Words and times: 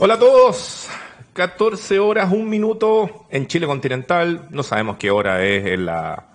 Hola 0.00 0.14
a 0.14 0.18
todos. 0.20 0.88
14 1.32 1.98
horas, 1.98 2.32
un 2.32 2.48
minuto 2.48 3.26
en 3.30 3.48
Chile 3.48 3.66
continental. 3.66 4.46
No 4.50 4.62
sabemos 4.62 4.96
qué 4.96 5.10
hora 5.10 5.44
es 5.44 5.66
en 5.66 5.86
la 5.86 6.28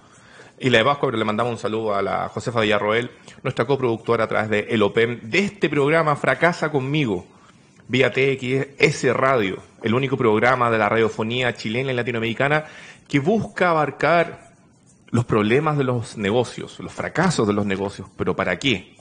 isla 0.59 0.79
de 0.79 0.83
Pascua, 0.83 1.07
pero 1.07 1.17
le 1.17 1.23
mandamos 1.23 1.53
un 1.53 1.57
saludo 1.57 1.95
a 1.95 2.01
la 2.01 2.27
Josefa 2.27 2.59
Villarroel, 2.59 3.09
nuestra 3.41 3.63
coproductora 3.63 4.25
a 4.25 4.27
través 4.27 4.49
de 4.49 4.59
El 4.69 4.81
OPEM 4.81 5.21
de 5.29 5.39
este 5.39 5.69
programa 5.69 6.17
Fracasa 6.17 6.73
conmigo, 6.73 7.25
vía 7.87 8.11
TXS 8.11 9.13
Radio, 9.13 9.59
el 9.81 9.93
único 9.93 10.17
programa 10.17 10.69
de 10.69 10.79
la 10.79 10.89
radiofonía 10.89 11.53
chilena 11.53 11.93
y 11.93 11.95
latinoamericana 11.95 12.65
que 13.07 13.19
busca 13.19 13.69
abarcar 13.69 14.51
los 15.09 15.23
problemas 15.23 15.77
de 15.77 15.85
los 15.85 16.17
negocios, 16.17 16.81
los 16.81 16.91
fracasos 16.91 17.47
de 17.47 17.53
los 17.53 17.65
negocios, 17.65 18.09
pero 18.17 18.35
¿para 18.35 18.59
qué? 18.59 18.97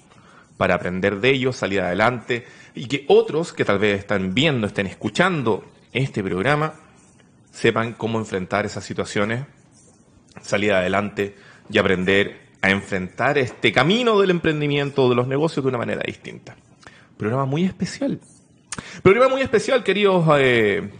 Para 0.57 0.77
aprender 0.77 1.19
de 1.19 1.31
ellos, 1.31 1.57
salir 1.57 1.81
adelante 1.81 2.47
y 2.75 2.86
que 2.86 3.04
otros 3.09 3.52
que 3.52 3.64
tal 3.64 3.79
vez 3.79 3.98
están 3.98 4.34
viendo, 4.34 4.66
estén 4.66 4.86
escuchando 4.86 5.64
este 5.93 6.22
programa, 6.22 6.75
sepan 7.50 7.93
cómo 7.93 8.18
enfrentar 8.18 8.64
esas 8.64 8.85
situaciones, 8.85 9.46
salir 10.40 10.72
adelante 10.72 11.36
y 11.71 11.79
aprender 11.79 12.40
a 12.63 12.71
enfrentar 12.71 13.39
este 13.39 13.72
camino 13.72 14.21
del 14.21 14.30
emprendimiento, 14.30 15.08
de 15.08 15.14
los 15.16 15.27
negocios 15.27 15.64
de 15.64 15.68
una 15.68 15.79
manera 15.79 16.03
distinta. 16.07 16.57
Programa 17.16 17.44
muy 17.44 17.64
especial. 17.64 18.21
Programa 19.02 19.29
muy 19.29 19.43
especial, 19.43 19.85
queridos 19.85 20.25
eh, 20.39 20.91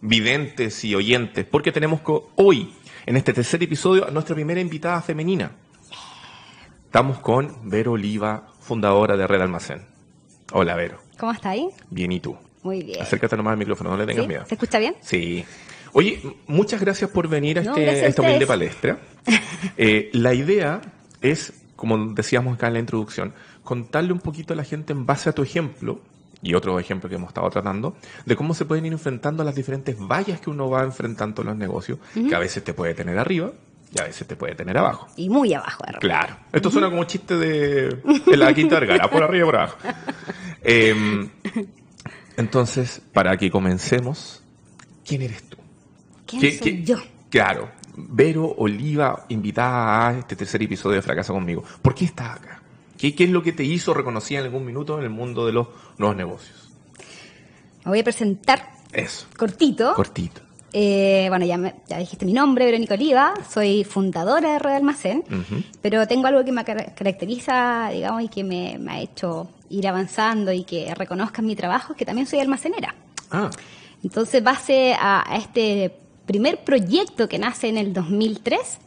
videntes 0.00 0.84
y 0.84 0.94
oyentes, 0.94 1.44
porque 1.44 1.70
tenemos 1.72 2.00
hoy, 2.36 2.74
en 3.06 3.16
este 3.16 3.32
tercer 3.32 3.62
episodio, 3.62 4.06
a 4.06 4.10
nuestra 4.10 4.34
primera 4.34 4.60
invitada 4.60 5.00
femenina. 5.00 5.52
Estamos 6.86 7.20
con 7.20 7.70
Vero 7.70 7.92
Oliva, 7.92 8.48
fundadora 8.60 9.16
de 9.16 9.26
Red 9.26 9.42
Almacén. 9.42 9.86
Hola, 10.52 10.74
Vero. 10.74 11.09
¿Cómo 11.20 11.32
está 11.32 11.50
ahí? 11.50 11.68
Bien, 11.90 12.10
¿y 12.10 12.18
tú? 12.18 12.34
Muy 12.62 12.82
bien. 12.82 13.02
Acércate 13.02 13.36
nomás 13.36 13.52
al 13.52 13.58
micrófono, 13.58 13.90
no 13.90 13.98
le 13.98 14.06
tengas 14.06 14.24
¿Sí? 14.24 14.28
miedo. 14.28 14.46
¿Se 14.46 14.54
escucha 14.54 14.78
bien? 14.78 14.94
Sí. 15.02 15.44
Oye, 15.92 16.22
muchas 16.46 16.80
gracias 16.80 17.10
por 17.10 17.28
venir 17.28 17.58
a, 17.58 17.62
No, 17.62 17.76
este, 17.76 18.04
a 18.04 18.06
esta 18.06 18.22
humilde 18.22 18.46
palestra. 18.46 18.98
Eh, 19.76 20.08
la 20.14 20.32
idea 20.32 20.80
es, 21.20 21.52
como 21.76 22.14
decíamos 22.14 22.54
acá 22.54 22.68
en 22.68 22.72
la 22.72 22.78
introducción, 22.78 23.34
contarle 23.62 24.14
un 24.14 24.20
poquito 24.20 24.54
a 24.54 24.56
la 24.56 24.64
gente 24.64 24.94
en 24.94 25.04
base 25.04 25.28
a 25.28 25.34
tu 25.34 25.42
ejemplo 25.42 26.00
y 26.42 26.54
otros 26.54 26.80
ejemplos 26.80 27.10
que 27.10 27.16
hemos 27.16 27.28
estado 27.28 27.50
tratando, 27.50 27.94
de 28.24 28.36
cómo 28.36 28.54
se 28.54 28.64
pueden 28.64 28.86
ir 28.86 28.92
enfrentando 28.92 29.42
a 29.42 29.44
las 29.44 29.54
diferentes 29.54 29.98
vallas 29.98 30.40
que 30.40 30.48
uno 30.48 30.70
va 30.70 30.82
enfrentando 30.82 31.42
en 31.42 31.48
los 31.48 31.56
negocios, 31.58 31.98
que 32.14 32.34
a 32.34 32.38
veces 32.38 32.64
te 32.64 32.72
puede 32.72 32.94
tener 32.94 33.18
arriba 33.18 33.52
y 33.92 34.00
a 34.00 34.04
veces 34.04 34.26
te 34.26 34.36
puede 34.36 34.54
tener 34.54 34.76
abajo. 34.78 35.08
Y 35.16 35.28
muy 35.28 35.52
abajo, 35.52 35.84
de. 35.86 35.98
Claro. 35.98 36.36
Esto 36.52 36.70
suena 36.70 36.88
como 36.90 37.04
chiste 37.04 37.36
de, 37.36 37.88
de 38.26 38.36
la 38.36 38.52
Quinta 38.54 38.78
Vergara, 38.78 39.10
por 39.10 39.22
arriba 39.22 39.42
y 39.42 39.46
por 39.46 39.56
abajo. 39.56 39.76
Em, 40.62 41.28
entonces, 42.36 43.00
para 43.12 43.36
que 43.36 43.50
comencemos, 43.50 44.42
¿quién 45.06 45.22
eres 45.22 45.42
tú? 45.44 45.56
¿Quién 46.26 46.40
¿Qué- 46.42 46.58
soy 46.58 46.60
qué- 46.76 46.82
yo? 46.84 46.96
Claro. 47.28 47.70
Vero 47.96 48.46
Oliva, 48.58 49.26
invitada 49.28 50.08
a 50.08 50.18
este 50.18 50.36
tercer 50.36 50.62
episodio 50.62 50.96
de 50.96 51.02
Fracaso 51.02 51.32
conmigo. 51.32 51.64
¿Por 51.82 51.94
qué 51.94 52.04
estás 52.06 52.36
acá? 52.36 52.62
¿Qué, 52.96 53.14
qué 53.14 53.24
es 53.24 53.30
lo 53.30 53.42
que 53.42 53.52
te 53.52 53.64
hizo 53.64 53.92
reconocida 53.94 54.40
en 54.40 54.44
algún 54.46 54.64
minuto 54.64 54.98
en 54.98 55.04
el 55.04 55.10
mundo 55.10 55.46
de 55.46 55.52
los 55.52 55.68
nuevos 55.98 56.16
negocios? 56.16 56.70
Me 57.84 57.90
voy 57.90 58.00
a 58.00 58.04
presentar 58.04 58.70
Eso. 58.92 59.26
cortito. 59.36 59.94
Cortito. 59.94 60.40
Eh, 60.72 61.26
bueno, 61.28 61.44
ya, 61.46 61.56
me- 61.56 61.74
ya 61.88 61.98
dijiste 61.98 62.24
mi 62.24 62.32
nombre, 62.32 62.64
Verónica 62.64 62.94
Oliva. 62.94 63.34
Soy 63.52 63.84
fundadora 63.84 64.52
de 64.54 64.58
Red 64.58 64.74
Almacén. 64.76 65.24
Pero 65.82 66.06
tengo 66.06 66.26
algo 66.28 66.44
que 66.44 66.52
me 66.52 66.64
car- 66.64 66.94
caracteriza, 66.94 67.90
digamos, 67.92 68.22
y 68.22 68.28
que 68.28 68.44
me, 68.44 68.78
me 68.78 68.92
ha 68.92 69.00
hecho 69.00 69.48
ir 69.68 69.86
avanzando 69.88 70.52
y 70.52 70.64
que 70.64 70.94
reconozcan 70.94 71.44
mi 71.46 71.56
trabajo, 71.56 71.94
que 71.94 72.04
también 72.04 72.26
soy 72.26 72.40
almacenera. 72.40 72.94
Ah, 73.30 73.50
Entonces, 74.02 74.42
base 74.42 74.94
a, 74.98 75.24
a 75.32 75.36
este 75.36 75.92
primer 76.26 76.58
proyecto 76.64 77.28
que 77.28 77.38
nace 77.38 77.68
en 77.68 77.76
el 77.76 77.92
2003, 77.92 78.78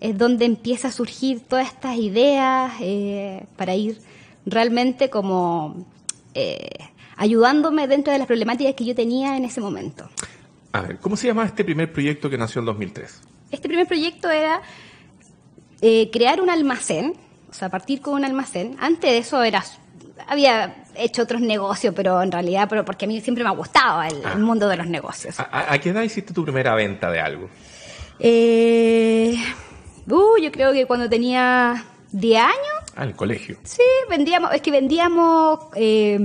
es 0.00 0.18
donde 0.18 0.44
empieza 0.44 0.88
a 0.88 0.92
surgir 0.92 1.40
todas 1.40 1.66
estas 1.68 1.96
ideas 1.96 2.72
eh, 2.80 3.44
para 3.56 3.74
ir 3.74 4.00
realmente 4.44 5.08
como 5.10 5.86
eh, 6.34 6.68
ayudándome 7.16 7.86
dentro 7.86 8.12
de 8.12 8.18
las 8.18 8.26
problemáticas 8.26 8.74
que 8.74 8.84
yo 8.84 8.94
tenía 8.94 9.36
en 9.36 9.44
ese 9.44 9.60
momento. 9.60 10.08
A 10.72 10.80
ver, 10.82 10.98
¿cómo 10.98 11.16
se 11.16 11.26
llama 11.26 11.44
este 11.44 11.64
primer 11.64 11.92
proyecto 11.92 12.28
que 12.30 12.38
nació 12.38 12.60
en 12.60 12.66
2003? 12.66 13.20
Este 13.50 13.68
primer 13.68 13.86
proyecto 13.86 14.30
era 14.30 14.62
eh, 15.80 16.10
crear 16.12 16.40
un 16.40 16.48
almacén, 16.50 17.14
o 17.50 17.54
sea, 17.54 17.68
partir 17.68 18.00
con 18.00 18.14
un 18.14 18.24
almacén. 18.24 18.76
Antes 18.80 19.10
de 19.10 19.18
eso 19.18 19.42
era 19.42 19.62
había 20.28 20.84
hecho 20.94 21.22
otros 21.22 21.40
negocios, 21.40 21.92
pero 21.96 22.22
en 22.22 22.30
realidad, 22.30 22.68
pero 22.68 22.84
porque 22.84 23.06
a 23.06 23.08
mí 23.08 23.20
siempre 23.20 23.42
me 23.44 23.50
ha 23.50 23.54
gustado 23.54 24.02
el, 24.02 24.22
el 24.24 24.38
mundo 24.38 24.68
de 24.68 24.76
los 24.76 24.86
negocios. 24.86 25.38
¿A, 25.40 25.42
a- 25.44 25.72
a 25.74 25.78
qué 25.78 25.90
edad 25.90 26.02
hiciste 26.02 26.32
tu 26.32 26.44
primera 26.44 26.74
venta 26.74 27.10
de 27.10 27.20
algo? 27.20 27.48
Eh, 28.20 29.36
uh, 30.08 30.38
yo 30.40 30.52
creo 30.52 30.72
que 30.72 30.86
cuando 30.86 31.08
tenía 31.08 31.84
10 32.12 32.40
años, 32.40 32.81
Ah, 32.96 33.04
el 33.04 33.14
colegio. 33.14 33.56
sí, 33.64 33.82
vendíamos, 34.10 34.52
es 34.52 34.60
que 34.60 34.70
vendíamos 34.70 35.58
eh, 35.74 36.18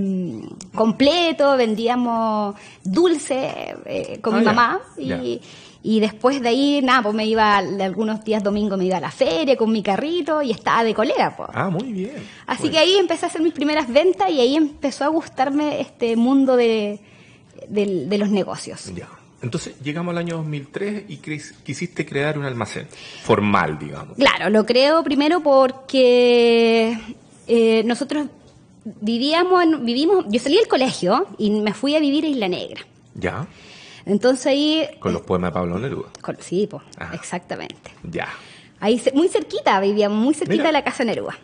completo, 0.75 1.55
vendíamos 1.57 2.55
dulce 2.83 3.75
eh, 3.85 4.19
con 4.22 4.35
Ah, 4.35 4.38
mi 4.39 4.44
ya, 4.45 4.51
mamá 4.51 4.79
y, 4.97 5.41
y 5.83 6.00
después 6.01 6.41
de 6.41 6.50
ahí, 6.50 6.81
nada, 6.83 7.03
pues 7.03 7.16
me 7.16 7.25
iba, 7.25 7.61
de 7.63 7.83
algunos 7.83 8.23
días 8.25 8.44
domingo 8.44 8.75
me 8.75 8.85
iba 8.85 8.97
a 8.97 9.00
la 9.00 9.11
feria 9.11 9.56
con 9.56 9.72
mi 9.72 9.81
carrito 9.81 10.41
y 10.41 10.51
estaba 10.51 10.83
de 10.83 10.94
colega, 10.94 11.33
pues. 11.38 11.50
Ah, 11.53 11.69
muy 11.69 11.94
bien. 11.94 12.16
Así 12.47 12.69
que 12.69 12.77
ahí 12.77 12.95
empecé 12.97 13.25
a 13.25 13.29
hacer 13.29 13.41
mis 13.41 13.53
primeras 13.53 13.88
ventas 13.88 14.29
y 14.29 14.39
ahí 14.41 14.56
empezó 14.57 15.06
a 15.06 15.07
gustarme 15.07 15.79
este 15.79 16.16
mundo 16.17 16.57
de, 16.57 17.00
del- 17.69 18.09
de 18.09 18.17
los 18.17 18.29
negocios. 18.29 18.91
Ya. 18.94 19.07
Entonces 19.47 19.79
llegamos 19.81 20.11
al 20.11 20.17
año 20.17 20.35
2003 20.37 21.03
y 21.07 21.17
quisiste 21.17 22.05
crear 22.05 22.37
un 22.37 22.43
almacén 22.45 22.87
formal, 23.23 23.79
digamos. 23.79 24.17
Claro, 24.17 24.49
lo 24.49 24.65
creo 24.65 25.03
primero 25.03 25.39
porque 25.41 26.97
eh, 27.47 27.81
nosotros 27.85 28.27
vivíamos, 28.83 29.63
en- 29.63 29.85
vivimos, 29.85 30.25
yo 30.27 30.39
salí 30.39 30.57
del 30.57 30.67
colegio 30.67 31.27
y 31.37 31.49
me 31.51 31.73
fui 31.73 31.95
a 31.95 31.99
vivir 31.99 32.25
a 32.25 32.27
Isla 32.27 32.47
Negra. 32.49 32.81
Ya. 33.15 33.47
Entonces 34.05 34.47
ahí, 34.47 34.85
Con 34.99 35.13
los 35.13 35.21
poemas 35.21 35.51
de 35.51 35.53
Pablo 35.53 35.79
Neruda. 35.79 36.09
con- 36.21 36.37
sí, 36.41 36.67
pues, 36.69 36.83
Ah. 36.97 37.11
exactamente. 37.13 37.91
Ya. 38.03 38.27
Ahí 38.81 39.01
muy 39.13 39.27
cerquita, 39.29 39.79
vivíamos 39.79 40.17
muy 40.17 40.33
cerquita 40.33 40.53
Mira. 40.55 40.65
de 40.67 40.71
la 40.73 40.83
casa 40.83 41.03
Neruda. 41.05 41.37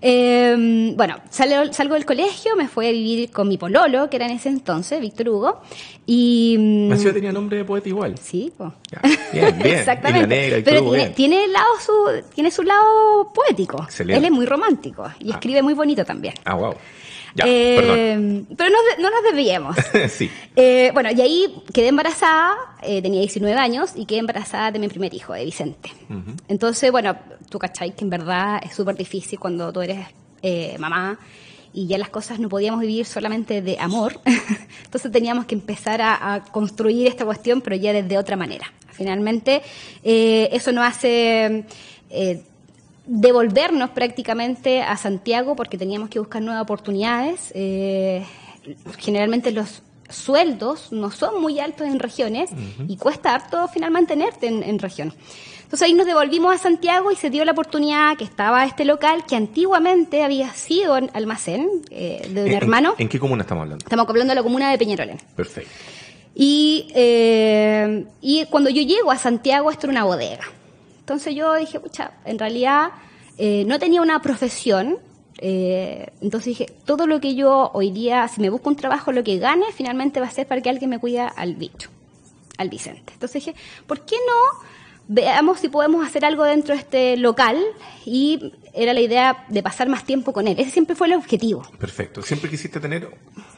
Eh, 0.00 0.92
bueno, 0.96 1.16
salgo, 1.30 1.72
salgo 1.72 1.94
del 1.94 2.04
colegio, 2.04 2.54
me 2.56 2.68
fui 2.68 2.86
a 2.86 2.92
vivir 2.92 3.30
con 3.30 3.48
mi 3.48 3.58
pololo, 3.58 4.08
que 4.08 4.16
era 4.16 4.26
en 4.26 4.32
ese 4.32 4.48
entonces, 4.48 5.00
Víctor 5.00 5.28
Hugo, 5.28 5.60
y... 6.06 6.56
mm, 6.58 7.12
tenía 7.12 7.32
nombre 7.32 7.58
de 7.58 7.64
poeta 7.64 7.88
igual. 7.88 8.14
Sí, 8.18 8.52
pues. 8.56 8.70
Ya. 8.92 9.00
Bien, 9.32 9.58
bien. 9.62 9.78
Exactamente. 9.78 10.26
Negra, 10.28 10.58
Pero 10.64 10.80
tiene, 10.82 10.96
bien. 10.96 11.14
tiene 11.14 11.44
el 11.44 11.52
lado 11.52 11.66
su, 11.84 11.92
tiene 12.34 12.50
su 12.50 12.62
lado 12.62 13.32
poético. 13.34 13.82
Excelente. 13.82 14.18
Él 14.18 14.24
es 14.26 14.30
muy 14.30 14.46
romántico 14.46 15.10
y 15.18 15.30
Ah. 15.30 15.34
escribe 15.34 15.62
muy 15.62 15.74
bonito 15.74 16.04
también. 16.04 16.34
Ah, 16.44 16.54
wow. 16.54 16.74
Ya, 17.38 17.44
Eh. 17.46 18.44
Pero 18.56 18.70
no, 18.70 18.78
no 19.02 19.10
nos 19.10 19.22
desviemos. 19.22 19.76
sí. 20.10 20.30
Eh, 20.56 20.90
bueno, 20.92 21.10
y 21.10 21.20
ahí 21.20 21.62
quedé 21.72 21.88
embarazada, 21.88 22.56
eh, 22.82 23.00
tenía 23.00 23.20
19 23.20 23.58
años 23.58 23.92
y 23.94 24.06
quedé 24.06 24.18
embarazada 24.18 24.72
de 24.72 24.78
mi 24.78 24.88
primer 24.88 25.14
hijo, 25.14 25.32
de 25.32 25.44
Vicente. 25.44 25.90
Entonces, 26.48 26.90
bueno, 26.90 27.16
tú 27.48 27.58
cachai 27.58 27.94
que 27.94 28.04
en 28.04 28.10
verdad 28.10 28.60
es 28.64 28.74
súper 28.74 28.96
difícil 28.96 29.38
cuando 29.38 29.72
tú 29.72 29.80
eres 29.82 30.06
mamá 30.78 31.18
y 31.72 31.86
ya 31.86 31.98
las 31.98 32.08
cosas 32.08 32.38
no 32.38 32.48
podíamos 32.48 32.80
vivir 32.80 33.06
solamente 33.06 33.62
de 33.62 33.78
amor. 33.78 34.20
Entonces 34.84 35.12
teníamos 35.12 35.46
que 35.46 35.54
empezar 35.54 36.00
a, 36.02 36.34
a 36.34 36.42
construir 36.44 37.06
esta 37.06 37.24
cuestión, 37.24 37.60
pero 37.60 37.76
ya 37.76 37.92
desde 37.92 38.18
otra 38.18 38.36
manera. 38.36 38.72
Finalmente, 38.98 39.62
eh, 40.02 40.48
eso 40.50 40.72
nos 40.72 40.84
hace 40.84 41.64
eh, 42.10 42.42
devolvernos 43.08 43.90
prácticamente 43.90 44.82
a 44.82 44.96
Santiago 44.96 45.56
porque 45.56 45.76
teníamos 45.78 46.10
que 46.10 46.18
buscar 46.18 46.42
nuevas 46.42 46.62
oportunidades. 46.62 47.50
Eh, 47.54 48.24
generalmente 48.98 49.50
los 49.50 49.82
sueldos 50.10 50.92
no 50.92 51.10
son 51.10 51.40
muy 51.40 51.58
altos 51.58 51.86
en 51.86 51.98
regiones 51.98 52.50
y 52.86 52.96
cuesta 52.96 53.34
harto 53.34 53.66
final 53.68 53.90
mantenerte 53.90 54.46
en, 54.46 54.62
en 54.62 54.78
región. 54.78 55.12
Entonces 55.64 55.86
ahí 55.86 55.92
nos 55.92 56.06
devolvimos 56.06 56.54
a 56.54 56.58
Santiago 56.58 57.10
y 57.10 57.16
se 57.16 57.28
dio 57.28 57.44
la 57.44 57.52
oportunidad 57.52 58.16
que 58.16 58.24
estaba 58.24 58.64
este 58.64 58.86
local 58.86 59.24
que 59.28 59.36
antiguamente 59.36 60.22
había 60.22 60.50
sido 60.54 60.96
un 60.96 61.10
almacén 61.12 61.68
eh, 61.90 62.26
de 62.30 62.42
un 62.42 62.48
¿En- 62.48 62.54
hermano. 62.54 62.94
¿En, 62.96 63.08
qué 63.08 63.18
comuna 63.18 63.42
estamos 63.42 63.62
hablando? 63.64 63.84
Estamos 63.84 64.08
hablando 64.08 64.30
de 64.30 64.34
la 64.36 64.42
comuna 64.42 64.70
de 64.70 64.78
Peñarolén. 64.78 65.18
Perfecto. 65.36 65.70
Y, 66.34 66.88
eh, 66.94 68.06
y 68.22 68.46
cuando 68.46 68.70
yo 68.70 68.80
llego 68.82 69.10
a 69.10 69.18
Santiago, 69.18 69.70
esto 69.70 69.86
era 69.86 69.92
una 69.92 70.04
bodega. 70.04 70.44
Entonces 71.08 71.34
yo 71.34 71.54
dije, 71.54 71.80
pucha, 71.80 72.10
en 72.26 72.38
realidad 72.38 72.90
eh, 73.38 73.64
no 73.66 73.78
tenía 73.78 74.02
una 74.02 74.20
profesión. 74.20 74.98
eh, 75.38 76.12
entonces 76.20 76.48
dije, 76.48 76.66
todo 76.84 77.06
lo 77.06 77.18
que 77.18 77.34
yo 77.34 77.70
hoy 77.72 77.90
día, 77.90 78.28
si 78.28 78.42
me 78.42 78.50
busco 78.50 78.68
un 78.68 78.76
trabajo, 78.76 79.10
lo 79.10 79.24
que 79.24 79.38
gane, 79.38 79.64
finalmente 79.72 80.20
va 80.20 80.26
a 80.26 80.30
ser 80.30 80.46
para 80.46 80.60
que 80.60 80.68
alguien 80.68 80.90
me 80.90 80.98
cuide 80.98 81.20
al 81.20 81.54
bicho, 81.54 81.88
al 82.58 82.68
Vicente. 82.68 83.14
Entonces 83.14 83.42
dije, 83.42 83.58
¿por 83.86 84.04
qué 84.04 84.16
no 84.16 84.60
veamos 85.08 85.58
si 85.58 85.68
podemos 85.68 86.06
hacer 86.06 86.24
algo 86.24 86.44
dentro 86.44 86.74
de 86.74 86.80
este 86.80 87.16
local 87.16 87.58
y 88.04 88.52
era 88.74 88.92
la 88.92 89.00
idea 89.00 89.44
de 89.48 89.62
pasar 89.62 89.88
más 89.88 90.04
tiempo 90.04 90.32
con 90.32 90.46
él. 90.46 90.58
Ese 90.58 90.70
siempre 90.70 90.94
fue 90.94 91.08
el 91.08 91.14
objetivo. 91.14 91.62
Perfecto. 91.78 92.22
Siempre 92.22 92.48
quisiste 92.48 92.78
tener 92.78 93.08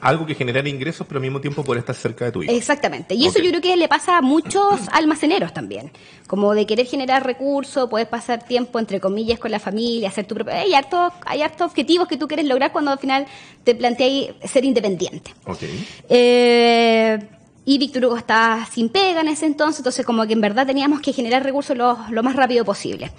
algo 0.00 0.24
que 0.24 0.34
generara 0.34 0.68
ingresos, 0.68 1.06
pero 1.06 1.18
al 1.18 1.22
mismo 1.22 1.40
tiempo 1.40 1.62
poder 1.62 1.80
estar 1.80 1.94
cerca 1.94 2.24
de 2.24 2.32
tu 2.32 2.42
hijo. 2.42 2.52
Exactamente. 2.52 3.14
Y 3.14 3.26
eso 3.26 3.40
yo 3.40 3.50
creo 3.50 3.60
que 3.60 3.76
le 3.76 3.88
pasa 3.88 4.16
a 4.16 4.22
muchos 4.22 4.80
almaceneros 4.92 5.52
también. 5.52 5.90
Como 6.26 6.54
de 6.54 6.64
querer 6.66 6.86
generar 6.86 7.26
recursos, 7.26 7.90
puedes 7.90 8.08
pasar 8.08 8.44
tiempo, 8.44 8.78
entre 8.78 9.00
comillas, 9.00 9.38
con 9.38 9.50
la 9.50 9.58
familia, 9.58 10.08
hacer 10.08 10.26
tu 10.26 10.36
propio... 10.36 10.54
Hay 10.54 10.72
hartos 10.72 11.12
hay 11.26 11.42
hartos 11.42 11.66
objetivos 11.66 12.08
que 12.08 12.16
tú 12.16 12.28
quieres 12.28 12.46
lograr 12.46 12.72
cuando 12.72 12.92
al 12.92 12.98
final 12.98 13.26
te 13.64 13.74
planteas 13.74 14.34
ser 14.44 14.64
independiente. 14.64 15.34
Ok. 15.46 15.62
Eh, 16.08 17.18
y 17.64 17.78
Víctor 17.78 18.06
Hugo 18.06 18.16
estaba 18.16 18.66
sin 18.66 18.88
pega 18.88 19.20
en 19.20 19.28
ese 19.28 19.46
entonces, 19.46 19.80
entonces 19.80 20.04
como 20.06 20.26
que 20.26 20.32
en 20.32 20.40
verdad 20.40 20.66
teníamos 20.66 21.00
que 21.00 21.12
generar 21.12 21.42
recursos 21.44 21.76
lo, 21.76 21.98
lo 22.10 22.22
más 22.22 22.34
rápido 22.36 22.64
posible. 22.64 23.12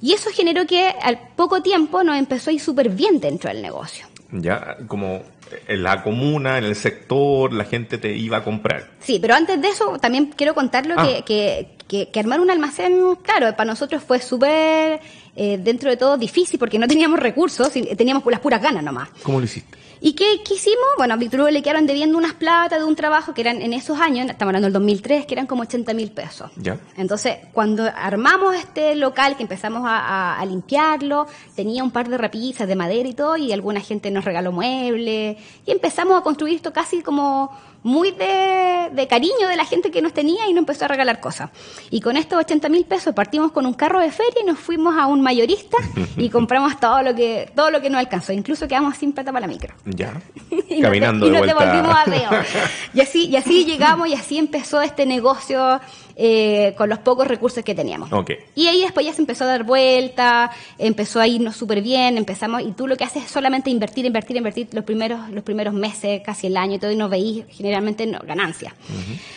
Y 0.00 0.12
eso 0.12 0.30
generó 0.34 0.66
que 0.66 0.88
al 1.02 1.18
poco 1.36 1.60
tiempo 1.62 2.02
nos 2.02 2.16
empezó 2.16 2.50
a 2.50 2.52
ir 2.52 2.60
súper 2.60 2.88
bien 2.88 3.20
dentro 3.20 3.50
del 3.50 3.60
negocio. 3.62 4.06
Ya, 4.32 4.76
como 4.86 5.22
en 5.66 5.82
la 5.82 6.02
comuna, 6.04 6.56
en 6.58 6.64
el 6.64 6.76
sector, 6.76 7.52
la 7.52 7.64
gente 7.64 7.98
te 7.98 8.16
iba 8.16 8.36
a 8.38 8.44
comprar. 8.44 8.88
Sí, 9.00 9.18
pero 9.20 9.34
antes 9.34 9.60
de 9.60 9.68
eso 9.68 9.98
también 9.98 10.32
quiero 10.36 10.54
contarlo 10.54 10.94
Ah. 10.96 11.04
que, 11.06 11.22
que, 11.24 11.68
que- 11.88 12.08
que 12.12 12.20
armar 12.20 12.38
un 12.40 12.48
almacén, 12.52 13.16
claro, 13.22 13.50
para 13.56 13.64
nosotros 13.72 14.00
fue 14.04 14.20
súper, 14.20 15.00
eh, 15.34 15.58
dentro 15.60 15.90
de 15.90 15.96
todo, 15.96 16.16
difícil 16.16 16.56
porque 16.60 16.78
no 16.78 16.86
teníamos 16.86 17.18
recursos, 17.18 17.74
y 17.76 17.82
teníamos 17.96 18.22
las 18.26 18.38
puras 18.38 18.62
ganas 18.62 18.84
nomás. 18.84 19.08
¿Cómo 19.24 19.40
lo 19.40 19.44
hiciste? 19.44 19.76
¿Y 20.02 20.14
qué, 20.14 20.40
qué 20.44 20.54
hicimos? 20.54 20.78
Bueno, 20.96 21.12
a 21.14 21.16
Víctor 21.18 21.40
Hugo 21.40 21.50
le 21.50 21.62
quedaron 21.62 21.86
debiendo 21.86 22.16
unas 22.16 22.32
plata 22.32 22.78
de 22.78 22.84
un 22.84 22.96
trabajo 22.96 23.34
que 23.34 23.42
eran 23.42 23.60
en 23.60 23.74
esos 23.74 24.00
años, 24.00 24.26
estamos 24.30 24.48
hablando 24.50 24.66
del 24.66 24.72
2003, 24.72 25.26
que 25.26 25.34
eran 25.34 25.46
como 25.46 25.62
80 25.62 25.92
mil 25.92 26.10
pesos. 26.10 26.50
Ya. 26.56 26.78
Entonces, 26.96 27.36
cuando 27.52 27.84
armamos 27.94 28.54
este 28.54 28.94
local, 28.96 29.36
que 29.36 29.42
empezamos 29.42 29.82
a, 29.84 29.98
a- 29.98 30.40
a 30.40 30.46
limpiarlo, 30.46 31.26
tenía 31.54 31.84
un 31.84 31.90
par 31.90 32.08
de 32.08 32.16
repisas 32.16 32.66
de 32.66 32.76
madera 32.76 33.08
y 33.08 33.12
todo, 33.14 33.36
y 33.36 33.52
alguna 33.52 33.80
gente 33.80 34.10
nos 34.10 34.24
regaló 34.24 34.52
muebles, 34.52 35.36
y 35.66 35.70
empezamos 35.70 36.18
a 36.18 36.22
construir 36.22 36.54
esto 36.56 36.72
casi 36.72 37.02
como 37.02 37.50
muy 37.82 38.10
de, 38.10 38.88
de 38.92 39.06
cariño 39.08 39.48
de 39.48 39.56
la 39.56 39.64
gente 39.64 39.90
que 39.90 40.02
nos 40.02 40.12
tenía 40.12 40.46
y 40.46 40.52
nos 40.52 40.60
empezó 40.60 40.84
a 40.84 40.88
regalar 40.88 41.20
cosas. 41.20 41.50
Y 41.90 42.00
con 42.00 42.16
estos 42.16 42.38
80 42.38 42.68
mil 42.68 42.84
pesos 42.84 43.14
partimos 43.14 43.52
con 43.52 43.64
un 43.66 43.74
carro 43.74 44.00
de 44.00 44.10
feria 44.10 44.42
y 44.42 44.44
nos 44.44 44.58
fuimos 44.58 44.98
a 44.98 45.06
un 45.06 45.20
mayorista 45.22 45.78
y 46.16 46.28
compramos 46.30 46.78
todo 46.78 47.02
lo 47.02 47.14
que 47.14 47.50
todo 47.54 47.70
lo 47.70 47.80
que 47.80 47.88
nos 47.90 47.98
alcanzó. 48.00 48.32
Incluso 48.32 48.68
quedamos 48.68 48.96
sin 48.96 49.12
plata 49.12 49.32
para 49.32 49.46
la 49.46 49.52
micro. 49.52 49.74
Ya. 49.84 50.12
Y 50.70 50.74
nos 50.80 50.82
Caminando 50.90 51.26
de- 51.26 51.32
y 51.32 51.34
nos 51.36 51.46
devolvimos 51.46 51.96
a 51.96 52.08
Deo. 52.08 52.30
Y 52.94 53.00
así, 53.00 53.26
y 53.26 53.36
así 53.36 53.64
llegamos 53.64 54.08
y 54.08 54.14
así 54.14 54.38
empezó 54.38 54.80
este 54.82 55.04
negocio 55.06 55.80
eh, 56.16 56.74
con 56.76 56.88
los 56.88 56.98
pocos 56.98 57.26
recursos 57.26 57.64
que 57.64 57.74
teníamos. 57.74 58.10
Y 58.54 58.66
ahí 58.66 58.80
después 58.82 59.04
ya 59.06 59.12
se 59.12 59.20
empezó 59.20 59.44
a 59.44 59.48
dar 59.48 59.64
vuelta, 59.64 60.50
empezó 60.78 61.20
a 61.20 61.26
irnos 61.26 61.56
súper 61.56 61.82
bien, 61.82 62.16
empezamos, 62.18 62.62
y 62.62 62.72
tú 62.72 62.86
lo 62.86 62.96
que 62.96 63.04
haces 63.04 63.24
es 63.24 63.30
solamente 63.30 63.70
invertir, 63.70 64.04
invertir, 64.04 64.36
invertir 64.36 64.68
los 64.72 64.84
primeros, 64.84 65.28
los 65.30 65.44
primeros 65.44 65.74
meses, 65.74 66.20
casi 66.24 66.46
el 66.48 66.56
año 66.56 66.76
y 66.76 66.78
todo, 66.78 66.90
y 66.90 66.96
no 66.96 67.08
veís 67.08 67.44
generalmente 67.50 68.06
no, 68.06 68.18
ganancias. 68.26 68.72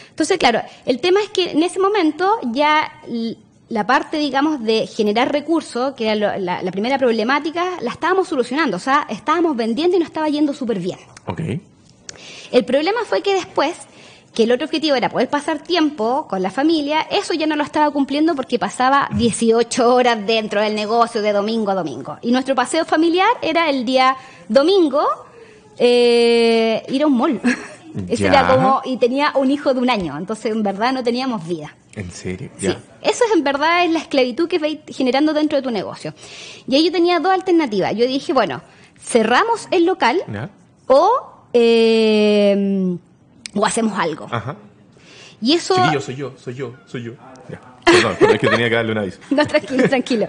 Entonces, 0.09 0.37
claro, 0.37 0.61
el 0.85 0.99
tema 0.99 1.21
es 1.21 1.29
que 1.29 1.51
en 1.51 1.63
ese 1.63 1.79
momento 1.79 2.29
ya 2.51 2.91
la 3.69 3.87
parte, 3.87 4.17
digamos, 4.17 4.61
de 4.63 4.85
generar 4.85 5.31
recursos, 5.31 5.93
que 5.95 6.05
era 6.05 6.15
lo- 6.15 6.37
la, 6.37 6.61
la 6.61 6.71
primera 6.71 6.97
problemática, 6.99 7.63
la 7.81 7.91
estábamos 7.91 8.27
solucionando, 8.27 8.77
o 8.77 8.79
sea, 8.79 9.07
estábamos 9.09 9.55
vendiendo 9.55 9.95
y 9.95 9.99
nos 9.99 10.09
estaba 10.09 10.29
yendo 10.29 10.53
súper 10.53 10.77
bien. 10.79 10.99
El 12.51 12.65
problema 12.65 12.99
fue 13.05 13.21
que 13.21 13.33
después, 13.33 13.73
que 14.33 14.43
el 14.43 14.51
otro 14.51 14.65
objetivo 14.65 14.95
era 14.95 15.09
poder 15.09 15.29
pasar 15.29 15.59
tiempo 15.59 16.27
con 16.27 16.41
la 16.41 16.49
familia, 16.49 17.01
eso 17.11 17.33
ya 17.33 17.45
no 17.45 17.55
lo 17.55 17.63
estaba 17.63 17.91
cumpliendo 17.91 18.35
porque 18.35 18.57
pasaba 18.57 19.07
18 19.15 19.93
horas 19.93 20.25
dentro 20.25 20.59
del 20.61 20.73
negocio 20.75 21.21
de 21.21 21.31
domingo 21.33 21.69
a 21.71 21.75
domingo. 21.75 22.17
Y 22.21 22.31
nuestro 22.31 22.55
paseo 22.55 22.83
familiar 22.85 23.29
era 23.41 23.69
el 23.69 23.85
día 23.85 24.15
domingo 24.49 25.01
eh, 25.77 26.83
ir 26.89 27.03
a 27.03 27.07
un 27.07 27.17
mall. 27.17 27.41
Eso 28.09 28.25
era 28.25 28.47
como, 28.47 28.81
y 28.85 28.97
tenía 28.97 29.33
un 29.35 29.51
hijo 29.51 29.71
de 29.73 29.79
un 29.79 29.87
año, 29.89 30.17
entonces 30.17 30.51
en 30.51 30.63
verdad 30.63 30.91
no 30.93 31.03
teníamos 31.03 31.47
vida. 31.47 31.75
¿En 31.95 32.09
serio? 32.09 32.49
Sí, 32.57 32.65
eso 33.03 33.23
es 33.25 33.31
en 33.35 33.43
verdad 33.43 33.85
es 33.85 33.91
la 33.91 33.99
esclavitud 33.99 34.47
que 34.47 34.57
vais 34.57 34.79
generando 34.87 35.31
dentro 35.31 35.57
de 35.57 35.61
tu 35.61 35.69
negocio. 35.69 36.11
Y 36.67 36.73
ahí 36.73 36.85
yo 36.85 36.91
tenía 36.91 37.19
dos 37.19 37.31
alternativas. 37.31 37.93
Yo 37.95 38.07
dije, 38.07 38.33
bueno, 38.33 38.63
cerramos 38.99 39.67
el 39.69 39.85
local 39.85 40.23
Ya. 40.27 40.49
o, 40.87 41.11
eh, 41.53 42.97
o 43.55 43.65
hacemos 43.65 43.97
algo. 43.97 44.27
Ajá. 44.31 44.55
Y 45.41 45.53
eso... 45.53 45.75
Chiquillo, 45.75 46.01
soy 46.01 46.15
yo, 46.15 46.33
soy 46.37 46.53
yo, 46.55 46.73
soy 46.85 47.03
yo. 47.03 47.13
Ya. 47.49 47.59
Perdón, 47.83 48.15
pero 48.17 48.33
es 48.33 48.39
que 48.39 48.47
tenía 48.47 48.69
que 48.69 48.75
darle 48.75 48.91
una 48.93 49.01
aviso. 49.01 49.19
No, 49.29 49.45
tranquilo, 49.45 49.89
tranquilo. 49.89 50.27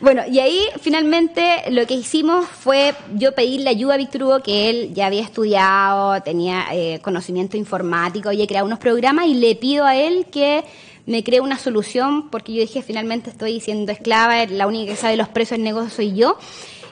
Bueno, 0.00 0.22
y 0.26 0.38
ahí 0.38 0.62
finalmente 0.80 1.64
lo 1.70 1.86
que 1.86 1.92
hicimos 1.92 2.46
fue 2.46 2.94
yo 3.14 3.34
pedirle 3.34 3.68
ayuda 3.68 3.94
a 3.94 3.96
Víctor 3.98 4.22
Hugo, 4.22 4.42
que 4.42 4.70
él 4.70 4.94
ya 4.94 5.06
había 5.06 5.20
estudiado, 5.20 6.22
tenía 6.22 6.64
eh, 6.72 7.00
conocimiento 7.02 7.58
informático, 7.58 8.30
había 8.30 8.46
creado 8.46 8.66
unos 8.66 8.78
programas, 8.78 9.26
y 9.26 9.34
le 9.34 9.54
pido 9.54 9.84
a 9.84 9.96
él 9.96 10.26
que 10.32 10.64
me 11.04 11.22
cree 11.22 11.40
una 11.40 11.58
solución, 11.58 12.30
porque 12.30 12.54
yo 12.54 12.60
dije, 12.60 12.80
finalmente 12.80 13.28
estoy 13.28 13.60
siendo 13.60 13.92
esclava, 13.92 14.46
la 14.46 14.66
única 14.66 14.92
que 14.92 14.96
sabe 14.96 15.16
los 15.16 15.28
precios 15.28 15.58
del 15.58 15.64
negocio 15.64 15.90
soy 15.90 16.14
yo. 16.14 16.38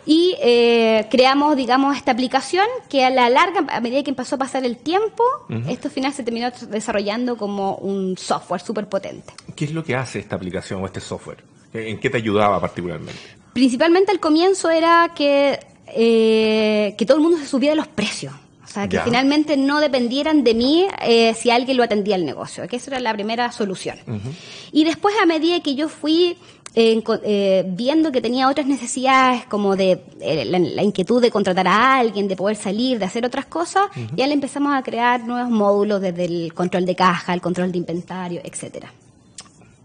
Y 0.06 0.34
eh, 0.40 1.06
creamos, 1.10 1.56
digamos, 1.56 1.96
esta 1.96 2.12
aplicación 2.12 2.64
que 2.88 3.04
a 3.04 3.10
la 3.10 3.28
larga, 3.30 3.66
a 3.68 3.80
medida 3.80 4.02
que 4.02 4.10
empezó 4.10 4.36
a 4.36 4.38
pasar 4.38 4.64
el 4.64 4.76
tiempo, 4.78 5.22
esto 5.68 5.88
al 5.88 5.92
final 5.94 6.12
se 6.12 6.22
terminó 6.22 6.50
desarrollando 6.68 7.36
como 7.36 7.76
un 7.76 8.16
software 8.16 8.60
súper 8.60 8.88
potente. 8.88 9.32
¿Qué 9.54 9.66
es 9.66 9.72
lo 9.72 9.84
que 9.84 9.94
hace 9.96 10.18
esta 10.18 10.36
aplicación 10.36 10.82
o 10.82 10.86
este 10.86 11.00
software? 11.00 11.44
¿En 11.72 11.98
qué 12.00 12.10
te 12.10 12.16
ayudaba 12.16 12.60
particularmente? 12.60 13.20
Principalmente 13.52 14.10
al 14.10 14.20
comienzo 14.20 14.70
era 14.70 15.12
que, 15.14 15.58
eh, 15.88 16.94
que 16.96 17.04
todo 17.06 17.16
el 17.18 17.22
mundo 17.22 17.38
se 17.38 17.46
subiera 17.46 17.74
los 17.74 17.86
precios. 17.88 18.32
O 18.64 18.72
sea, 18.72 18.88
que 18.88 18.96
Ya. 18.96 19.02
finalmente 19.04 19.56
no 19.56 19.80
dependieran 19.80 20.44
de 20.44 20.54
mí 20.54 20.86
eh, 21.02 21.34
si 21.34 21.50
alguien 21.50 21.76
lo 21.76 21.82
atendía 21.82 22.14
el 22.14 22.24
negocio. 22.24 22.66
Que 22.68 22.76
esa 22.76 22.92
era 22.92 23.00
la 23.00 23.12
primera 23.12 23.50
solución. 23.50 23.98
Y 24.70 24.84
después, 24.84 25.12
a 25.20 25.26
medida 25.26 25.60
que 25.60 25.74
yo 25.74 25.88
fui 25.88 26.36
eh, 26.74 27.02
eh, 27.24 27.64
viendo 27.66 28.12
que 28.12 28.20
tenía 28.20 28.48
otras 28.48 28.66
necesidades, 28.66 29.44
como 29.46 29.74
de 29.74 30.02
eh, 30.20 30.44
la, 30.44 30.58
la 30.58 30.82
inquietud 30.82 31.20
de 31.20 31.30
contratar 31.30 31.66
a 31.66 31.98
alguien, 31.98 32.28
de 32.28 32.36
poder 32.36 32.56
salir, 32.56 32.98
de 32.98 33.04
hacer 33.04 33.24
otras 33.24 33.46
cosas, 33.46 33.88
ya 34.14 34.26
le 34.26 34.34
empezamos 34.34 34.72
a 34.74 34.82
crear 34.82 35.24
nuevos 35.24 35.50
módulos 35.50 36.00
desde 36.00 36.26
el 36.26 36.54
control 36.54 36.86
de 36.86 36.94
caja, 36.94 37.34
el 37.34 37.40
control 37.40 37.72
de 37.72 37.78
inventario, 37.78 38.40
etcétera. 38.44 38.92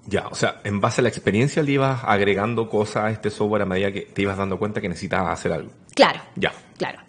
Ya, 0.07 0.27
o 0.27 0.35
sea, 0.35 0.61
en 0.63 0.79
base 0.79 1.01
a 1.01 1.03
la 1.03 1.09
experiencia 1.09 1.63
le 1.63 1.71
ibas 1.71 2.01
agregando 2.03 2.69
cosas 2.69 3.05
a 3.05 3.09
este 3.09 3.31
software 3.31 3.63
a 3.63 3.65
medida 3.65 3.91
que 3.91 4.01
te 4.01 4.21
ibas 4.21 4.37
dando 4.37 4.59
cuenta 4.59 4.79
que 4.79 4.87
necesitabas 4.87 5.39
hacer 5.39 5.51
algo. 5.51 5.71
Claro. 5.95 6.21
Ya. 6.35 6.53
Claro. 6.77 6.99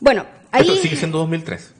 Bueno, 0.00 0.24
ahí... 0.50 0.62
Esto 0.62 0.76
sigue 0.76 0.96
siendo 0.96 1.18
2003. 1.18 1.74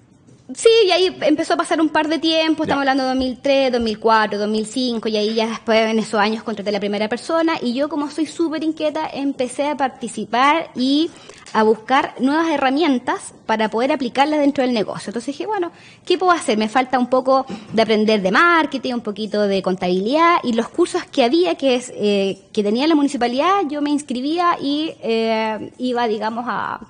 Sí, 0.54 0.68
y 0.86 0.90
ahí 0.92 1.14
empezó 1.20 1.54
a 1.54 1.56
pasar 1.58 1.78
un 1.78 1.90
par 1.90 2.08
de 2.08 2.18
tiempo, 2.18 2.62
estamos 2.62 2.82
Ya. 2.84 2.90
hablando 2.92 3.02
de 3.02 3.08
2003, 3.10 3.70
2004, 3.72 4.38
2005, 4.38 5.08
y 5.10 5.16
ahí 5.18 5.34
ya 5.34 5.46
después 5.46 5.78
en 5.90 5.98
esos 5.98 6.18
años 6.18 6.42
contraté 6.42 6.70
a 6.70 6.72
la 6.72 6.80
primera 6.80 7.06
persona, 7.06 7.54
y 7.60 7.74
yo 7.74 7.90
como 7.90 8.10
soy 8.10 8.24
súper 8.24 8.64
inquieta, 8.64 9.10
empecé 9.12 9.68
a 9.68 9.76
participar 9.76 10.70
y 10.74 11.10
a 11.52 11.62
buscar 11.64 12.14
nuevas 12.20 12.48
herramientas 12.48 13.34
para 13.44 13.68
poder 13.68 13.92
aplicarlas 13.92 14.40
dentro 14.40 14.64
del 14.64 14.72
negocio. 14.72 15.10
Entonces 15.10 15.34
dije, 15.34 15.46
bueno, 15.46 15.70
¿qué 16.06 16.16
puedo 16.16 16.32
hacer? 16.32 16.56
Me 16.56 16.68
falta 16.70 16.98
un 16.98 17.08
poco 17.08 17.44
de 17.74 17.82
aprender 17.82 18.22
de 18.22 18.30
marketing, 18.30 18.94
un 18.94 19.00
poquito 19.02 19.42
de 19.42 19.60
contabilidad, 19.62 20.36
y 20.44 20.54
los 20.54 20.68
cursos 20.70 21.04
que 21.04 21.24
había, 21.24 21.56
que, 21.56 21.74
es, 21.74 21.92
eh, 21.94 22.38
que 22.54 22.62
tenía 22.62 22.86
la 22.86 22.94
municipalidad, 22.94 23.62
yo 23.68 23.82
me 23.82 23.90
inscribía 23.90 24.56
y 24.60 24.94
eh, 25.02 25.72
iba, 25.76 26.08
digamos, 26.08 26.46
a, 26.48 26.80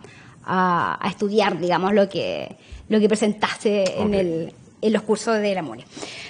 a, 0.45 0.99
a 1.05 1.09
estudiar, 1.11 1.59
digamos, 1.59 1.93
lo 1.93 2.09
que, 2.09 2.57
lo 2.89 3.01
que 3.01 3.09
presentaste 3.09 4.01
en, 4.01 4.15
el, 4.15 4.53
en 4.81 4.93
los 4.93 5.03
cursos 5.03 5.39
de 5.39 5.55
la 5.55 5.63
MUNE. 5.63 5.85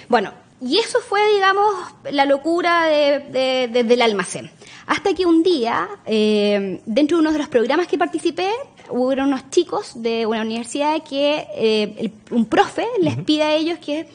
Bueno, 0.07 0.33
y 0.61 0.77
eso 0.77 0.99
fue, 0.99 1.21
digamos, 1.35 1.73
la 2.11 2.25
locura 2.25 2.85
de- 2.87 3.19
de- 3.19 3.67
de- 3.71 3.83
del 3.83 4.01
almacén. 4.01 4.51
Hasta 4.87 5.13
que 5.13 5.25
un 5.25 5.43
día, 5.43 5.87
eh, 6.05 6.81
dentro 6.85 7.17
de 7.17 7.21
uno 7.21 7.31
de 7.31 7.37
los 7.39 7.47
programas 7.47 7.87
que 7.87 7.97
participé, 7.97 8.49
hubo 8.89 9.07
unos 9.09 9.49
chicos 9.51 9.91
de 10.01 10.25
una 10.25 10.41
universidad 10.41 11.01
que 11.03 11.47
eh, 11.55 11.95
el- 11.97 12.11
un 12.31 12.45
profe 12.45 12.85
les 12.99 13.15
pide 13.17 13.43
a 13.43 13.55
ellos 13.55 13.77
que 13.79 14.07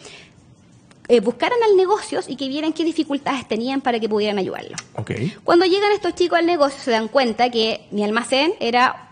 eh, 1.07 1.21
buscaran 1.21 1.59
al 1.63 1.77
negocios 1.77 2.25
y 2.29 2.37
que 2.37 2.49
vieran 2.49 2.73
qué 2.73 2.83
dificultades 2.83 3.47
tenían 3.47 3.83
para 3.83 4.01
que 4.01 4.09
pudieran 4.09 4.39
ayudarlos. 4.39 4.81
Ok. 4.97 5.11
Cuando 5.45 5.67
llegan 5.67 5.93
estos 5.93 6.15
chicos 6.15 6.39
al 6.39 6.47
negocio 6.47 6.79
se 6.83 6.91
dan 6.91 7.09
cuenta 7.09 7.51
que 7.51 7.83
mi 7.91 8.03
almacén 8.03 8.55
era 8.59 9.04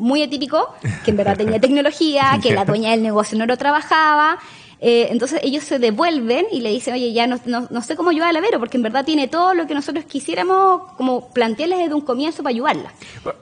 muy 0.00 0.22
atípico, 0.22 0.74
que 1.04 1.10
en 1.12 1.16
verdad 1.16 1.36
tenía 1.36 1.60
tecnología, 1.60 2.38
que 2.42 2.52
la 2.52 2.64
dueña 2.64 2.90
del 2.90 3.02
negocio 3.02 3.38
no 3.38 3.46
lo 3.46 3.56
trabajaba. 3.56 4.38
eh, 4.80 5.08
entonces 5.10 5.40
ellos 5.42 5.62
se 5.64 5.78
devuelven 5.78 6.46
y 6.50 6.60
le 6.62 6.70
dicen, 6.70 6.94
oye, 6.94 7.12
ya 7.12 7.26
no, 7.26 7.38
no, 7.46 7.68
no 7.70 7.82
sé 7.82 7.96
cómo 7.96 8.10
ayudar 8.10 8.30
a 8.30 8.32
la 8.32 8.40
Vero, 8.40 8.58
porque 8.58 8.78
en 8.78 8.82
verdad 8.82 9.04
tiene 9.04 9.28
todo 9.28 9.52
lo 9.54 9.66
que 9.66 9.74
nosotros 9.74 10.04
quisiéramos 10.06 10.92
como 10.96 11.28
plantearles 11.32 11.78
desde 11.78 11.94
un 11.94 12.00
comienzo 12.00 12.42
para 12.42 12.50
ayudarla. 12.54 12.90
Pa- 13.22 13.36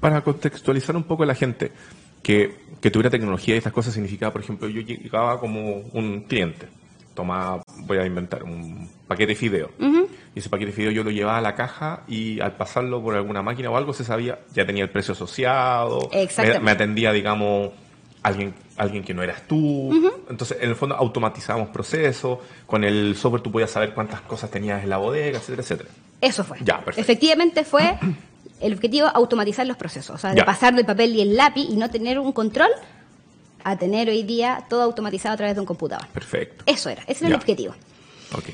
Para 0.00 0.20
contextualizar 0.22 0.96
un 0.96 1.04
poco 1.04 1.22
a 1.22 1.26
la 1.26 1.34
gente, 1.36 1.70
que, 2.22 2.56
que 2.80 2.90
tuviera 2.90 3.10
tecnología 3.10 3.54
y 3.54 3.58
estas 3.58 3.72
cosas 3.72 3.94
significaba, 3.94 4.32
por 4.32 4.42
ejemplo, 4.42 4.68
yo 4.68 4.80
llegaba 4.82 5.38
como 5.38 5.82
un 5.92 6.24
cliente, 6.28 6.66
tomaba, 7.14 7.62
voy 7.86 7.98
a 7.98 8.06
inventar, 8.06 8.42
un 8.42 8.81
paquete 9.12 9.32
de 9.32 9.36
fideo. 9.36 9.70
Y 10.34 10.38
ese 10.38 10.48
paquete 10.48 10.70
de 10.70 10.76
fideo 10.76 10.90
yo 10.90 11.04
lo 11.04 11.10
llevaba 11.10 11.38
a 11.38 11.40
la 11.40 11.54
caja 11.54 12.02
y 12.08 12.40
al 12.40 12.52
pasarlo 12.56 13.02
por 13.02 13.14
alguna 13.14 13.42
máquina 13.42 13.70
o 13.70 13.76
algo 13.76 13.92
se 13.92 14.04
sabía, 14.04 14.38
ya 14.54 14.64
tenía 14.66 14.82
el 14.84 14.90
precio 14.90 15.12
asociado, 15.12 16.08
me, 16.38 16.58
me 16.60 16.70
atendía, 16.70 17.12
digamos, 17.12 17.70
alguien, 18.22 18.54
alguien 18.76 19.04
que 19.04 19.12
no 19.14 19.22
eras 19.22 19.42
tú. 19.46 20.12
Entonces, 20.30 20.56
en 20.60 20.70
el 20.70 20.76
fondo, 20.76 20.94
automatizábamos 20.96 21.68
procesos. 21.68 22.38
Con 22.66 22.84
el 22.84 23.14
software 23.16 23.42
tú 23.42 23.50
podías 23.52 23.70
saber 23.70 23.92
cuántas 23.94 24.20
cosas 24.22 24.50
tenías 24.50 24.82
en 24.82 24.88
la 24.90 24.96
bodega, 24.98 25.38
etcétera, 25.38 25.62
etcétera. 25.62 25.88
Eso 26.20 26.44
fue. 26.44 26.58
Ya, 26.62 26.76
perfecto. 26.78 27.00
Efectivamente 27.00 27.64
fue 27.64 27.98
el 28.60 28.72
objetivo 28.74 29.08
automatizar 29.08 29.66
los 29.66 29.76
procesos, 29.76 30.14
o 30.16 30.18
sea, 30.18 30.30
de 30.30 30.36
Ya. 30.38 30.44
pasar 30.44 30.74
del 30.74 30.86
papel 30.86 31.14
y 31.16 31.20
el 31.20 31.36
lápiz 31.36 31.66
y 31.68 31.76
no 31.76 31.90
tener 31.90 32.18
un 32.18 32.32
control 32.32 32.70
a 33.64 33.76
tener 33.76 34.08
hoy 34.08 34.22
día 34.22 34.64
todo 34.68 34.82
automatizado 34.82 35.34
a 35.34 35.36
través 35.36 35.54
de 35.56 35.60
un 35.60 35.66
computador. 35.66 36.06
Perfecto. 36.12 36.64
Eso 36.66 36.88
era, 36.88 37.02
ese 37.02 37.24
era 37.24 37.28
Ya. 37.28 37.28
el 37.28 37.34
objetivo. 37.34 37.74
Ok. 38.34 38.44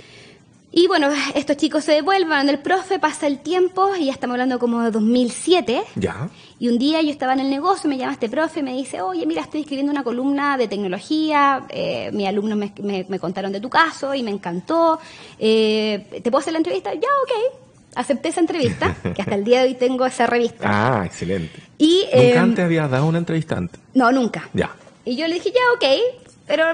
Y 0.70 0.86
bueno, 0.86 1.08
estos 1.34 1.56
chicos 1.56 1.82
se 1.84 1.92
devuelven 1.92 2.46
del 2.46 2.58
profe, 2.58 2.98
pasa 2.98 3.26
el 3.26 3.38
tiempo 3.40 3.96
y 3.98 4.06
ya 4.06 4.12
estamos 4.12 4.34
hablando 4.34 4.58
como 4.58 4.82
de 4.82 4.90
2007. 4.90 5.82
Ya. 5.96 6.28
Y 6.58 6.68
un 6.68 6.78
día 6.78 7.00
yo 7.00 7.10
estaba 7.10 7.32
en 7.32 7.40
el 7.40 7.48
negocio, 7.50 7.88
me 7.88 7.96
llama 7.96 8.12
este 8.12 8.28
profe 8.28 8.60
y 8.60 8.62
me 8.62 8.74
dice, 8.74 9.00
oye, 9.00 9.24
mira, 9.24 9.40
estoy 9.42 9.62
escribiendo 9.62 9.90
una 9.92 10.02
columna 10.04 10.58
de 10.58 10.68
tecnología, 10.68 11.64
eh, 11.70 12.10
mis 12.12 12.26
alumnos 12.28 12.58
me, 12.58 12.72
me- 12.82 13.06
me 13.08 13.18
contaron 13.18 13.50
de 13.50 13.60
tu 13.60 13.70
caso 13.70 14.14
y 14.14 14.22
me 14.22 14.30
encantó, 14.30 14.98
eh, 15.38 16.20
¿te 16.22 16.30
puedo 16.30 16.40
hacer 16.40 16.52
la 16.52 16.58
entrevista? 16.58 16.92
Ya, 16.92 17.00
ok. 17.00 17.54
Acepté 17.94 18.28
esa 18.28 18.40
entrevista, 18.40 18.94
que 19.14 19.22
hasta 19.22 19.34
el 19.34 19.44
día 19.44 19.60
de 19.62 19.68
hoy 19.68 19.74
tengo 19.74 20.04
esa 20.04 20.26
revista. 20.26 20.68
Ah, 21.00 21.06
excelente. 21.06 21.60
Y, 21.78 22.02
¿Nunca 22.04 22.18
eh, 22.18 22.38
antes 22.38 22.64
habías 22.64 22.90
dado 22.90 23.06
una 23.06 23.18
entrevista 23.18 23.56
antes? 23.56 23.80
No, 23.94 24.12
nunca. 24.12 24.48
Ya. 24.52 24.70
Y 25.06 25.16
yo 25.16 25.26
le 25.26 25.34
dije, 25.34 25.50
ya, 25.50 25.60
ok, 25.74 26.24
pero 26.46 26.64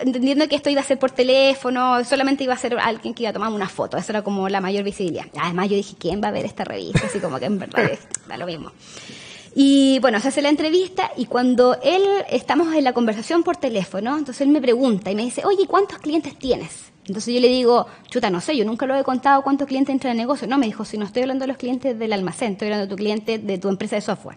entendiendo 0.00 0.46
que 0.48 0.56
esto 0.56 0.70
iba 0.70 0.80
a 0.80 0.84
ser 0.84 0.98
por 0.98 1.10
teléfono, 1.10 2.04
solamente 2.04 2.44
iba 2.44 2.54
a 2.54 2.58
ser 2.58 2.78
alguien 2.78 3.14
que 3.14 3.22
iba 3.24 3.30
a 3.30 3.32
tomar 3.32 3.52
una 3.52 3.68
foto, 3.68 3.96
eso 3.96 4.12
era 4.12 4.22
como 4.22 4.48
la 4.48 4.60
mayor 4.60 4.84
visibilidad. 4.84 5.26
Además 5.40 5.68
yo 5.68 5.76
dije, 5.76 5.94
¿quién 5.98 6.22
va 6.22 6.28
a 6.28 6.32
ver 6.32 6.44
esta 6.46 6.64
revista? 6.64 7.06
Así 7.06 7.18
como 7.20 7.38
que 7.38 7.46
en 7.46 7.58
verdad 7.58 7.84
es- 7.84 8.06
da 8.28 8.36
lo 8.36 8.46
mismo. 8.46 8.72
Y 9.54 9.98
bueno, 10.00 10.20
se 10.20 10.28
hace 10.28 10.42
la 10.42 10.50
entrevista 10.50 11.10
y 11.16 11.26
cuando 11.26 11.78
él, 11.82 12.02
estamos 12.30 12.72
en 12.74 12.84
la 12.84 12.92
conversación 12.92 13.42
por 13.42 13.56
teléfono, 13.56 14.16
entonces 14.16 14.42
él 14.42 14.48
me 14.48 14.60
pregunta 14.60 15.10
y 15.10 15.14
me 15.16 15.22
dice, 15.22 15.44
oye, 15.44 15.66
¿cuántos 15.66 15.98
clientes 15.98 16.38
tienes? 16.38 16.92
Entonces 17.06 17.34
yo 17.34 17.40
le 17.40 17.48
digo, 17.48 17.86
chuta, 18.10 18.28
no 18.30 18.40
sé, 18.40 18.56
yo 18.56 18.64
nunca 18.66 18.86
lo 18.86 18.94
he 18.94 19.02
contado 19.02 19.42
cuántos 19.42 19.66
clientes 19.66 19.92
entran 19.92 20.10
en 20.12 20.18
el 20.20 20.22
negocio. 20.24 20.46
No, 20.46 20.58
me 20.58 20.66
dijo, 20.66 20.84
si 20.84 20.98
no 20.98 21.06
estoy 21.06 21.22
hablando 21.22 21.44
de 21.44 21.48
los 21.48 21.56
clientes 21.56 21.98
del 21.98 22.12
almacén, 22.12 22.52
estoy 22.52 22.66
hablando 22.68 22.86
de 22.86 22.90
tu 22.90 22.96
cliente 22.96 23.38
de 23.38 23.58
tu 23.58 23.68
empresa 23.68 23.96
de 23.96 24.02
software. 24.02 24.36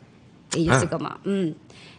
Y 0.56 0.64
yo 0.64 0.72
Ah. 0.74 0.78
así 0.78 0.88
como, 0.88 1.10
mm, 1.26 1.50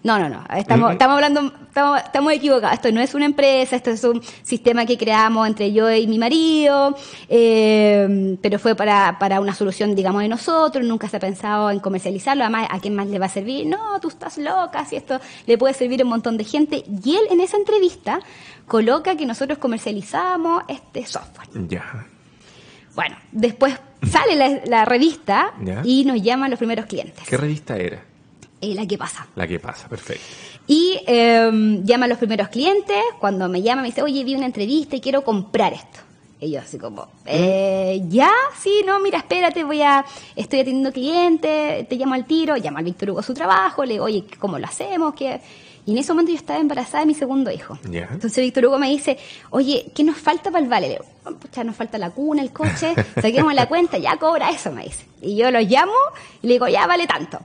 no, 0.05 0.19
no, 0.19 0.29
no, 0.29 0.45
estamos, 0.57 0.93
estamos 0.93 1.15
hablando, 1.15 1.53
estamos, 1.69 2.01
estamos 2.03 2.33
equivocados. 2.33 2.75
Esto 2.75 2.91
no 2.91 3.01
es 3.01 3.15
una 3.15 3.25
empresa, 3.25 3.77
esto 3.77 3.91
es 3.91 4.03
un 4.03 4.21
sistema 4.43 4.85
que 4.85 4.99
creamos 4.99 5.47
entre 5.47 5.73
yo 5.73 5.89
y 5.93 6.09
mi 6.09 6.19
marido, 6.19 6.97
eh, 7.29 8.37
pero 8.43 8.59
fue 8.59 8.75
para, 8.75 9.17
para 9.21 9.41
una 9.41 9.55
solución, 9.55 9.95
digamos, 9.95 10.23
de 10.23 10.29
nosotros, 10.29 10.85
nunca 10.85 11.09
se 11.09 11.19
ha 11.19 11.21
pensado 11.21 11.71
en 11.71 11.79
comercializarlo, 11.79 12.43
además, 12.43 12.67
¿a 12.71 12.81
quién 12.81 12.97
más 12.97 13.07
le 13.07 13.21
va 13.21 13.27
a 13.27 13.29
servir? 13.29 13.67
No, 13.67 14.01
tú 14.01 14.09
estás 14.09 14.39
loca, 14.39 14.85
si 14.85 14.97
esto 14.97 15.21
le 15.47 15.57
puede 15.57 15.73
servir 15.73 16.01
a 16.01 16.05
un 16.05 16.11
montón 16.11 16.37
de 16.37 16.45
gente. 16.45 16.83
Y 17.05 17.15
él 17.15 17.23
en 17.31 17.41
esa 17.41 17.57
entrevista 17.57 18.19
coloca 18.67 19.15
que 19.15 19.25
nosotros 19.25 19.59
comercializamos 19.59 20.65
este 20.67 21.07
software. 21.07 21.49
Ya. 21.69 22.07
Bueno, 22.97 23.17
después 23.31 23.79
sale 24.11 24.35
la, 24.35 24.61
la 24.67 24.85
revista 24.85 25.55
y 25.85 26.05
nos 26.05 26.21
llaman 26.21 26.51
los 26.51 26.59
primeros 26.59 26.87
clientes. 26.87 27.25
¿Qué 27.27 27.37
revista 27.37 27.77
era? 27.77 28.12
Eh, 28.63 28.75
la 28.75 28.87
que 28.87 28.97
pasa. 28.97 29.27
La 29.35 29.47
que 29.47 29.59
pasa, 29.59 29.89
perfecto. 29.89 30.23
Y 30.69 30.99
eh, 31.07 31.81
llama 31.83 32.07
a 32.07 32.09
los 32.09 32.19
primeros 32.19 32.49
clientes. 32.49 32.97
Cuando 33.19 33.49
me 33.49 33.61
llama, 33.61 33.83
me 33.83 33.89
dice, 33.89 34.03
oye, 34.03 34.23
vi 34.25 34.37
una 34.37 34.47
entrevista 34.47 34.97
y 34.97 35.01
quiero 35.01 35.23
comprar 35.25 35.73
esto. 35.73 35.99
Y 36.41 36.51
yo 36.53 36.61
así 36.61 36.77
como, 36.79 37.07
eh, 37.27 38.03
ya, 38.09 38.31
sí, 38.61 38.83
no, 38.85 38.99
mira, 38.99 39.19
espérate, 39.19 39.63
voy 39.63 39.81
a, 39.83 40.05
estoy 40.35 40.61
atendiendo 40.61 40.91
clientes, 40.93 41.89
te 41.89 41.95
llamo 41.97 42.15
al 42.15 42.25
tiro, 42.25 42.57
llamo 42.57 42.79
al 42.79 42.85
Víctor 42.85 43.11
Hugo 43.11 43.21
a 43.21 43.23
su 43.23 43.33
trabajo, 43.33 43.85
le 43.85 43.93
digo, 43.95 44.07
oye, 44.07 44.25
¿cómo 44.41 44.59
lo 44.59 44.67
hacemos? 44.67 45.15
¿Qué? 45.15 45.41
Y 45.87 45.93
en 45.93 45.99
ese 45.99 46.13
momento 46.13 46.33
yo 46.33 46.37
estaba 46.39 46.59
embarazada 46.59 47.01
de 47.01 47.07
mi 47.07 47.15
segundo 47.15 47.49
hijo. 47.53 47.79
Entonces 48.13 48.43
Víctor 48.43 48.67
Hugo 48.67 48.79
me 48.79 48.89
dice, 48.89 49.19
oye, 49.51 49.93
¿qué 49.95 50.03
nos 50.03 50.17
falta 50.19 50.51
para 50.51 50.65
el 50.65 50.69
vale? 50.69 50.89
Le 50.89 50.93
digo, 50.95 51.05
"Oh, 51.27 51.33
pucha, 51.33 51.63
nos 51.63 51.77
falta 51.77 51.97
la 51.99 52.11
cuna, 52.11 52.43
el 52.43 52.53
coche, 52.53 52.93
saquemos 53.23 53.55
la 53.55 53.67
cuenta, 53.69 53.99
ya 53.99 54.17
cobra 54.17 54.51
eso, 54.51 54.73
me 54.73 54.83
dice. 54.85 55.07
Y 55.21 55.37
yo 55.37 55.49
lo 55.53 55.61
llamo 55.61 55.95
y 56.43 56.49
le 56.49 56.55
digo, 56.55 56.67
ya 56.67 56.89
vale 56.89 57.07
tanto. 57.07 57.39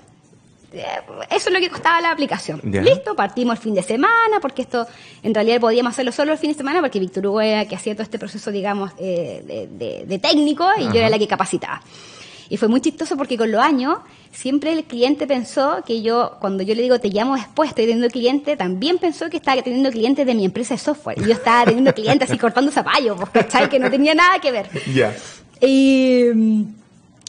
Eh, 0.73 0.83
Eso 1.29 1.49
es 1.49 1.53
lo 1.53 1.59
que 1.59 1.69
costaba 1.69 2.01
la 2.01 2.11
aplicación. 2.11 2.59
Ya. 2.63 2.81
Listo, 2.81 3.15
partimos 3.15 3.55
el 3.57 3.63
fin 3.63 3.73
de 3.73 3.83
semana, 3.83 4.39
porque 4.41 4.61
esto 4.63 4.85
en 5.23 5.33
realidad 5.33 5.59
podíamos 5.61 5.93
hacerlo 5.93 6.11
solo 6.11 6.33
el 6.33 6.37
fin 6.37 6.51
de 6.51 6.57
semana, 6.57 6.81
porque 6.81 6.99
Víctor 6.99 7.25
Hugo 7.27 7.41
era 7.41 7.61
el 7.61 7.67
que 7.67 7.75
hacía 7.75 7.93
todo 7.93 8.03
este 8.03 8.19
proceso, 8.19 8.51
digamos, 8.51 8.91
eh, 8.99 9.43
de, 9.45 9.67
de- 9.67 10.05
de 10.05 10.19
técnico 10.19 10.67
y 10.77 10.83
yo 10.85 10.95
era 10.95 11.09
la 11.09 11.17
que 11.17 11.27
capacitaba. 11.27 11.81
Y 12.49 12.55
fue 12.55 12.69
muy 12.69 12.79
chistoso 12.79 13.17
porque 13.17 13.37
con 13.37 13.51
los 13.51 13.61
años 13.61 13.97
siempre 14.31 14.71
el 14.71 14.85
cliente 14.85 15.27
pensó 15.27 15.83
que 15.85 16.01
yo, 16.01 16.37
cuando 16.39 16.63
yo 16.63 16.75
le 16.75 16.81
digo 16.81 16.97
te 16.97 17.09
llamo 17.09 17.35
después, 17.35 17.69
estoy 17.69 17.85
teniendo 17.85 18.07
cliente, 18.09 18.55
también 18.55 18.99
pensó 18.99 19.29
que 19.29 19.35
estaba 19.37 19.61
teniendo 19.61 19.91
clientes 19.91 20.25
de 20.25 20.33
mi 20.33 20.45
empresa 20.45 20.73
de 20.75 20.79
software. 20.79 21.17
Y 21.21 21.25
yo 21.25 21.33
estaba 21.33 21.65
teniendo 21.65 21.93
clientes 21.93 22.29
así 22.29 22.37
cortando 22.39 22.71
zapallos, 22.71 23.17
pues, 23.17 23.29
¿cachai? 23.31 23.67
Que 23.69 23.79
no 23.79 23.89
tenía 23.91 24.15
nada 24.15 24.39
que 24.39 24.51
ver. 24.53 24.69
Ya. 24.93 25.13
Y, 25.59 26.29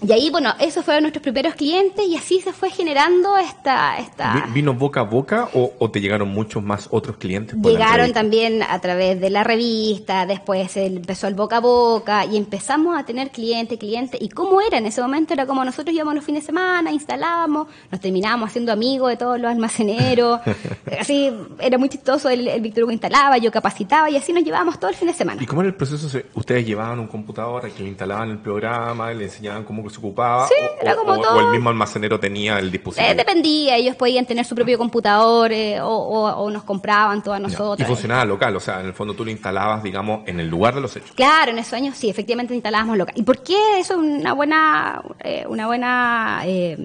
y 0.00 0.12
ahí, 0.12 0.30
bueno, 0.30 0.54
esos 0.60 0.84
fueron 0.84 1.02
nuestros 1.02 1.22
primeros 1.22 1.54
clientes 1.56 2.04
y 2.06 2.14
así 2.16 2.40
se 2.40 2.52
fue 2.52 2.70
generando 2.70 3.36
esta... 3.36 3.98
esta 3.98 4.32
Vi- 4.46 4.52
¿Vino 4.54 4.72
boca 4.74 5.00
a 5.00 5.02
boca 5.02 5.48
o, 5.54 5.72
o 5.78 5.90
te 5.90 6.00
llegaron 6.00 6.28
muchos 6.28 6.62
más 6.62 6.86
otros 6.92 7.16
clientes? 7.16 7.56
Llegaron 7.60 8.12
también 8.12 8.62
a 8.62 8.78
través 8.80 9.20
de 9.20 9.30
la 9.30 9.42
revista, 9.42 10.24
después 10.24 10.76
empezó 10.76 11.26
el 11.26 11.34
boca 11.34 11.56
a 11.56 11.60
boca 11.60 12.24
y 12.26 12.36
empezamos 12.36 12.96
a 12.96 13.04
tener 13.04 13.30
cliente, 13.30 13.76
cliente. 13.76 14.18
¿Y 14.20 14.28
cómo 14.28 14.60
era 14.60 14.78
en 14.78 14.86
ese 14.86 15.02
momento? 15.02 15.34
Era 15.34 15.46
como 15.46 15.64
nosotros 15.64 15.92
íbamos 15.94 16.14
los 16.14 16.24
fines 16.24 16.42
de 16.42 16.46
semana, 16.46 16.92
instalábamos, 16.92 17.66
nos 17.90 18.00
terminábamos 18.00 18.50
haciendo 18.50 18.70
amigos 18.72 19.10
de 19.10 19.16
todos 19.16 19.40
los 19.40 19.50
almaceneros. 19.50 20.40
así, 21.00 21.32
era 21.58 21.76
muy 21.76 21.88
chistoso, 21.88 22.28
el, 22.28 22.46
el 22.46 22.60
Víctor 22.60 22.84
Hugo 22.84 22.92
instalaba, 22.92 23.36
yo 23.38 23.50
capacitaba 23.50 24.08
y 24.10 24.16
así 24.16 24.32
nos 24.32 24.44
llevábamos 24.44 24.78
todo 24.78 24.90
el 24.90 24.96
fin 24.96 25.08
de 25.08 25.14
semana. 25.14 25.42
¿Y 25.42 25.46
cómo 25.46 25.62
era 25.62 25.70
el 25.70 25.74
proceso? 25.74 26.06
¿Ustedes 26.34 26.64
llevaban 26.64 27.00
un 27.00 27.08
computador 27.08 27.68
que 27.72 27.82
le 27.82 27.88
instalaban 27.88 28.30
el 28.30 28.38
programa, 28.38 29.12
le 29.12 29.24
enseñaban 29.24 29.64
cómo 29.64 29.87
que 29.88 29.94
se 29.94 29.98
ocupaba? 30.00 30.46
Sí, 30.46 30.54
o, 30.60 30.82
era 30.82 30.94
como 30.96 31.12
o- 31.12 31.20
todo. 31.20 31.36
o 31.36 31.40
el 31.40 31.46
mismo 31.48 31.68
almacenero 31.70 32.20
tenía 32.20 32.58
el 32.58 32.68
Eh, 32.68 32.70
dispositivo? 32.70 33.14
dependía, 33.14 33.76
ellos 33.76 33.96
podían 33.96 34.24
tener 34.26 34.44
su 34.44 34.54
propio 34.54 34.78
computador 34.78 35.52
eh, 35.52 35.78
o, 35.82 36.48
nos 36.50 36.62
compraban 36.64 37.22
todas 37.22 37.40
Ya. 37.52 37.58
Y 37.78 37.84
funcionaba 37.84 38.24
local, 38.24 38.54
o 38.56 38.60
sea, 38.60 38.80
en 38.80 38.86
el 38.86 38.94
fondo 38.94 39.14
tú 39.14 39.24
lo 39.24 39.30
instalabas, 39.30 39.82
digamos, 39.82 40.26
en 40.26 40.40
el 40.40 40.48
lugar 40.48 40.74
de 40.74 40.80
los 40.80 40.94
hechos. 40.96 41.12
Claro, 41.14 41.50
en 41.52 41.58
esos 41.58 41.72
años 41.74 41.96
sí, 41.96 42.08
efectivamente 42.08 42.54
instalábamos 42.54 42.96
local. 42.96 43.14
¿Y 43.16 43.22
por 43.22 43.42
qué 43.42 43.56
eso 43.78 43.94
es 43.94 43.98
una 44.00 44.32
buena, 44.32 45.02
eh, 45.20 45.44
una 45.48 45.66
buena 45.66 46.42
eh, 46.44 46.76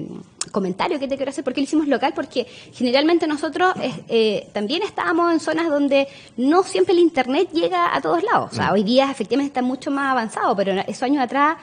comentario 0.51 0.99
que 0.99 1.07
te 1.07 1.15
quiero 1.15 1.29
hacer? 1.29 1.43
¿Por 1.43 1.53
qué 1.53 1.61
lo 1.61 1.65
hicimos 1.65 1.87
local? 1.87 2.13
Porque 2.15 2.45
generalmente 2.73 3.27
nosotros 3.27 3.73
eh, 3.81 3.91
eh, 4.07 4.49
también 4.53 4.83
estábamos 4.83 5.31
en 5.33 5.39
zonas 5.39 5.67
donde 5.69 6.07
no 6.37 6.63
siempre 6.63 6.93
el 6.93 6.99
internet 6.99 7.49
llega 7.53 7.95
a 7.95 8.01
todos 8.01 8.23
lados. 8.23 8.51
O 8.53 8.55
sea, 8.55 8.69
Mm. 8.69 8.73
hoy 8.73 8.83
día 8.83 9.09
efectivamente 9.11 9.47
está 9.49 9.61
mucho 9.61 9.91
más 9.91 10.11
avanzado, 10.11 10.55
pero 10.55 10.73
esos 10.87 11.03
años 11.03 11.23
atrás 11.23 11.57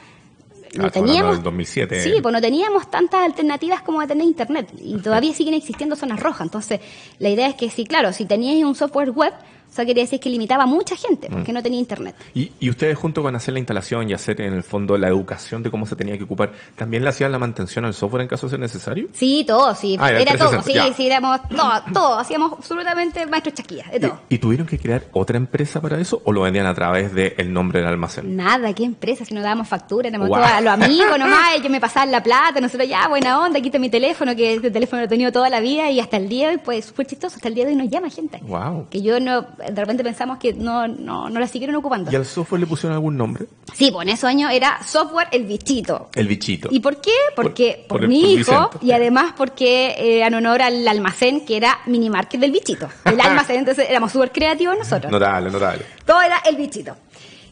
no 0.74 0.84
hablando 0.86 1.06
teníamos 1.06 1.36
del 1.36 1.42
2007. 1.44 2.02
sí 2.02 2.12
pues 2.22 2.32
no 2.32 2.40
teníamos 2.40 2.90
tantas 2.90 3.24
alternativas 3.24 3.82
como 3.82 4.00
de 4.00 4.06
tener 4.06 4.26
internet 4.26 4.68
y 4.78 4.98
todavía 4.98 5.32
siguen 5.34 5.54
existiendo 5.54 5.96
zonas 5.96 6.20
rojas 6.20 6.42
entonces 6.42 6.80
la 7.18 7.28
idea 7.28 7.48
es 7.48 7.54
que 7.54 7.70
sí 7.70 7.84
claro 7.84 8.12
si 8.12 8.24
tenías 8.24 8.64
un 8.64 8.74
software 8.74 9.10
web 9.10 9.32
o 9.70 9.72
sea 9.72 9.86
quería 9.86 10.02
decir 10.04 10.18
que 10.20 10.28
limitaba 10.28 10.64
a 10.64 10.66
mucha 10.66 10.96
gente 10.96 11.28
Mm. 11.28 11.32
porque 11.32 11.52
no 11.52 11.62
tenía 11.62 11.78
internet 11.78 12.14
Y, 12.34 12.50
y 12.60 12.70
ustedes 12.70 12.96
junto 12.98 13.22
con 13.22 13.34
hacer 13.36 13.52
la 13.54 13.60
instalación 13.60 14.08
y 14.10 14.12
hacer 14.14 14.40
en 14.40 14.52
el 14.52 14.62
fondo 14.62 14.96
la 14.98 15.08
educación 15.08 15.62
de 15.62 15.70
cómo 15.70 15.86
se 15.86 15.96
tenía 15.96 16.16
que 16.18 16.24
ocupar, 16.24 16.52
¿también 16.76 17.02
le 17.04 17.10
hacían 17.10 17.30
la 17.32 17.38
mantención 17.38 17.84
al 17.84 17.94
software 17.94 18.22
en 18.22 18.28
caso 18.28 18.46
de 18.46 18.50
ser 18.50 18.60
necesario? 18.60 19.08
Sí, 19.12 19.44
todo, 19.46 19.74
sí. 19.74 19.96
Ah, 20.00 20.10
era 20.10 20.20
era 20.22 20.32
todo, 20.36 20.50
360, 20.50 20.62
sí, 20.84 20.90
ya. 20.90 20.96
sí, 20.96 21.06
éramos 21.06 21.40
todo, 21.48 21.70
todo. 21.92 22.18
Hacíamos 22.18 22.52
absolutamente 22.52 23.24
maestros 23.26 23.54
chaquillas, 23.54 23.90
de 23.90 24.00
todo. 24.00 24.20
¿Y, 24.28 24.34
y 24.36 24.38
tuvieron 24.38 24.66
que 24.66 24.78
crear 24.78 25.04
otra 25.12 25.36
empresa 25.36 25.80
para 25.80 25.98
eso 26.00 26.20
o 26.24 26.32
lo 26.32 26.42
vendían 26.42 26.66
a 26.66 26.74
través 26.74 27.14
del 27.14 27.52
nombre 27.52 27.80
del 27.80 27.88
almacén? 27.88 28.34
Nada, 28.36 28.72
qué 28.74 28.84
empresa, 28.84 29.24
si 29.24 29.34
no 29.34 29.42
dábamos 29.42 29.68
factura, 29.68 30.08
éramos 30.08 30.28
Guau. 30.28 30.42
todos 30.42 30.62
los 30.64 30.72
amigos 30.72 31.10
nomás, 31.18 31.54
ellos 31.56 31.70
me 31.70 31.80
pasaban 31.80 32.10
la 32.10 32.22
plata, 32.22 32.60
nosotros 32.60 32.88
ya, 32.88 33.08
buena 33.08 33.40
onda, 33.40 33.60
quita 33.60 33.78
mi 33.78 33.90
teléfono, 33.90 34.34
que 34.34 34.54
este 34.54 34.70
teléfono 34.70 35.00
lo 35.02 35.06
he 35.06 35.08
tenido 35.08 35.30
toda 35.32 35.48
la 35.48 35.60
vida 35.60 35.90
y 35.90 36.00
hasta 36.00 36.16
el 36.16 36.28
día 36.28 36.48
de 36.48 36.54
hoy, 36.54 36.60
pues, 36.64 36.86
súper 36.86 37.06
chistoso, 37.06 37.36
hasta 37.36 37.48
el 37.48 37.54
día 37.54 37.64
de 37.66 37.70
hoy 37.72 37.76
nos 37.76 37.88
llama 37.90 38.10
gente. 38.10 38.38
Wow. 38.42 38.86
Que 38.90 39.02
yo 39.02 39.20
no, 39.20 39.46
de 39.60 39.74
repente 39.80 40.02
pensamos 40.04 40.38
que 40.38 40.52
no, 40.54 40.88
no, 40.88 41.28
no 41.30 41.40
la 41.40 41.46
siguieron 41.46 41.76
ocupando. 41.76 42.10
¿Y 42.10 42.16
al 42.16 42.24
software 42.26 42.60
le 42.60 42.66
pusieron 42.66 42.94
algún 42.94 43.16
nombre? 43.16 43.46
Sí, 43.74 43.90
pues 43.90 44.06
en 44.08 44.14
esos 44.14 44.24
años 44.28 44.50
era 44.52 44.80
software 44.86 45.28
el 45.32 45.44
bichito. 45.44 46.10
El 46.14 46.26
bichito. 46.28 46.68
¿Y 46.70 46.80
por 46.80 47.00
qué? 47.00 47.10
Porque 47.36 47.84
Por- 47.86 47.88
por, 47.88 47.98
por 47.98 48.02
el- 48.04 48.08
mi 48.08 48.20
por 48.22 48.30
hijo 48.30 48.52
Vicente. 48.72 48.86
y 48.86 48.92
además 48.92 49.34
porque 49.36 49.94
eh, 49.98 50.24
en 50.26 50.34
honor 50.34 50.62
al 50.62 50.86
almacén 50.88 51.44
que 51.44 51.56
era 51.56 51.78
mini 51.86 52.10
market 52.10 52.40
del 52.40 52.50
bichito. 52.52 52.88
El 53.04 53.20
almacén, 53.20 53.56
entonces 53.58 53.86
éramos 53.88 54.12
súper 54.12 54.32
creativos 54.32 54.76
nosotros. 54.78 55.10
Notable, 55.12 55.50
notable. 55.50 55.84
Todo 56.04 56.22
era 56.22 56.38
el 56.48 56.56
bichito. 56.56 56.96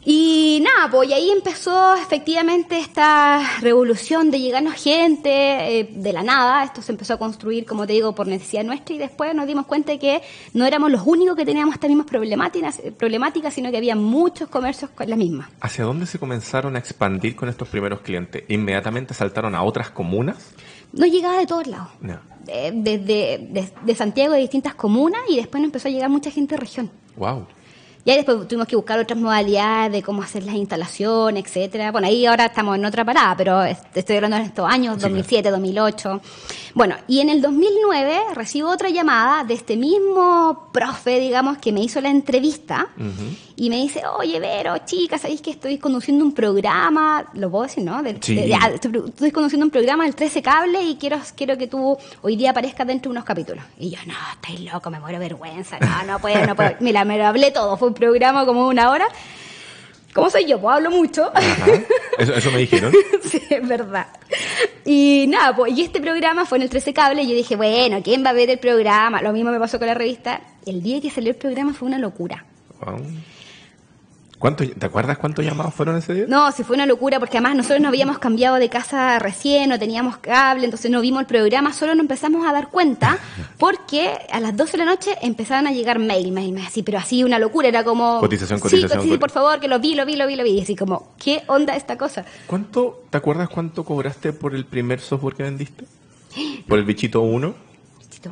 Y 0.04 0.62
nada, 0.62 0.90
pues 0.90 1.10
y 1.10 1.12
ahí 1.12 1.30
empezó 1.30 1.94
efectivamente 1.96 2.78
esta 2.78 3.58
revolución 3.60 4.30
de 4.30 4.40
llegarnos 4.40 4.74
gente 4.74 5.80
eh, 5.80 5.88
de 5.90 6.12
la 6.12 6.22
nada. 6.22 6.64
Esto 6.64 6.82
se 6.82 6.92
empezó 6.92 7.14
a 7.14 7.18
construir, 7.18 7.66
como 7.66 7.86
te 7.86 7.92
digo, 7.94 8.14
por 8.14 8.26
necesidad 8.26 8.64
nuestra 8.64 8.94
y 8.94 8.98
después 8.98 9.34
nos 9.34 9.46
dimos 9.46 9.66
cuenta 9.66 9.92
de 9.92 9.98
que 9.98 10.22
no 10.54 10.64
éramos 10.64 10.90
los 10.90 11.02
únicos 11.04 11.36
que 11.36 11.44
teníamos 11.44 11.74
estas 11.74 11.88
mismas 11.88 12.06
problemáticas, 12.06 12.80
problemáticas 12.96 13.54
sino 13.54 13.70
que 13.70 13.76
había 13.76 13.96
muchos 13.96 14.48
comercios 14.48 14.90
con 14.90 15.08
las 15.10 15.18
mismas. 15.18 15.48
¿Hacia 15.60 15.84
dónde 15.84 16.06
se 16.06 16.18
comenzaron 16.18 16.76
a 16.76 16.78
expandir 16.78 17.36
con 17.36 17.48
estos 17.48 17.68
primeros 17.68 18.00
clientes? 18.00 18.44
¿Inmediatamente 18.48 19.14
saltaron 19.14 19.54
a 19.54 19.62
otras 19.62 19.90
comunas? 19.90 20.52
No 20.92 21.06
llegaba 21.06 21.38
de 21.38 21.46
todos 21.46 21.66
lados. 21.66 21.88
No. 22.00 22.18
Desde 22.46 22.98
de, 22.98 23.70
de, 23.84 23.94
Santiago, 23.94 24.32
de 24.32 24.40
distintas 24.40 24.74
comunas, 24.74 25.20
y 25.28 25.36
después 25.36 25.60
nos 25.60 25.68
empezó 25.68 25.88
a 25.88 25.90
llegar 25.90 26.08
mucha 26.08 26.30
gente 26.30 26.54
de 26.54 26.60
región. 26.60 26.90
Wow. 27.16 27.46
Ya 28.04 28.14
después 28.14 28.48
tuvimos 28.48 28.66
que 28.66 28.76
buscar 28.76 28.98
otras 28.98 29.18
modalidades 29.18 29.92
de 29.92 30.02
cómo 30.02 30.22
hacer 30.22 30.42
las 30.42 30.54
instalaciones, 30.54 31.44
etcétera. 31.44 31.92
Bueno, 31.92 32.06
ahí 32.06 32.24
ahora 32.24 32.46
estamos 32.46 32.76
en 32.76 32.84
otra 32.84 33.04
parada, 33.04 33.36
pero 33.36 33.62
estoy 33.62 34.16
hablando 34.16 34.38
de 34.38 34.44
estos 34.44 34.70
años, 34.70 35.00
2007, 35.00 35.50
2008. 35.50 36.20
Bueno, 36.74 36.96
y 37.06 37.20
en 37.20 37.28
el 37.28 37.42
2009 37.42 38.18
recibo 38.34 38.70
otra 38.70 38.88
llamada 38.88 39.44
de 39.44 39.54
este 39.54 39.76
mismo 39.76 40.70
profe, 40.72 41.18
digamos, 41.20 41.58
que 41.58 41.72
me 41.72 41.80
hizo 41.80 42.00
la 42.00 42.08
entrevista 42.08 42.88
y 43.60 43.70
me 43.70 43.76
dice, 43.76 44.02
oye, 44.16 44.38
Vero, 44.38 44.72
chica, 44.84 45.18
¿sabéis 45.18 45.40
que 45.42 45.50
estoy 45.50 45.78
conduciendo 45.78 46.24
un 46.24 46.32
programa? 46.32 47.26
Lo 47.34 47.50
puedo 47.50 47.64
decir, 47.64 47.82
¿no? 47.82 48.00
sí. 48.20 48.38
estoy, 48.38 49.32
conduciendo 49.32 49.66
un 49.66 49.70
programa 49.72 50.04
del 50.04 50.14
13 50.14 50.42
Cable 50.42 50.80
y 50.80 50.94
quiero, 50.94 51.18
quiero 51.34 51.58
que 51.58 51.66
tú 51.66 51.98
hoy 52.22 52.36
día 52.36 52.50
aparezcas 52.50 52.86
dentro 52.86 53.10
de 53.10 53.14
unos 53.14 53.24
capítulos. 53.24 53.64
Y 53.76 53.90
yo, 53.90 53.98
no, 54.06 54.14
estáis 54.34 54.60
loco, 54.60 54.90
me 54.90 55.00
muero 55.00 55.18
de 55.18 55.24
vergüenza, 55.24 55.76
no, 55.80 56.04
no 56.04 56.20
puedo, 56.20 56.46
no 56.46 56.54
puedo. 56.54 56.76
Mira, 56.78 57.04
me 57.04 57.18
lo 57.18 57.26
hablé 57.26 57.50
todo, 57.50 57.76
fue 57.76 57.88
un 57.88 57.94
programa 57.94 58.46
como 58.46 58.68
una 58.68 58.92
hora. 58.92 59.06
¿Cómo 60.14 60.30
soy 60.30 60.46
yo? 60.46 60.60
Pues 60.60 60.76
hablo 60.76 60.92
mucho. 60.92 61.32
Eso, 62.16 62.52
me 62.52 62.58
dijeron. 62.58 62.92
sí, 63.24 63.42
es 63.50 63.66
verdad. 63.66 64.06
Y 64.84 65.26
nada, 65.28 65.56
pues, 65.56 65.76
y 65.76 65.82
este 65.82 66.00
programa 66.00 66.46
fue 66.46 66.58
en 66.58 66.62
el 66.62 66.70
13 66.70 66.94
Cable 66.94 67.24
y 67.24 67.28
yo 67.28 67.34
dije, 67.34 67.56
bueno, 67.56 68.00
¿quién 68.04 68.24
va 68.24 68.30
a 68.30 68.34
ver 68.34 68.50
el 68.50 68.60
programa? 68.60 69.20
Lo 69.20 69.32
mismo 69.32 69.50
me 69.50 69.58
pasó 69.58 69.78
con 69.78 69.88
la 69.88 69.94
revista. 69.94 70.42
El 70.64 70.80
día 70.80 71.00
que 71.00 71.10
salió 71.10 71.30
el 71.30 71.36
programa 71.36 71.74
fue 71.74 71.88
una 71.88 71.98
locura. 71.98 72.44
¿Te 74.38 74.86
acuerdas 74.86 75.18
cuántos 75.18 75.44
llamados 75.44 75.74
fueron 75.74 75.96
ese 75.96 76.14
día? 76.14 76.24
No, 76.28 76.52
sí 76.52 76.62
fue 76.62 76.76
una 76.76 76.86
locura 76.86 77.18
porque 77.18 77.38
además 77.38 77.56
nosotros 77.56 77.80
nos 77.80 77.88
habíamos 77.88 78.18
cambiado 78.18 78.56
de 78.56 78.68
casa 78.68 79.18
recién, 79.18 79.68
no 79.68 79.80
teníamos 79.80 80.18
cable, 80.18 80.64
entonces 80.64 80.92
no 80.92 81.00
vimos 81.00 81.22
el 81.22 81.26
programa, 81.26 81.72
solo 81.72 81.94
nos 81.94 82.02
empezamos 82.02 82.46
a 82.46 82.52
dar 82.52 82.70
cuenta 82.70 83.18
porque 83.58 84.16
a 84.30 84.38
las 84.38 84.56
12 84.56 84.72
de 84.72 84.78
la 84.78 84.84
noche 84.84 85.16
empezaron 85.22 85.66
a 85.66 85.72
llegar 85.72 85.98
mail, 85.98 86.30
mail, 86.30 86.52
mail, 86.52 86.66
así, 86.66 86.84
pero 86.84 86.98
así 86.98 87.24
una 87.24 87.40
locura, 87.40 87.66
era 87.66 87.82
como... 87.82 88.20
Cotización, 88.20 88.60
cotización. 88.60 89.02
Sí, 89.02 89.10
sí, 89.10 89.18
por 89.18 89.30
favor, 89.30 89.58
que 89.58 89.66
lo 89.66 89.80
vi, 89.80 89.96
lo 89.96 90.06
vi, 90.06 90.14
lo 90.14 90.26
vi, 90.28 90.36
lo 90.36 90.44
vi, 90.44 90.50
y 90.50 90.60
así 90.60 90.76
como, 90.76 91.14
¿qué 91.18 91.42
onda 91.48 91.74
esta 91.74 91.98
cosa? 91.98 92.24
¿Cuánto, 92.46 93.02
te 93.10 93.18
acuerdas 93.18 93.48
cuánto 93.48 93.84
cobraste 93.84 94.32
por 94.32 94.54
el 94.54 94.64
primer 94.66 95.00
software 95.00 95.34
que 95.34 95.42
vendiste? 95.42 95.84
¿Por 96.68 96.78
el 96.78 96.84
bichito 96.84 97.22
1? 97.22 97.67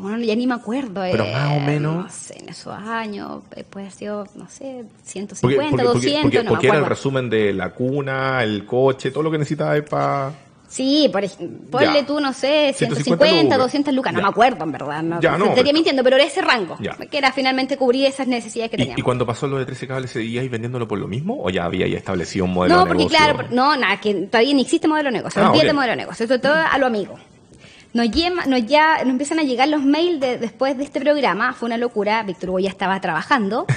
Bueno, 0.00 0.19
ya 0.25 0.35
ni 0.37 0.47
me 0.47 0.55
acuerdo. 0.55 1.03
Pero 1.03 1.26
más 1.26 1.57
o 1.57 1.61
menos. 1.61 2.05
No 2.05 2.11
sé, 2.11 2.38
en 2.38 2.49
esos 2.49 2.75
años, 2.75 3.43
eh, 3.55 3.65
puede 3.65 3.87
haber 3.87 3.97
sido, 3.97 4.26
no 4.35 4.49
sé, 4.49 4.85
150, 5.05 5.83
200. 5.83 6.45
Porque, 6.49 6.69
era 6.69 6.79
el 6.79 6.87
resumen 6.87 7.31
de 7.31 7.53
la 7.53 7.71
cuna, 7.71 8.43
el 8.43 8.67
coche, 8.67 9.11
todo 9.11 9.23
lo 9.25 9.31
que 9.31 9.38
necesitaba 9.38 9.81
para. 9.83 10.33
Sí, 10.69 11.09
por 11.12 11.25
ponle 11.71 12.03
tú, 12.03 12.21
no 12.21 12.33
sé, 12.33 12.75
150, 12.76 13.57
200 13.57 13.95
lucas, 13.95 14.12
no 14.12 14.21
me 14.21 14.29
acuerdo 14.29 14.65
en 14.65 14.73
verdad, 14.73 15.00
no, 15.00 15.21
ya, 15.21 15.38
no, 15.38 15.47
estaría 15.47 15.73
mintiendo, 15.73 16.03
pero 16.03 16.17
era 16.17 16.25
ese 16.25 16.43
rango, 16.43 16.76
que 17.09 17.19
era 17.19 17.31
finalmente 17.31 17.76
cubrir 17.76 18.07
esas 18.07 18.26
necesidades 18.26 18.73
que 18.73 18.76
teníamos. 18.76 18.99
¿Y 18.99 19.03
cuando 19.03 19.25
pasó 19.25 19.47
lo 19.47 19.59
de 19.59 19.65
13 19.65 19.87
cables, 19.87 20.11
seguíais 20.11 20.50
vendiendo 20.50 20.87
por 20.88 20.99
lo 20.99 21.07
mismo 21.07 21.41
o 21.41 21.50
ya 21.50 21.65
había 21.65 21.87
ya 21.87 21.97
establecido 21.97 22.47
un 22.47 22.53
modelo 22.53 22.85
de 22.85 22.85
negocio? 22.85 22.95
No, 22.95 23.09
porque 23.09 23.17
claro, 23.17 23.49
no, 23.55 23.76
nada, 23.76 24.00
que 24.00 24.12
todavía 24.26 24.55
no 24.55 24.61
existe 24.61 24.88
modelo 24.88 25.11
de 25.11 25.19
negocio, 25.19 25.41
ah, 25.41 25.50
olvídate 25.50 25.73
modelo 25.73 25.93
de 25.93 25.97
negocio, 25.97 26.25
esto 26.25 26.41
todo 26.41 26.55
a 26.55 26.79
lo 26.79 26.87
amigo 26.87 27.17
nos, 27.97 28.47
nos, 28.47 28.67
ya, 28.67 28.99
nos 28.99 29.11
empiezan 29.11 29.38
a 29.38 29.43
llegar 29.43 29.69
los 29.69 29.83
mails 29.83 30.21
de, 30.21 30.38
después 30.38 30.76
de 30.76 30.85
este 30.85 31.00
programa. 31.00 31.53
Fue 31.53 31.67
una 31.67 31.79
locura. 31.79 32.23
Víctor 32.23 32.50
Hugo 32.50 32.59
ya 32.61 32.71
estaba 32.71 33.00
trabajando. 33.00 33.67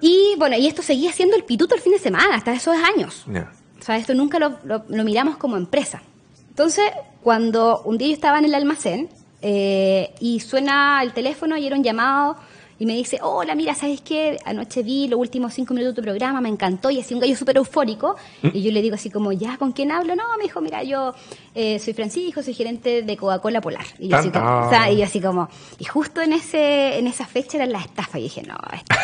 Y 0.00 0.34
bueno, 0.38 0.56
y 0.56 0.66
esto 0.66 0.82
seguía 0.82 1.12
siendo 1.12 1.36
el 1.36 1.44
pituto 1.44 1.74
el 1.74 1.80
fin 1.80 1.92
de 1.92 1.98
semana, 1.98 2.34
hasta 2.34 2.52
esos 2.52 2.74
años. 2.74 3.26
O 3.28 3.82
sea, 3.82 3.98
esto 3.98 4.14
nunca 4.14 4.38
lo, 4.38 4.58
lo, 4.64 5.04
miramos 5.04 5.36
como 5.36 5.56
empresa. 5.56 6.00
Entonces, 6.48 6.84
cuando 7.22 7.82
un 7.84 7.98
día 7.98 8.08
yo 8.08 8.14
estaba 8.14 8.38
en 8.38 8.46
el 8.46 8.54
almacén 8.54 9.10
eh, 9.42 10.14
y 10.20 10.40
suena 10.40 11.02
el 11.02 11.12
teléfono 11.12 11.56
y 11.56 11.66
era 11.66 11.76
un 11.76 11.84
llamado 11.84 12.36
y 12.80 12.86
me 12.86 12.94
dice, 12.94 13.18
hola, 13.22 13.54
mira, 13.54 13.74
¿sabes 13.74 14.00
qué? 14.00 14.38
Anoche 14.46 14.82
vi 14.82 15.06
los 15.06 15.20
últimos 15.20 15.52
cinco 15.52 15.74
minutos 15.74 15.94
de 15.94 16.00
tu 16.00 16.02
programa, 16.02 16.40
me 16.40 16.48
encantó, 16.48 16.90
y 16.90 16.98
así 16.98 17.12
un 17.12 17.20
gallo 17.20 17.36
súper 17.36 17.58
eufórico. 17.58 18.16
¿Mm? 18.40 18.48
Y 18.54 18.62
yo 18.62 18.72
le 18.72 18.80
digo 18.80 18.94
así 18.94 19.10
como, 19.10 19.32
¿ya 19.32 19.58
con 19.58 19.72
quién 19.72 19.92
hablo? 19.92 20.16
No, 20.16 20.22
me 20.38 20.44
dijo, 20.44 20.62
mira, 20.62 20.82
yo 20.82 21.14
eh, 21.54 21.78
soy 21.78 21.92
Francisco, 21.92 22.42
soy 22.42 22.54
gerente 22.54 23.02
de 23.02 23.16
Coca-Cola 23.18 23.60
Polar. 23.60 23.84
Y 23.98 24.08
yo, 24.08 24.16
así 24.16 24.30
como, 24.30 24.70
y 24.92 25.02
así 25.02 25.20
como, 25.20 25.50
y 25.78 25.84
justo 25.84 26.22
en 26.22 26.32
ese 26.32 26.98
en 26.98 27.06
esa 27.06 27.26
fecha 27.26 27.58
era 27.58 27.66
la 27.66 27.80
estafa. 27.80 28.18
Y 28.18 28.22
dije, 28.22 28.44
no, 28.44 28.56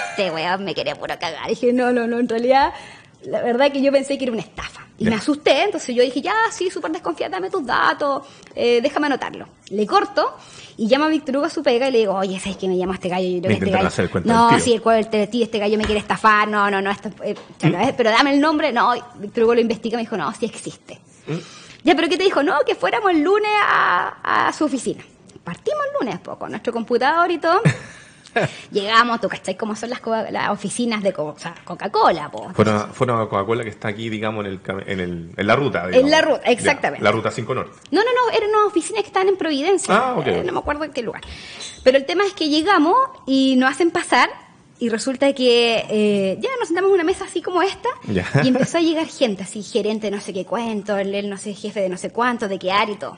este 0.09 0.31
weón 0.35 0.65
me 0.65 0.75
quería 0.75 0.97
puro 0.97 1.15
cagar. 1.21 1.45
Y 1.49 1.51
dije, 1.51 1.75
no, 1.75 1.93
no, 1.93 2.07
no, 2.07 2.19
en 2.19 2.31
realidad 2.31 2.73
la 3.27 3.43
verdad 3.43 3.71
que 3.71 3.83
yo 3.83 3.93
pensé 3.93 4.17
que 4.17 4.25
era 4.25 4.33
una 4.33 4.41
estafa. 4.41 4.86
Y 4.99 5.05
me 5.05 5.15
asusté, 5.15 5.65
entonces 5.65 5.95
yo 5.95 6.03
dije, 6.03 6.23
ya, 6.23 6.35
sí, 6.51 6.71
súper 6.71 6.91
desconfiada, 6.91 7.37
dame 7.37 7.51
tus 7.51 7.67
datos, 7.67 8.23
eh, 8.55 8.81
déjame 8.81 9.07
anotarlo. 9.07 9.47
Le 9.69 9.87
corto 9.87 10.37
y 10.79 10.89
llama 10.89 11.07
a 11.07 11.09
Víctor 11.09 11.37
Hugo 11.37 11.47
a 11.47 11.51
su 11.51 11.63
pega 11.63 11.89
y 11.89 11.93
le 11.93 11.99
digo, 11.99 12.15
oye, 12.15 12.41
¿sabes 12.41 12.57
que 12.57 12.67
me 12.67 12.79
llama 12.79 12.95
este 12.95 13.11
gallo? 13.11 13.29
Yo 13.29 13.43
creo 13.43 13.59
que 13.59 13.65
este 13.65 13.71
gallo... 13.71 13.89
Hacer 13.89 14.27
no, 14.27 14.59
sí, 14.59 14.73
el 14.73 14.81
cuento 14.81 15.17
del 15.17 15.29
tío, 15.29 15.45
este 15.45 15.59
gallo 15.59 15.77
me 15.77 15.85
quiere 15.85 16.01
estafar, 16.01 16.49
no, 16.49 16.71
no, 16.71 16.81
no, 16.81 16.91
esto, 16.91 17.11
eh, 17.23 17.35
¿Mm? 17.63 17.95
pero 17.97 18.11
dame 18.11 18.33
el 18.33 18.41
nombre. 18.41 18.73
No, 18.73 18.95
Víctor 19.17 19.45
Hugo 19.45 19.55
lo 19.55 19.61
investiga 19.61 19.95
y 19.95 19.99
me 19.99 20.03
dijo, 20.03 20.17
no, 20.17 20.33
sí 20.33 20.47
existe. 20.47 20.99
¿Mm? 21.27 21.37
Ya, 21.85 21.95
pero 21.95 22.09
¿qué 22.09 22.17
te 22.17 22.25
dijo? 22.25 22.43
No, 22.43 22.61
que 22.67 22.75
fuéramos 22.75 23.11
el 23.11 23.21
lunes 23.21 23.53
a, 23.63 24.49
a 24.49 24.53
su 24.55 24.65
oficina. 24.65 25.05
Partimos 25.45 25.81
el 25.87 26.07
lunes, 26.07 26.21
poco, 26.21 26.49
nuestro 26.49 26.73
computador 26.73 27.31
y 27.31 27.39
todo. 27.39 27.61
Llegamos, 28.71 29.21
tú 29.21 29.29
cachai 29.29 29.57
cómo 29.57 29.77
son 29.77 29.91
las, 29.91 30.01
las 30.31 30.51
oficinas 30.51 31.03
de 31.03 31.13
Coca-Cola. 31.13 32.31
Fueron, 32.55 33.21
a 33.21 33.29
Coca-Cola 33.29 33.65
que 33.65 33.71
está 33.71 33.89
aquí, 33.89 34.09
digamos, 34.09 34.45
en, 34.45 34.53
el, 34.53 34.61
en, 34.87 35.01
el, 35.01 35.31
en 35.37 35.47
la 35.47 35.57
ruta. 35.57 35.89
En 35.91 36.11
la 36.11 36.21
ruta, 36.21 36.43
exactamente. 36.47 37.03
la 37.03 37.13
ruta 37.13 37.31
5 37.31 37.55
Norte. 37.55 37.79
No, 37.91 38.01
no, 38.01 38.11
no, 38.11 38.37
eran 38.37 38.51
unas 38.51 38.67
oficinas 38.67 39.03
que 39.03 39.09
estaban 39.09 39.29
en 39.29 39.37
Providencia. 39.37 39.95
Ah, 39.95 40.23
eh, 40.25 40.43
no 40.45 40.53
me 40.53 40.59
acuerdo 40.59 40.85
en 40.85 40.93
qué 40.93 41.03
lugar. 41.03 41.23
Pero 41.83 41.99
el 41.99 42.05
tema 42.05 42.25
es 42.25 42.33
que 42.33 42.49
llegamos 42.49 42.97
y 43.27 43.57
nos 43.57 43.71
hacen 43.71 43.91
pasar 43.91 44.29
y 44.79 44.89
resulta 44.89 45.33
que 45.33 45.87
eh, 45.89 46.39
ya 46.41 46.51
nos 46.59 46.69
sentamos 46.69 46.91
en 46.91 46.95
una 46.95 47.05
mesa 47.05 47.25
así 47.25 47.41
como 47.41 47.63
esta 47.63 47.89
y 48.43 48.49
empezó 48.49 48.79
a 48.79 48.81
llegar 48.81 49.07
gente 49.07 49.43
así, 49.43 49.63
gerente 49.63 50.09
de 50.09 50.17
no 50.17 50.21
sé 50.21 50.33
qué 50.33 50.45
cuento, 50.45 50.97
él 50.99 51.31
no 51.31 51.39
sé, 51.39 51.55
jefe 51.55 51.81
de 51.81 51.89
no 51.89 51.97
sé 51.97 52.11
cuánto, 52.11 52.49
de 52.49 52.59
qué 52.59 52.73
área 52.73 52.95
y 52.95 52.99
todo. 52.99 53.17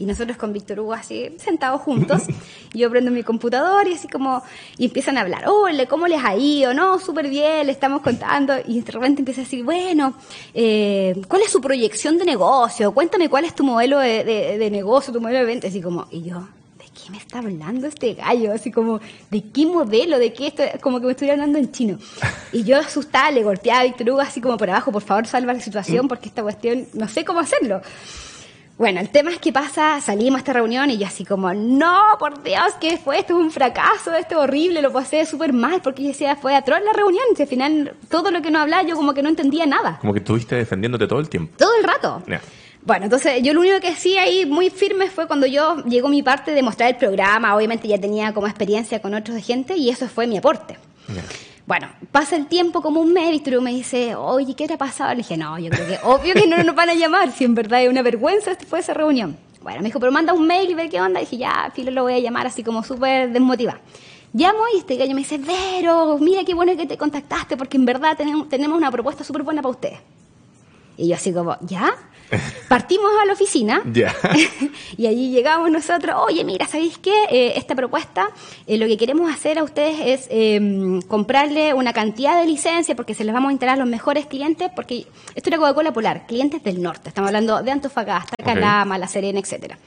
Y 0.00 0.06
nosotros 0.06 0.38
con 0.38 0.54
Víctor 0.54 0.80
Hugo 0.80 0.94
así, 0.94 1.28
sentados 1.36 1.82
juntos, 1.82 2.22
yo 2.72 2.88
prendo 2.88 3.10
mi 3.10 3.22
computador 3.22 3.86
y 3.86 3.92
así 3.92 4.08
como, 4.08 4.42
y 4.78 4.86
empiezan 4.86 5.18
a 5.18 5.20
hablar, 5.20 5.44
hola, 5.46 5.84
¿cómo 5.84 6.08
les 6.08 6.24
ha 6.24 6.34
ido? 6.34 6.72
No, 6.72 6.98
súper 6.98 7.28
bien, 7.28 7.66
le 7.66 7.72
estamos 7.72 8.00
contando. 8.00 8.54
Y 8.66 8.80
de 8.80 8.92
repente 8.92 9.20
empieza 9.20 9.42
a 9.42 9.44
decir, 9.44 9.62
bueno, 9.62 10.14
eh, 10.54 11.20
¿cuál 11.28 11.42
es 11.42 11.50
su 11.50 11.60
proyección 11.60 12.16
de 12.16 12.24
negocio? 12.24 12.92
Cuéntame 12.92 13.28
cuál 13.28 13.44
es 13.44 13.54
tu 13.54 13.62
modelo 13.62 13.98
de, 13.98 14.24
de, 14.24 14.70
negocio, 14.70 15.12
tu 15.12 15.20
modelo 15.20 15.40
de 15.40 15.44
venta. 15.44 15.68
Así 15.68 15.82
como, 15.82 16.06
y 16.10 16.22
yo, 16.22 16.48
¿de 16.78 16.84
qué 16.84 17.10
me 17.10 17.18
está 17.18 17.40
hablando 17.40 17.86
este 17.86 18.14
gallo? 18.14 18.54
Así 18.54 18.70
como, 18.70 19.00
¿de 19.30 19.42
qué 19.50 19.66
modelo? 19.66 20.18
¿De 20.18 20.32
qué 20.32 20.46
esto? 20.46 20.62
Como 20.80 21.00
que 21.00 21.04
me 21.04 21.12
estuviera 21.12 21.34
hablando 21.34 21.58
en 21.58 21.70
chino. 21.72 21.98
Y 22.52 22.64
yo 22.64 22.78
asustada 22.78 23.30
le 23.30 23.44
golpeaba 23.44 23.80
a 23.80 23.84
Víctor 23.84 24.10
Hugo 24.10 24.20
así 24.20 24.40
como 24.40 24.56
por 24.56 24.70
abajo, 24.70 24.90
por 24.90 25.02
favor, 25.02 25.26
salva 25.26 25.52
la 25.52 25.60
situación 25.60 26.08
porque 26.08 26.28
esta 26.28 26.42
cuestión, 26.42 26.86
no 26.94 27.06
sé 27.06 27.24
cómo 27.24 27.40
hacerlo. 27.40 27.82
Bueno, 28.80 28.98
el 28.98 29.10
tema 29.10 29.30
es 29.30 29.38
que 29.38 29.52
pasa, 29.52 30.00
salimos 30.00 30.38
a 30.38 30.40
esta 30.40 30.54
reunión 30.54 30.88
y 30.88 30.96
yo 30.96 31.06
así 31.06 31.22
como, 31.26 31.52
no, 31.52 32.00
por 32.18 32.42
Dios, 32.42 32.62
¿qué 32.80 32.96
fue? 32.96 33.18
Esto 33.18 33.38
es 33.38 33.44
un 33.44 33.50
fracaso, 33.50 34.14
esto 34.14 34.36
es 34.36 34.40
horrible, 34.40 34.80
lo 34.80 34.90
pasé 34.90 35.26
súper 35.26 35.52
mal, 35.52 35.82
porque 35.82 36.00
yo 36.00 36.08
decía, 36.08 36.34
fue 36.36 36.56
atroz 36.56 36.78
la 36.82 36.94
reunión, 36.94 37.22
y 37.36 37.42
al 37.42 37.46
final 37.46 37.94
todo 38.08 38.30
lo 38.30 38.40
que 38.40 38.50
no 38.50 38.58
hablaba 38.58 38.82
yo 38.82 38.96
como 38.96 39.12
que 39.12 39.22
no 39.22 39.28
entendía 39.28 39.66
nada. 39.66 39.98
Como 40.00 40.14
que 40.14 40.20
estuviste 40.20 40.56
defendiéndote 40.56 41.06
todo 41.06 41.20
el 41.20 41.28
tiempo. 41.28 41.52
Todo 41.58 41.72
el 41.78 41.84
rato. 41.84 42.22
Bueno, 42.80 43.04
entonces 43.04 43.42
yo 43.42 43.52
lo 43.52 43.60
único 43.60 43.80
que 43.80 43.88
hacía 43.88 44.22
ahí 44.22 44.46
muy 44.46 44.70
firme 44.70 45.10
fue 45.10 45.26
cuando 45.26 45.46
yo 45.46 45.84
llegó 45.84 46.08
mi 46.08 46.22
parte 46.22 46.52
de 46.52 46.62
mostrar 46.62 46.88
el 46.88 46.96
programa, 46.96 47.54
obviamente 47.54 47.86
ya 47.86 48.00
tenía 48.00 48.32
como 48.32 48.46
experiencia 48.46 49.02
con 49.02 49.12
otros 49.12 49.34
de 49.36 49.42
gente 49.42 49.76
y 49.76 49.90
eso 49.90 50.08
fue 50.08 50.26
mi 50.26 50.38
aporte. 50.38 50.78
Bueno, 51.66 51.88
pasa 52.10 52.36
el 52.36 52.46
tiempo 52.46 52.82
como 52.82 53.00
un 53.00 53.12
mes, 53.12 53.40
y 53.46 53.50
me 53.60 53.70
dice, 53.72 54.14
oye, 54.16 54.54
¿qué 54.54 54.66
te 54.66 54.74
ha 54.74 54.78
pasado? 54.78 55.10
Le 55.10 55.18
dije, 55.18 55.36
no, 55.36 55.58
yo 55.58 55.70
creo 55.70 55.86
que 55.86 55.98
obvio 56.02 56.34
que 56.34 56.46
no 56.46 56.62
nos 56.62 56.74
van 56.74 56.88
a 56.88 56.94
llamar, 56.94 57.30
si 57.32 57.44
en 57.44 57.54
verdad 57.54 57.82
es 57.82 57.88
una 57.88 58.02
vergüenza 58.02 58.50
después 58.50 58.80
de 58.86 58.92
esa 58.92 58.94
reunión. 58.94 59.36
Bueno, 59.62 59.80
me 59.80 59.86
dijo, 59.86 60.00
pero 60.00 60.10
manda 60.10 60.32
un 60.32 60.46
mail 60.46 60.70
y 60.70 60.74
ve 60.74 60.88
qué 60.88 61.00
onda. 61.00 61.20
Y 61.20 61.24
dije, 61.24 61.36
ya, 61.38 61.70
filo, 61.74 61.90
lo 61.90 62.02
voy 62.04 62.14
a 62.14 62.18
llamar 62.18 62.46
así 62.46 62.64
como 62.64 62.82
súper 62.82 63.30
desmotivada. 63.30 63.80
Llamo 64.32 64.60
y 64.74 64.78
este 64.78 64.96
gallo 64.96 65.12
me 65.14 65.20
dice, 65.20 65.38
Vero, 65.38 66.16
mira 66.18 66.44
qué 66.44 66.54
bueno 66.54 66.76
que 66.76 66.86
te 66.86 66.96
contactaste 66.96 67.56
porque 67.56 67.76
en 67.76 67.84
verdad 67.84 68.16
tenemos, 68.16 68.48
tenemos 68.48 68.78
una 68.78 68.90
propuesta 68.90 69.24
súper 69.24 69.42
buena 69.42 69.60
para 69.60 69.70
ustedes. 69.70 69.98
Y 70.96 71.08
yo 71.08 71.14
así 71.14 71.32
como, 71.32 71.56
¿ya? 71.62 71.92
Partimos 72.68 73.10
a 73.22 73.26
la 73.26 73.32
oficina 73.32 73.82
y 74.96 75.06
allí 75.06 75.30
llegamos 75.30 75.70
nosotros, 75.70 76.16
oye, 76.26 76.44
mira, 76.44 76.66
¿sabéis 76.66 76.98
qué? 76.98 77.12
Eh, 77.30 77.54
esta 77.56 77.74
propuesta, 77.74 78.30
eh, 78.66 78.78
lo 78.78 78.86
que 78.86 78.96
queremos 78.96 79.32
hacer 79.32 79.58
a 79.58 79.64
ustedes 79.64 79.98
es 80.00 80.28
eh, 80.30 81.00
comprarle 81.08 81.74
una 81.74 81.92
cantidad 81.92 82.40
de 82.40 82.46
licencias 82.46 82.96
porque 82.96 83.14
se 83.14 83.24
les 83.24 83.34
vamos 83.34 83.50
a 83.50 83.52
instalar 83.52 83.76
a 83.76 83.78
los 83.78 83.88
mejores 83.88 84.26
clientes, 84.26 84.70
porque 84.74 85.06
esto 85.34 85.50
era 85.50 85.58
Coca-Cola 85.58 85.92
Polar, 85.92 86.26
clientes 86.26 86.62
del 86.62 86.80
norte, 86.82 87.08
estamos 87.08 87.28
hablando 87.28 87.62
de 87.62 87.70
Antofagasta. 87.70 88.36
Calama, 88.44 88.98
La 88.98 89.08
Serena, 89.08 89.40
etcétera. 89.40 89.78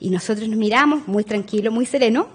Y 0.00 0.10
nosotros 0.10 0.48
nos 0.48 0.58
miramos 0.58 1.08
muy 1.08 1.24
tranquilo, 1.24 1.72
muy 1.72 1.86
sereno, 1.86 2.28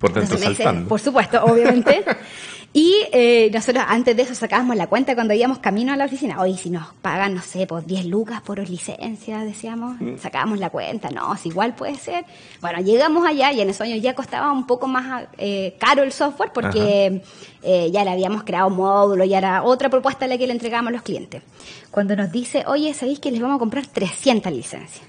Por 0.00 0.12
dentro 0.12 0.36
dice, 0.36 0.54
saltando. 0.56 0.88
por 0.88 1.00
supuesto, 1.00 1.44
obviamente. 1.44 2.04
y 2.72 2.94
eh, 3.12 3.50
nosotros 3.52 3.82
antes 3.88 4.14
de 4.16 4.22
eso 4.22 4.34
sacábamos 4.34 4.76
la 4.76 4.86
cuenta 4.86 5.14
cuando 5.14 5.32
íbamos 5.34 5.58
camino 5.58 5.92
a 5.92 5.96
la 5.96 6.04
oficina. 6.04 6.40
Oye, 6.40 6.56
si 6.56 6.68
nos 6.70 6.86
pagan, 7.02 7.34
no 7.34 7.40
sé, 7.42 7.66
por 7.66 7.84
10 7.86 8.04
lucas 8.06 8.42
por 8.42 8.58
licencia, 8.68 9.38
decíamos, 9.40 9.98
Mm. 10.00 10.18
sacábamos 10.18 10.58
la 10.58 10.68
cuenta. 10.70 11.08
No, 11.10 11.34
si 11.36 11.48
igual 11.48 11.74
puede 11.74 11.94
ser. 11.96 12.24
Bueno, 12.60 12.80
llegamos 12.80 13.26
allá 13.26 13.52
y 13.52 13.60
en 13.62 13.70
esos 13.70 13.80
años 13.80 14.02
ya 14.02 14.14
costaba 14.14 14.52
un 14.52 14.66
poco 14.66 14.86
más 14.86 15.26
eh, 15.38 15.76
caro 15.80 16.02
el 16.02 16.12
software 16.12 16.52
porque 16.52 17.22
eh, 17.62 17.90
ya 17.90 18.04
le 18.04 18.10
habíamos 18.10 18.44
creado 18.44 18.68
módulo, 18.70 19.24
ya 19.24 19.38
era 19.38 19.62
otra 19.62 19.88
propuesta 19.88 20.26
la 20.26 20.36
que 20.38 20.46
le 20.46 20.52
entregábamos 20.52 20.90
a 20.90 20.92
los 20.92 21.02
clientes. 21.02 21.42
Cuando 21.90 22.14
nos 22.16 22.30
dice, 22.30 22.64
oye, 22.66 22.92
¿sabéis 22.92 23.18
que 23.18 23.30
les 23.30 23.40
vamos 23.40 23.56
a 23.56 23.58
comprar 23.58 23.86
300 23.86 24.52
licencias? 24.52 25.06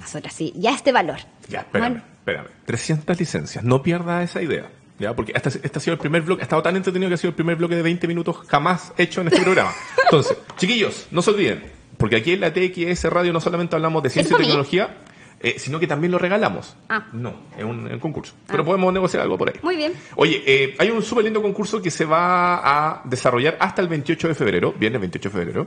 Nosotros 0.00 0.32
sí, 0.32 0.52
ya 0.56 0.70
este 0.70 0.92
valor. 0.92 1.18
Ya, 1.48 1.60
espérame, 1.60 1.90
Bueno, 1.92 2.04
espérame. 2.18 2.46
300 2.66 3.18
licencias. 3.20 3.64
No 3.64 3.82
pierda 3.82 4.22
esa 4.22 4.40
idea. 4.42 4.70
¿Ya? 4.98 5.14
Porque 5.14 5.32
este, 5.34 5.48
este 5.48 5.78
ha 5.78 5.80
sido 5.80 5.94
el 5.94 6.00
primer 6.00 6.22
bloque, 6.22 6.42
ha 6.42 6.44
estado 6.44 6.62
tan 6.62 6.76
entretenido 6.76 7.08
que 7.08 7.14
ha 7.14 7.18
sido 7.18 7.30
el 7.30 7.34
primer 7.34 7.56
bloque 7.56 7.76
de 7.76 7.82
20 7.82 8.06
minutos 8.08 8.38
jamás 8.48 8.92
hecho 8.96 9.20
en 9.20 9.28
este 9.28 9.42
programa. 9.42 9.72
Entonces, 10.04 10.36
chiquillos, 10.56 11.06
no 11.10 11.22
se 11.22 11.30
olviden, 11.30 11.62
porque 11.96 12.16
aquí 12.16 12.32
en 12.32 12.40
la 12.40 12.52
TXS 12.52 13.04
Radio 13.04 13.32
no 13.32 13.40
solamente 13.40 13.76
hablamos 13.76 14.02
de 14.02 14.10
ciencia 14.10 14.36
y 14.36 14.42
tecnología, 14.42 14.96
eh, 15.44 15.56
sino 15.58 15.78
que 15.78 15.86
también 15.86 16.10
lo 16.10 16.18
regalamos. 16.18 16.74
Ah. 16.88 17.06
No, 17.12 17.34
es 17.58 17.64
un, 17.64 17.98
concurso. 17.98 18.32
Pero 18.46 18.64
podemos 18.64 18.92
negociar 18.94 19.22
algo 19.22 19.36
por 19.36 19.50
ahí. 19.50 19.56
Muy 19.62 19.76
bien. 19.76 19.92
Oye, 20.16 20.42
eh, 20.46 20.74
hay 20.78 20.90
un 20.90 21.02
súper 21.02 21.24
lindo 21.24 21.42
concurso 21.42 21.82
que 21.82 21.90
se 21.90 22.06
va 22.06 22.56
a 22.94 23.02
desarrollar 23.04 23.58
hasta 23.60 23.82
el 23.82 23.88
28 23.88 24.28
de 24.28 24.34
febrero, 24.34 24.72
viernes 24.72 25.02
28 25.02 25.28
de 25.28 25.32
febrero, 25.32 25.66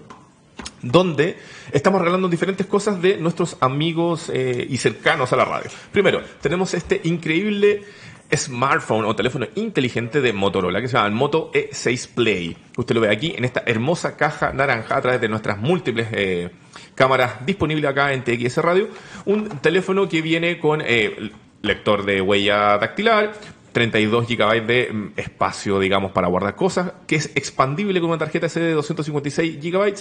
donde 0.81 1.37
estamos 1.71 1.99
regalando 1.99 2.27
diferentes 2.27 2.65
cosas 2.65 2.99
de 3.01 3.17
nuestros 3.17 3.57
amigos 3.59 4.31
eh, 4.33 4.65
y 4.67 4.77
cercanos 4.77 5.31
a 5.33 5.35
la 5.35 5.45
radio. 5.45 5.69
Primero, 5.91 6.21
tenemos 6.41 6.73
este 6.73 7.01
increíble 7.03 7.83
smartphone 8.35 9.05
o 9.05 9.15
teléfono 9.15 9.47
inteligente 9.55 10.21
de 10.21 10.33
Motorola 10.33 10.81
que 10.81 10.87
se 10.87 10.93
llama 10.93 11.07
el 11.07 11.13
Moto 11.13 11.51
E6 11.53 12.09
Play. 12.13 12.57
Usted 12.75 12.95
lo 12.95 13.01
ve 13.01 13.09
aquí 13.09 13.33
en 13.37 13.45
esta 13.45 13.63
hermosa 13.65 14.17
caja 14.17 14.51
naranja 14.53 14.97
a 14.97 15.01
través 15.01 15.21
de 15.21 15.29
nuestras 15.29 15.57
múltiples 15.57 16.07
eh, 16.11 16.49
cámaras 16.95 17.45
disponibles 17.45 17.89
acá 17.89 18.13
en 18.13 18.23
TXS 18.23 18.57
Radio. 18.57 18.89
Un 19.25 19.49
teléfono 19.59 20.09
que 20.09 20.21
viene 20.21 20.59
con 20.59 20.81
eh, 20.81 21.31
lector 21.61 22.05
de 22.05 22.21
huella 22.21 22.77
dactilar, 22.77 23.33
32 23.71 24.27
GB 24.27 24.65
de 24.65 24.89
mm, 24.91 25.11
espacio, 25.17 25.79
digamos, 25.79 26.11
para 26.11 26.27
guardar 26.27 26.55
cosas, 26.55 26.93
que 27.05 27.15
es 27.15 27.31
expandible 27.35 27.99
con 27.99 28.09
una 28.09 28.17
tarjeta 28.17 28.49
SD 28.49 28.61
de 28.61 28.73
256 28.73 29.61
GB. 29.61 29.93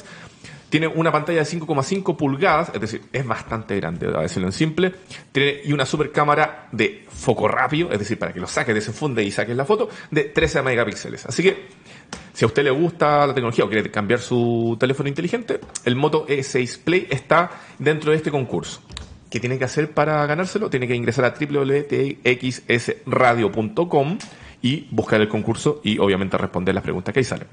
Tiene 0.69 0.89
una 0.89 1.13
pantalla 1.13 1.41
de 1.41 1.47
5,5 1.47 2.17
pulgadas, 2.17 2.71
es 2.75 2.81
decir, 2.81 3.03
es 3.13 3.27
bastante 3.27 3.77
grande, 3.77 4.09
a 4.09 4.23
decirlo 4.23 4.49
en 4.49 4.53
simple. 4.53 4.93
Tiene 5.31 5.61
y 5.65 5.73
una 5.73 5.87
super 5.87 6.11
cámara 6.11 6.69
de 6.73 7.07
foco 7.09 7.47
rápido, 7.47 7.93
es 7.93 7.99
decir, 7.99 8.19
para 8.19 8.33
que 8.33 8.41
lo 8.41 8.47
saques, 8.47 8.75
desenfunde 8.75 9.23
y 9.23 9.31
saques 9.31 9.57
la 9.57 9.65
foto, 9.65 9.89
de 10.11 10.25
13 10.25 10.63
megapíxeles. 10.63 11.27
Así 11.27 11.43
que, 11.43 11.69
si 12.33 12.45
a 12.45 12.49
usted 12.49 12.65
le 12.65 12.71
gusta 12.71 13.27
la 13.27 13.35
tecnología 13.35 13.65
o 13.65 13.69
quiere 13.69 13.91
cambiar 13.91 14.21
su 14.21 14.77
teléfono 14.79 15.09
inteligente, 15.09 15.61
el 15.85 15.97
Moto 15.97 16.27
E6 16.27 16.83
Play 16.83 17.07
está 17.11 17.51
dentro 17.79 18.11
de 18.11 18.17
este 18.17 18.31
concurso. 18.31 18.81
¿Qué 19.31 19.41
tiene 19.41 19.59
que 19.59 19.65
hacer 19.65 19.93
para 19.93 20.25
ganárselo? 20.27 20.71
Tiene 20.71 20.89
que 20.89 20.95
ingresar 20.95 21.25
a 21.25 21.35
www.txsradio.com 21.39 24.19
y 24.63 24.89
buscar 24.91 25.21
el 25.21 25.29
concurso 25.29 25.81
y 25.85 25.99
obviamente 25.99 26.39
responder 26.39 26.75
las 26.75 26.83
preguntas 26.83 27.13
que 27.13 27.21
ahí 27.21 27.25
salen. 27.25 27.47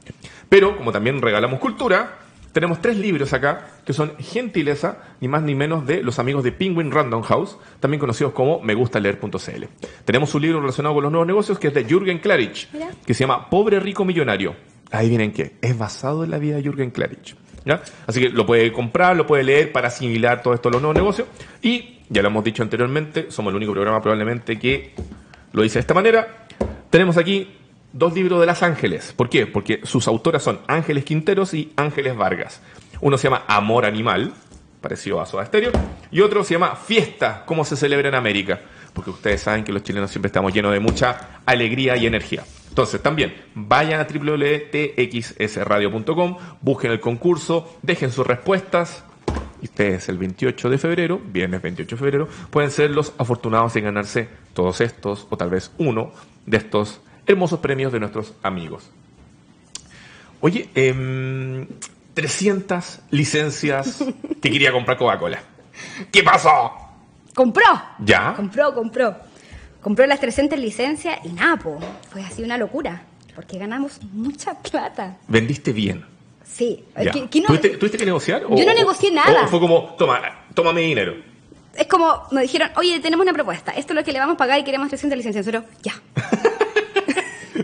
Pero 0.49 0.75
como 0.77 0.91
también 0.91 1.21
regalamos 1.21 1.59
cultura, 1.59 2.22
tenemos 2.53 2.81
tres 2.81 2.97
libros 2.97 3.33
acá 3.33 3.67
que 3.83 3.93
son 3.93 4.15
gentileza, 4.19 4.99
ni 5.19 5.27
más 5.27 5.41
ni 5.41 5.55
menos 5.55 5.85
de 5.85 6.03
los 6.03 6.19
amigos 6.19 6.43
de 6.43 6.51
Penguin 6.51 6.91
Random 6.91 7.23
House, 7.23 7.57
también 7.79 7.99
conocidos 7.99 8.31
como 8.31 8.61
megustaleer.cl. 8.61 9.65
Tenemos 10.05 10.33
un 10.35 10.41
libro 10.41 10.61
relacionado 10.61 10.93
con 10.93 11.03
los 11.03 11.11
nuevos 11.11 11.27
negocios 11.27 11.57
que 11.57 11.69
es 11.69 11.73
de 11.73 11.83
Jürgen 11.83 12.19
Klarich, 12.19 12.69
Mira. 12.71 12.91
que 13.05 13.13
se 13.15 13.21
llama 13.21 13.49
Pobre 13.49 13.79
Rico 13.79 14.05
Millonario. 14.05 14.55
Ahí 14.91 15.09
vienen 15.09 15.33
qué, 15.33 15.53
es 15.61 15.77
basado 15.77 16.23
en 16.23 16.29
la 16.29 16.37
vida 16.37 16.57
de 16.57 16.61
Jürgen 16.61 16.91
Klarich. 16.91 17.35
¿ya? 17.65 17.81
Así 18.05 18.21
que 18.21 18.29
lo 18.29 18.45
puede 18.45 18.71
comprar, 18.71 19.15
lo 19.15 19.25
puede 19.25 19.43
leer 19.43 19.71
para 19.71 19.87
asimilar 19.87 20.43
todo 20.43 20.53
esto 20.53 20.69
de 20.69 20.73
los 20.73 20.81
nuevos 20.83 20.95
negocios. 20.95 21.27
Y, 21.63 22.01
ya 22.09 22.21
lo 22.21 22.27
hemos 22.27 22.43
dicho 22.43 22.61
anteriormente, 22.61 23.31
somos 23.31 23.51
el 23.51 23.57
único 23.57 23.71
programa 23.71 23.99
probablemente 23.99 24.59
que 24.59 24.93
lo 25.53 25.63
dice 25.63 25.75
de 25.75 25.81
esta 25.81 25.95
manera. 25.95 26.45
Tenemos 26.91 27.17
aquí 27.17 27.49
dos 27.93 28.13
libros 28.13 28.41
de 28.41 28.47
Las 28.47 28.63
Ángeles. 28.63 29.13
¿Por 29.15 29.29
qué? 29.29 29.45
Porque 29.47 29.79
sus 29.83 30.07
autoras 30.07 30.41
son 30.43 30.59
Ángeles 30.67 31.05
Quinteros 31.05 31.53
y 31.53 31.71
Ángeles 31.77 32.17
Vargas. 32.17 32.59
Uno 32.99 33.17
se 33.17 33.23
llama 33.25 33.43
Amor 33.47 33.85
Animal, 33.85 34.33
parecido 34.81 35.21
a 35.21 35.25
Soda 35.25 35.45
Stereo, 35.45 35.71
y 36.11 36.19
otro 36.21 36.43
se 36.43 36.55
llama 36.55 36.75
Fiesta, 36.75 37.43
cómo 37.45 37.63
se 37.63 37.77
celebra 37.77 38.09
en 38.09 38.15
América. 38.15 38.59
Porque 38.93 39.11
ustedes 39.11 39.41
saben 39.41 39.63
que 39.63 39.71
los 39.71 39.83
chilenos 39.83 40.11
siempre 40.11 40.27
estamos 40.27 40.53
llenos 40.53 40.73
de 40.73 40.79
mucha 40.79 41.39
alegría 41.45 41.95
y 41.95 42.05
energía. 42.05 42.43
Entonces, 42.69 43.01
también 43.01 43.33
vayan 43.53 43.99
a 43.99 44.05
www.txsradio.com, 44.05 46.37
busquen 46.61 46.91
el 46.91 46.99
concurso, 46.99 47.77
dejen 47.81 48.11
sus 48.11 48.25
respuestas. 48.25 49.03
Y 49.61 49.65
ustedes 49.65 50.09
el 50.09 50.17
28 50.17 50.69
de 50.69 50.77
febrero, 50.77 51.21
viernes 51.23 51.61
28 51.61 51.95
de 51.95 51.99
febrero, 51.99 52.27
pueden 52.49 52.71
ser 52.71 52.91
los 52.91 53.13
afortunados 53.17 53.75
en 53.75 53.83
ganarse 53.85 54.27
todos 54.53 54.81
estos, 54.81 55.27
o 55.29 55.37
tal 55.37 55.51
vez 55.51 55.71
uno 55.77 56.11
de 56.45 56.57
estos 56.57 56.99
hermosos 57.25 57.59
premios 57.59 57.91
de 57.91 57.99
nuestros 57.99 58.33
amigos. 58.43 58.89
Oye, 60.41 60.69
em, 60.75 61.67
300 62.13 62.99
licencias 63.11 64.03
que 64.41 64.51
quería 64.51 64.71
comprar 64.71 64.97
Coca-Cola. 64.97 65.41
¿Qué 66.11 66.21
pasó? 66.23 66.71
Compró. 67.33 67.63
¿Ya? 67.99 68.33
Compró, 68.35 68.73
compró. 68.73 69.15
Compró 69.81 70.05
las 70.05 70.19
300 70.19 70.59
licencias 70.59 71.19
y 71.23 71.29
nada, 71.29 71.57
po, 71.57 71.79
fue 72.11 72.23
así 72.23 72.43
una 72.43 72.57
locura. 72.57 73.03
Porque 73.35 73.57
ganamos 73.57 73.99
mucha 74.11 74.53
plata. 74.59 75.17
Vendiste 75.27 75.73
bien. 75.73 76.05
Sí. 76.45 76.83
¿Qué- 76.95 77.27
qué 77.31 77.41
no- 77.41 77.47
¿Tuviste, 77.47 77.69
tuviste 77.77 77.97
que 77.97 78.05
negociar? 78.05 78.41
Yo 78.43 78.63
no 78.65 78.73
negocié 78.75 79.11
nada. 79.11 79.45
¿O 79.45 79.47
fue 79.47 79.59
como, 79.59 79.95
toma, 79.97 80.21
tómame 80.53 80.81
dinero? 80.81 81.15
Es 81.75 81.87
como, 81.87 82.27
nos 82.29 82.41
dijeron, 82.43 82.69
oye, 82.75 82.99
tenemos 82.99 83.23
una 83.23 83.33
propuesta. 83.33 83.71
Esto 83.71 83.93
es 83.93 83.95
lo 83.97 84.03
que 84.03 84.11
le 84.11 84.19
vamos 84.19 84.35
a 84.35 84.37
pagar 84.37 84.59
y 84.59 84.63
queremos 84.63 84.89
300 84.89 85.17
licencias. 85.17 85.47
Nosotros, 85.47 85.73
ya. 85.81 85.93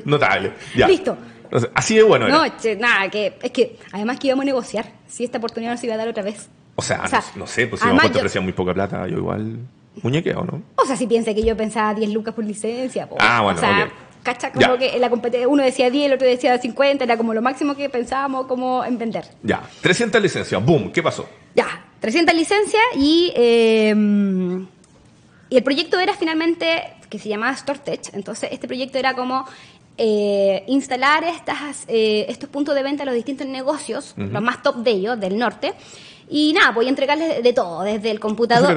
Notable. 0.06 0.54
Ya. 0.76 0.88
Listo. 0.88 1.18
Entonces, 1.44 1.70
así 1.74 1.96
de 1.96 2.04
bueno 2.04 2.28
era. 2.28 2.38
No, 2.38 2.58
che, 2.60 2.76
nada, 2.76 3.10
que 3.10 3.34
es 3.42 3.52
que 3.52 3.78
además 3.92 4.20
que 4.20 4.28
íbamos 4.28 4.44
a 4.44 4.46
negociar. 4.46 4.86
Si 5.08 5.24
esta 5.24 5.40
oportunidad 5.40 5.72
nos 5.72 5.84
iba 5.84 5.96
a 5.96 5.98
dar 5.98 6.08
otra 6.08 6.24
vez. 6.24 6.48
o, 6.76 6.82
sea, 6.82 7.02
o 7.04 7.08
sea, 7.08 7.24
no, 7.34 7.40
no 7.42 7.48
sé, 7.48 7.66
pues 7.68 7.82
si 7.82 7.88
además 7.88 8.04
vos 8.04 8.12
te 8.12 8.18
ofrecían 8.20 8.44
muy 8.44 8.54
poca 8.54 8.74
plata, 8.74 9.08
yo 9.08 9.18
igual 9.18 9.58
muñequeo, 10.04 10.44
¿no? 10.46 10.62
O 10.76 10.86
sea, 10.86 10.96
si 10.96 11.08
piensa 11.08 11.34
que 11.34 11.44
yo 11.44 11.58
pensaba 11.58 11.94
10 11.96 12.12
lucas 12.12 12.34
por 12.34 12.46
licencia. 12.46 13.08
po. 13.10 13.16
Ah, 13.20 13.42
bueno, 13.42 13.58
O 13.58 13.62
sea, 13.62 13.86
ok. 13.86 13.92
cacha, 14.24 14.52
como 14.52 14.62
Ya. 14.62 14.78
que 14.78 15.00
la 15.00 15.10
uno 15.48 15.64
decía 15.64 15.90
10, 15.90 16.06
el 16.06 16.14
otro 16.14 16.28
decía 16.28 16.58
50, 16.58 17.04
era 17.04 17.18
como 17.18 17.34
lo 17.34 17.42
máximo 17.42 17.76
que 17.76 17.90
pensábamos 17.90 18.46
como 18.46 18.86
en 18.86 18.98
vender. 19.00 19.26
Ya. 19.44 19.62
300 19.82 20.22
licencias, 20.22 20.64
boom, 20.64 20.92
¿qué 20.92 21.02
pasó? 21.02 21.28
Ya, 21.56 21.66
300 22.00 22.34
licencias 22.36 22.84
y, 22.96 23.34
eh, 23.36 23.96
y 25.50 25.58
el 25.58 25.64
proyecto 25.64 26.00
era 26.00 26.14
finalmente, 26.14 26.84
que 27.10 27.18
se 27.20 27.28
llamaba 27.28 27.56
StoreTech, 27.56 28.14
entonces 28.14 28.50
este 28.52 28.68
proyecto 28.68 29.00
era 29.00 29.16
como 29.16 29.46
eh, 30.00 30.64
instalar 30.68 31.24
estas, 31.26 31.84
eh, 31.88 32.26
estos 32.30 32.50
puntos 32.50 32.74
de 32.74 32.82
venta 32.82 33.04
a 33.04 33.06
los 33.06 33.14
distintos 33.16 33.46
negocios, 33.48 34.14
los 34.18 34.42
más 34.42 34.64
top 34.64 34.78
de 34.78 34.92
ellos, 34.92 35.20
del 35.20 35.38
norte, 35.38 35.74
y 36.32 36.54
nada, 36.54 36.72
voy 36.72 36.86
a 36.86 36.90
entregarles 36.90 37.42
de 37.42 37.54
todo, 37.54 37.82
desde 37.82 38.12
el 38.12 38.20
computador. 38.20 38.68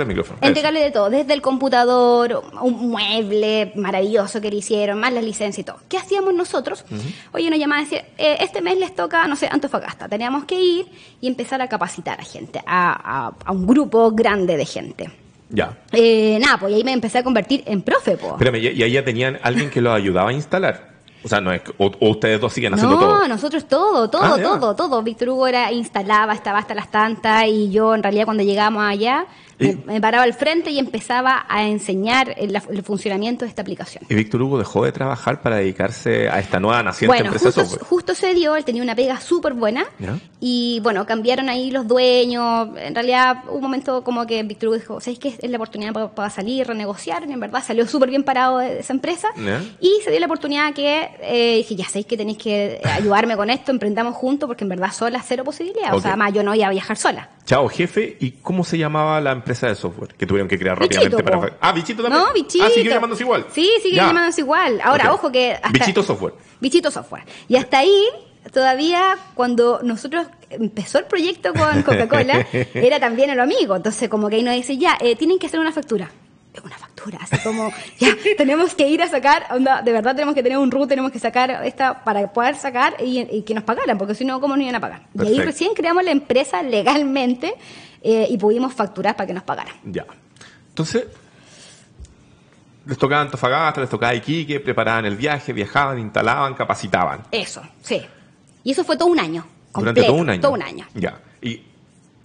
Entregarles 0.41 0.83
de 0.85 0.91
todo, 0.91 1.11
desde 1.11 1.35
el 1.35 1.43
computador, 1.43 2.43
un 2.63 2.89
mueble 2.89 3.73
maravilloso 3.77 4.41
que 4.41 4.51
le 4.51 4.57
hicieron, 4.57 4.99
más 4.99 5.13
las 5.13 5.23
licencias 5.23 5.59
y 5.59 5.65
todo. 5.65 5.77
¿Qué 5.89 5.99
hacíamos 5.99 6.33
nosotros? 6.35 6.85
Oye, 7.33 7.51
nos 7.51 7.59
llamaban 7.59 7.83
y 7.83 7.91
decía, 7.91 8.07
eh, 8.17 8.39
este 8.41 8.63
mes 8.63 8.79
les 8.79 8.95
toca, 8.95 9.27
no 9.29 9.37
sé, 9.37 9.49
Antofagasta. 9.51 10.09
Teníamos 10.09 10.45
que 10.47 10.59
ir 10.63 10.87
y 11.21 11.27
empezar 11.29 11.61
a 11.61 11.69
capacitar 11.69 12.19
a 12.21 12.25
gente, 12.25 12.59
a, 12.67 13.27
a- 13.27 13.33
a 13.45 13.53
un 13.53 13.67
grupo 13.67 14.11
grande 14.13 14.57
de 14.57 14.65
gente. 14.65 15.11
Ya. 15.51 15.77
Eh, 15.93 16.39
nada, 16.41 16.57
pues 16.59 16.75
ahí 16.75 16.83
me 16.85 16.93
empecé 16.93 17.19
a 17.19 17.23
convertir 17.23 17.63
en 17.67 17.83
profe, 17.83 18.17
po. 18.17 18.31
Espérame, 18.33 18.57
¿y 18.63 18.69
y 18.69 18.83
ahí 18.83 18.93
ya 18.93 19.05
tenían 19.05 19.39
alguien 19.43 19.69
que 19.69 19.83
los 19.83 19.95
ayudaba 19.95 20.31
a 20.31 20.33
instalar? 20.33 20.92
O 21.25 21.29
sea, 21.29 21.41
no 21.41 21.53
es, 21.53 21.63
o, 21.79 21.87
o 22.01 22.11
ustedes 22.11 22.41
dos 22.41 22.53
siguen 22.53 22.75
haciendo 22.75 22.97
no, 22.97 23.01
todo. 23.01 23.29
nosotros 23.29 23.67
todo, 23.69 24.11
todo, 24.11 24.23
Ah, 24.25 24.37
todo, 24.41 24.75
todo. 24.75 25.03
Víctor 25.03 25.29
Hugo 25.31 25.47
era, 25.47 25.71
instalaba, 25.73 26.35
estaba 26.35 26.59
hasta 26.59 26.75
las 26.75 26.91
tantas 26.91 27.45
y 27.47 27.71
yo 27.71 27.95
en 27.95 28.03
realidad 28.03 28.25
cuando 28.25 28.43
llegábamos 28.43 28.83
allá 28.85 29.27
Me, 29.59 29.77
me, 29.87 30.01
paraba 30.01 30.25
al 30.25 30.35
frente 30.35 30.71
y 30.71 30.79
empezaba 30.79 31.47
a 31.49 31.67
enseñar 31.67 32.35
el, 32.37 32.55
el, 32.71 32.83
funcionamiento 32.83 33.45
de 33.45 33.49
esta 33.49 33.63
aplicación. 33.63 34.05
¿Y 34.09 34.15
Víctor 34.15 34.43
Hugo 34.43 34.59
dejó 34.59 34.85
de 34.85 34.93
trabajar 34.93 35.41
para 35.43 35.57
dedicarse 35.57 36.29
a 36.29 36.41
esta 36.41 36.59
nueva 36.59 36.83
naciente 36.83 37.15
bueno, 37.15 37.33
empresa 37.33 37.63
justo, 37.63 37.85
justo 37.85 38.15
se 38.15 38.35
dio, 38.35 38.57
él 38.57 38.65
tenía 38.65 38.83
una 38.83 38.95
pega 38.95 39.21
súper 39.21 39.53
buena 39.53 39.85
¿Ya? 39.99 40.19
y 40.41 40.81
bueno, 40.83 41.07
cambiaron 41.07 41.49
ahí 41.49 41.71
los 41.71 41.87
dueños. 41.87 42.71
En 42.77 42.95
realidad, 42.95 43.45
hubo 43.49 43.57
un 43.57 43.63
momento 43.63 44.03
como 44.03 44.27
que 44.27 44.43
Víctor 44.43 44.71
Hugo 44.71 44.79
dijo, 44.79 45.01
¿sabes 45.01 45.19
qué? 45.19 45.37
Es 45.41 45.51
la 45.51 45.57
oportunidad 45.57 45.93
para, 45.93 46.15
para 46.15 46.31
salir, 46.31 46.67
renegociar. 46.67 47.29
Y 47.29 47.33
en 47.33 47.41
verdad 47.41 47.63
salió 47.65 47.87
súper 47.87 48.11
bien 48.11 48.25
parado 48.25 48.59
de 48.59 48.81
esa 48.81 48.93
empresa. 48.93 49.29
¿Ya? 49.37 49.63
Y 49.81 50.01
se 50.05 50.11
dio 50.11 50.21
la 50.21 50.27
oportunidad 50.27 50.73
que 50.75 51.11
eh, 51.23 51.57
dije, 51.59 51.77
ya 51.77 51.87
sabéis 51.87 52.07
que 52.07 52.17
tenéis 52.17 52.39
que 52.39 52.81
ayudarme 52.85 53.37
con 53.37 53.51
esto, 53.51 53.71
emprendamos 53.71 54.17
juntos, 54.17 54.47
porque 54.47 54.65
en 54.65 54.71
verdad 54.71 54.93
sola 54.93 55.23
cero 55.25 55.45
posibilidad. 55.45 55.95
O 55.95 56.01
sea, 56.01 56.11
además 56.11 56.33
yo 56.33 56.43
no 56.43 56.55
iba 56.55 56.67
a 56.67 56.71
viajar 56.71 56.97
sola. 56.97 57.29
Chao, 57.45 57.69
jefe. 57.69 58.17
¿Y 58.21 58.33
cómo 58.43 58.65
se 58.65 58.79
llamaba 58.79 59.21
la 59.21 59.33
empresa 59.33 59.67
de 59.67 59.75
software 59.75 60.15
que 60.15 60.27
tuvieron 60.27 60.49
que 60.49 60.59
crear 60.59 60.79
Bichito, 60.79 61.03
rápidamente 61.03 61.25
para... 61.25 61.57
Ah, 61.61 61.73
Bichito 61.73 62.03
también. 62.03 62.23
No, 62.25 62.33
bichito. 62.33 62.65
Ah, 62.65 62.71
siguió 62.73 62.93
llamándose 62.93 63.23
igual. 63.25 63.47
Sí, 63.53 63.69
sigue 63.83 63.97
Ya. 63.97 64.07
llamándose 64.07 64.41
igual. 64.43 64.81
Ahora, 64.83 65.13
ojo 65.13 65.31
que... 65.33 65.53
hasta- 65.55 65.69
Bichito 65.71 66.03
Software. 66.03 66.35
Bichito 66.61 66.91
Software. 66.91 67.25
Y 67.49 67.57
hasta 67.57 67.79
ahí, 67.81 68.05
todavía 68.53 69.17
cuando 69.35 69.81
nosotros 69.83 70.27
empezó 70.51 70.99
el 70.99 71.07
proyecto 71.07 71.53
con 71.53 71.83
Coca-Cola, 71.85 72.47
era 72.75 73.01
también 73.01 73.31
el 73.31 73.41
amigo. 73.41 73.75
Entonces, 73.75 74.09
como 74.09 74.29
que 74.29 74.37
ahí 74.37 74.43
nos 74.43 74.55
dice, 74.55 74.79
ya, 74.79 74.97
eh, 75.01 75.17
tienen 75.17 75.39
que 75.39 75.47
hacer 75.49 75.59
una 75.61 75.73
factura. 75.73 76.11
Una 76.63 76.77
factura, 76.77 77.19
así 77.23 77.39
como, 77.39 77.73
ya, 77.99 78.15
tenemos 78.37 78.75
que 78.75 78.87
ir 78.87 79.03
a 79.03 79.09
sacar, 79.09 79.47
onda, 79.51 79.81
de 79.81 79.91
verdad 79.91 80.15
tenemos 80.15 80.35
que 80.35 80.43
tener 80.43 80.59
un 80.59 80.71
root, 80.71 80.87
tenemos 80.87 81.11
que 81.11 81.19
sacar 81.19 81.65
esta 81.65 82.05
para 82.05 82.31
poder 82.31 82.57
sacar 82.57 82.97
y, 83.01 83.21
y 83.21 83.43
que 83.43 83.55
nos 83.55 83.65
pagaran, 83.65 83.97
porque 83.97 84.15
si 84.15 84.27
no, 84.27 84.39
¿cómo 84.39 84.55
nos 84.55 84.63
iban 84.63 84.75
a 84.75 84.81
pagar? 84.81 85.07
Y 85.15 85.27
ahí 85.27 85.41
recién 85.41 85.73
creamos 85.75 86.05
la 86.05 86.11
empresa 86.11 86.63
legalmente 86.63 87.55
eh, 88.03 88.27
y 88.29 88.37
pudimos 88.37 88.75
facturar 88.75 89.17
para 89.17 89.27
que 89.27 89.33
nos 89.33 89.45
pagaran. 89.45 89.75
Ya. 89.85 90.05
Entonces, 90.69 91.07
les 92.87 92.99
tocaba 92.99 93.23
Antofagasta, 93.23 93.81
les 93.81 93.91
tocaba 93.91 94.15
Iquique, 94.15 94.61
preparaban 94.61 95.05
el 95.05 95.17
viaje, 95.17 95.53
viajaban, 95.53 95.99
instalaban, 95.99 96.55
capacitaban. 96.55 97.23
Eso, 97.31 97.63
sí. 97.81 98.03
Y 98.65 98.73
eso 98.73 98.85
fue 98.85 98.97
todo 98.97 99.09
un 99.09 99.21
año. 99.21 99.47
Durante 99.75 100.01
completo, 100.01 100.13
todo 100.13 100.21
un 100.21 100.31
año. 100.31 100.41
Todo 100.41 100.53
un 100.53 100.63
año. 100.63 100.87
Ya. 100.95 101.21
Y 101.41 101.63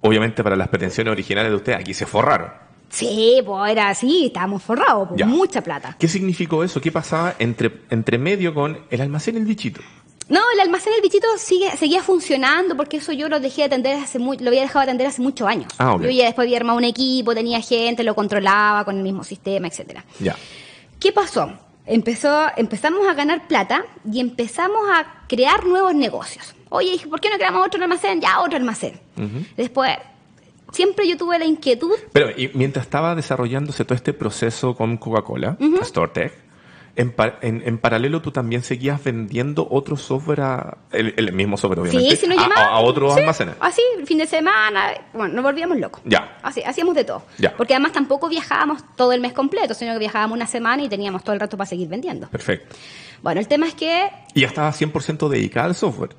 obviamente 0.01 0.43
para 0.43 0.55
las 0.55 0.67
pretensiones 0.67 1.11
originales 1.11 1.51
de 1.51 1.55
ustedes, 1.55 1.79
aquí 1.79 1.93
se 1.93 2.05
forraron. 2.05 2.66
Sí, 2.89 3.41
pues 3.45 3.71
era 3.71 3.89
así, 3.89 4.27
estábamos 4.27 4.63
forrados, 4.63 5.09
pues, 5.09 5.19
Ya. 5.19 5.25
mucha 5.25 5.61
plata. 5.61 5.95
¿Qué 5.99 6.07
significó 6.07 6.63
eso? 6.63 6.79
¿Qué 6.81 6.91
pasaba 6.91 7.35
entre, 7.39 7.71
entre 7.89 8.17
medio 8.17 8.53
con 8.53 8.79
el 8.89 9.01
almacén 9.01 9.35
y 9.35 9.39
el 9.39 9.45
bichito? 9.45 9.81
No, 10.29 10.41
el 10.53 10.59
almacén 10.59 10.91
del 10.93 11.01
bichito 11.01 11.27
sigue, 11.37 11.71
seguía 11.77 12.03
funcionando 12.03 12.75
porque 12.75 12.97
eso 12.97 13.13
yo 13.13 13.29
lo 13.29 13.39
dejé 13.39 13.61
de 13.61 13.65
atender 13.67 13.95
hace 13.95 14.19
muy, 14.19 14.37
lo 14.37 14.49
había 14.49 14.61
dejado 14.61 14.79
de 14.79 14.91
atender 14.91 15.07
hace 15.07 15.21
muchos 15.21 15.47
años. 15.47 15.71
Ah, 15.77 15.93
ok. 15.93 16.01
Yo 16.01 16.09
ya 16.09 16.25
después 16.25 16.45
había 16.45 16.57
armado 16.57 16.77
un 16.77 16.83
equipo, 16.83 17.33
tenía 17.33 17.61
gente, 17.61 18.03
lo 18.03 18.13
controlaba 18.15 18.83
con 18.83 18.97
el 18.97 19.03
mismo 19.03 19.23
sistema, 19.23 19.67
etcétera. 19.67 20.03
Ya. 20.19 20.35
¿Qué 20.99 21.11
pasó? 21.13 21.51
Empezó, 21.85 22.47
empezamos 22.57 23.07
a 23.07 23.13
ganar 23.13 23.47
plata 23.47 23.85
y 24.11 24.19
empezamos 24.19 24.81
a 24.91 25.23
crear 25.29 25.65
nuevos 25.65 25.95
negocios. 25.95 26.53
Oye, 26.69 26.91
dije, 26.91 27.07
¿por 27.07 27.21
qué 27.21 27.29
no 27.29 27.37
creamos 27.37 27.65
otro 27.65 27.81
almacén? 27.81 28.19
Ya, 28.19 28.41
otro 28.41 28.57
almacén. 28.57 28.99
Después, 29.55 29.91
siempre 30.71 31.07
yo 31.07 31.17
tuve 31.17 31.39
la 31.39 31.45
inquietud 31.45 31.93
Pero 32.13 32.29
y 32.31 32.51
mientras 32.53 32.85
estaba 32.85 33.15
desarrollándose 33.15 33.85
todo 33.85 33.95
este 33.95 34.13
proceso 34.13 34.75
con 34.75 34.97
Coca-Cola, 34.97 35.57
StoreTech, 35.83 36.33
en, 36.95 37.13
en, 37.41 37.61
en 37.63 37.77
paralelo 37.77 38.23
tú 38.23 38.31
también 38.31 38.63
seguías 38.63 39.03
vendiendo 39.03 39.67
otro 39.69 39.97
software, 39.97 40.41
a- 40.41 40.77
el, 40.91 41.13
el 41.15 41.31
mismo 41.31 41.55
software 41.55 41.81
obviamente, 41.81 42.09
Sí, 42.15 42.21
si 42.21 42.27
nos 42.27 42.37
llamaban. 42.37 42.57
a, 42.65 42.69
a 42.69 42.79
otros 42.79 43.13
Sí, 43.13 43.19
almacenes. 43.19 43.55
Así, 43.59 43.81
el 43.99 44.07
fin 44.07 44.17
de 44.17 44.25
semana, 44.25 44.93
bueno, 45.13 45.35
nos 45.35 45.43
volvíamos 45.43 45.77
locos. 45.77 46.01
Ya. 46.05 46.39
Así, 46.41 46.63
hacíamos 46.63 46.95
de 46.95 47.03
todo. 47.03 47.21
Ya. 47.37 47.55
Porque 47.55 47.75
además 47.75 47.91
tampoco 47.91 48.27
viajábamos 48.29 48.83
todo 48.95 49.11
el 49.13 49.21
mes 49.21 49.33
completo, 49.33 49.75
sino 49.75 49.93
que 49.93 49.99
viajábamos 49.99 50.35
una 50.37 50.47
semana 50.47 50.81
y 50.81 50.89
teníamos 50.89 51.23
todo 51.23 51.33
el 51.35 51.39
rato 51.39 51.55
para 51.55 51.67
seguir 51.69 51.87
vendiendo. 51.87 52.27
Perfecto. 52.29 52.75
Bueno, 53.21 53.39
el 53.41 53.47
tema 53.47 53.67
es 53.67 53.75
que, 53.75 54.09
Y 54.33 54.41
ya 54.41 54.47
estaba 54.47 54.71
100% 54.71 55.29
dedicada 55.29 55.67
al 55.67 55.75
software. 55.75 56.15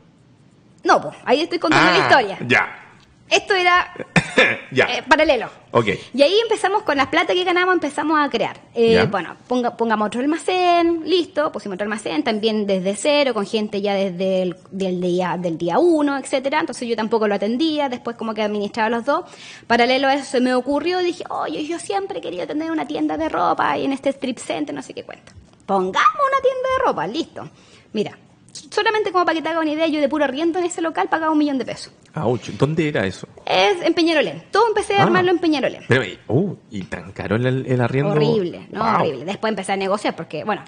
no, 0.84 1.00
pues, 1.02 1.16
ahí 1.24 1.40
estoy 1.40 1.58
contando 1.58 1.90
la 1.90 1.96
Ah, 1.96 2.08
historia. 2.08 2.38
Ya. 2.46 2.84
Esto 3.28 3.54
era 3.54 3.92
ya. 4.72 4.84
eh, 4.86 5.02
paralelo. 5.08 5.48
ok. 5.72 5.86
Y 6.14 6.22
ahí 6.22 6.34
empezamos 6.42 6.82
con 6.82 6.96
la 6.96 7.10
plata 7.10 7.34
que 7.34 7.44
ganamos, 7.44 7.74
empezamos 7.74 8.18
a 8.18 8.28
crear. 8.30 8.58
Eh, 8.74 9.06
bueno, 9.10 9.36
ponga- 9.48 9.76
pongamos 9.76 10.06
otro 10.06 10.20
almacén, 10.20 11.02
listo, 11.04 11.50
pusimos 11.52 11.74
otro 11.76 11.84
almacén, 11.84 12.22
también 12.22 12.66
desde 12.66 12.94
cero, 12.94 13.34
con 13.34 13.46
gente 13.46 13.80
ya 13.80 13.94
desde 13.94 14.42
el 14.42 14.56
del 14.70 15.00
día 15.00 15.36
del 15.38 15.58
día 15.58 15.78
uno, 15.78 16.16
etcétera. 16.18 16.60
Entonces 16.60 16.88
yo 16.88 16.96
tampoco 16.96 17.26
lo 17.28 17.34
atendía, 17.34 17.88
después 17.88 18.16
como 18.16 18.34
que 18.34 18.42
administraba 18.42 18.88
los 18.90 19.04
dos. 19.04 19.24
Paralelo 19.66 20.08
a 20.08 20.14
eso 20.14 20.24
se 20.24 20.40
me 20.40 20.54
ocurrió, 20.54 20.98
dije, 21.00 21.24
oye, 21.30 21.64
yo 21.66 21.78
siempre 21.78 22.20
querido 22.20 22.46
tener 22.46 22.70
una 22.70 22.86
tienda 22.86 23.16
de 23.16 23.28
ropa 23.28 23.76
y 23.78 23.84
en 23.84 23.92
este 23.92 24.10
strip 24.10 24.38
center, 24.38 24.74
no 24.74 24.82
sé 24.82 24.94
qué 24.94 25.02
cuenta. 25.04 25.32
Pongamos 25.66 25.92
una 26.30 26.40
tienda 26.42 26.68
de 26.78 26.84
ropa, 26.86 27.06
listo. 27.06 27.48
Mira, 27.92 28.18
solamente 28.52 29.12
como 29.12 29.24
para 29.24 29.36
que 29.36 29.42
te 29.42 29.48
haga 29.48 29.60
una 29.60 29.70
idea, 29.70 29.86
yo 29.86 30.00
de 30.00 30.08
puro 30.08 30.24
arriendo 30.24 30.58
en 30.58 30.64
ese 30.64 30.80
local 30.82 31.08
pagaba 31.08 31.32
un 31.32 31.38
millón 31.38 31.58
de 31.58 31.64
pesos. 31.64 31.92
Ouch. 32.14 32.48
¿Dónde 32.50 32.88
era 32.88 33.06
eso? 33.06 33.28
Es 33.46 33.80
en 33.82 33.94
Peñarolén. 33.94 34.44
Todo 34.50 34.68
empecé 34.68 34.94
a 34.96 35.00
Ah. 35.00 35.02
armarlo 35.04 35.30
en 35.30 35.38
Peñarolén. 35.38 35.82
Pero, 35.88 36.04
y- 36.04 36.18
uh, 36.28 36.56
y 36.70 36.82
tan 36.84 37.12
caro 37.12 37.36
el, 37.36 37.66
el 37.66 37.80
arriendo. 37.80 38.12
Horrible, 38.12 38.66
no, 38.70 38.80
Wow. 38.84 38.94
horrible. 39.00 39.24
Después 39.24 39.50
empecé 39.50 39.72
a 39.72 39.76
negociar 39.76 40.16
porque, 40.16 40.44
bueno, 40.44 40.62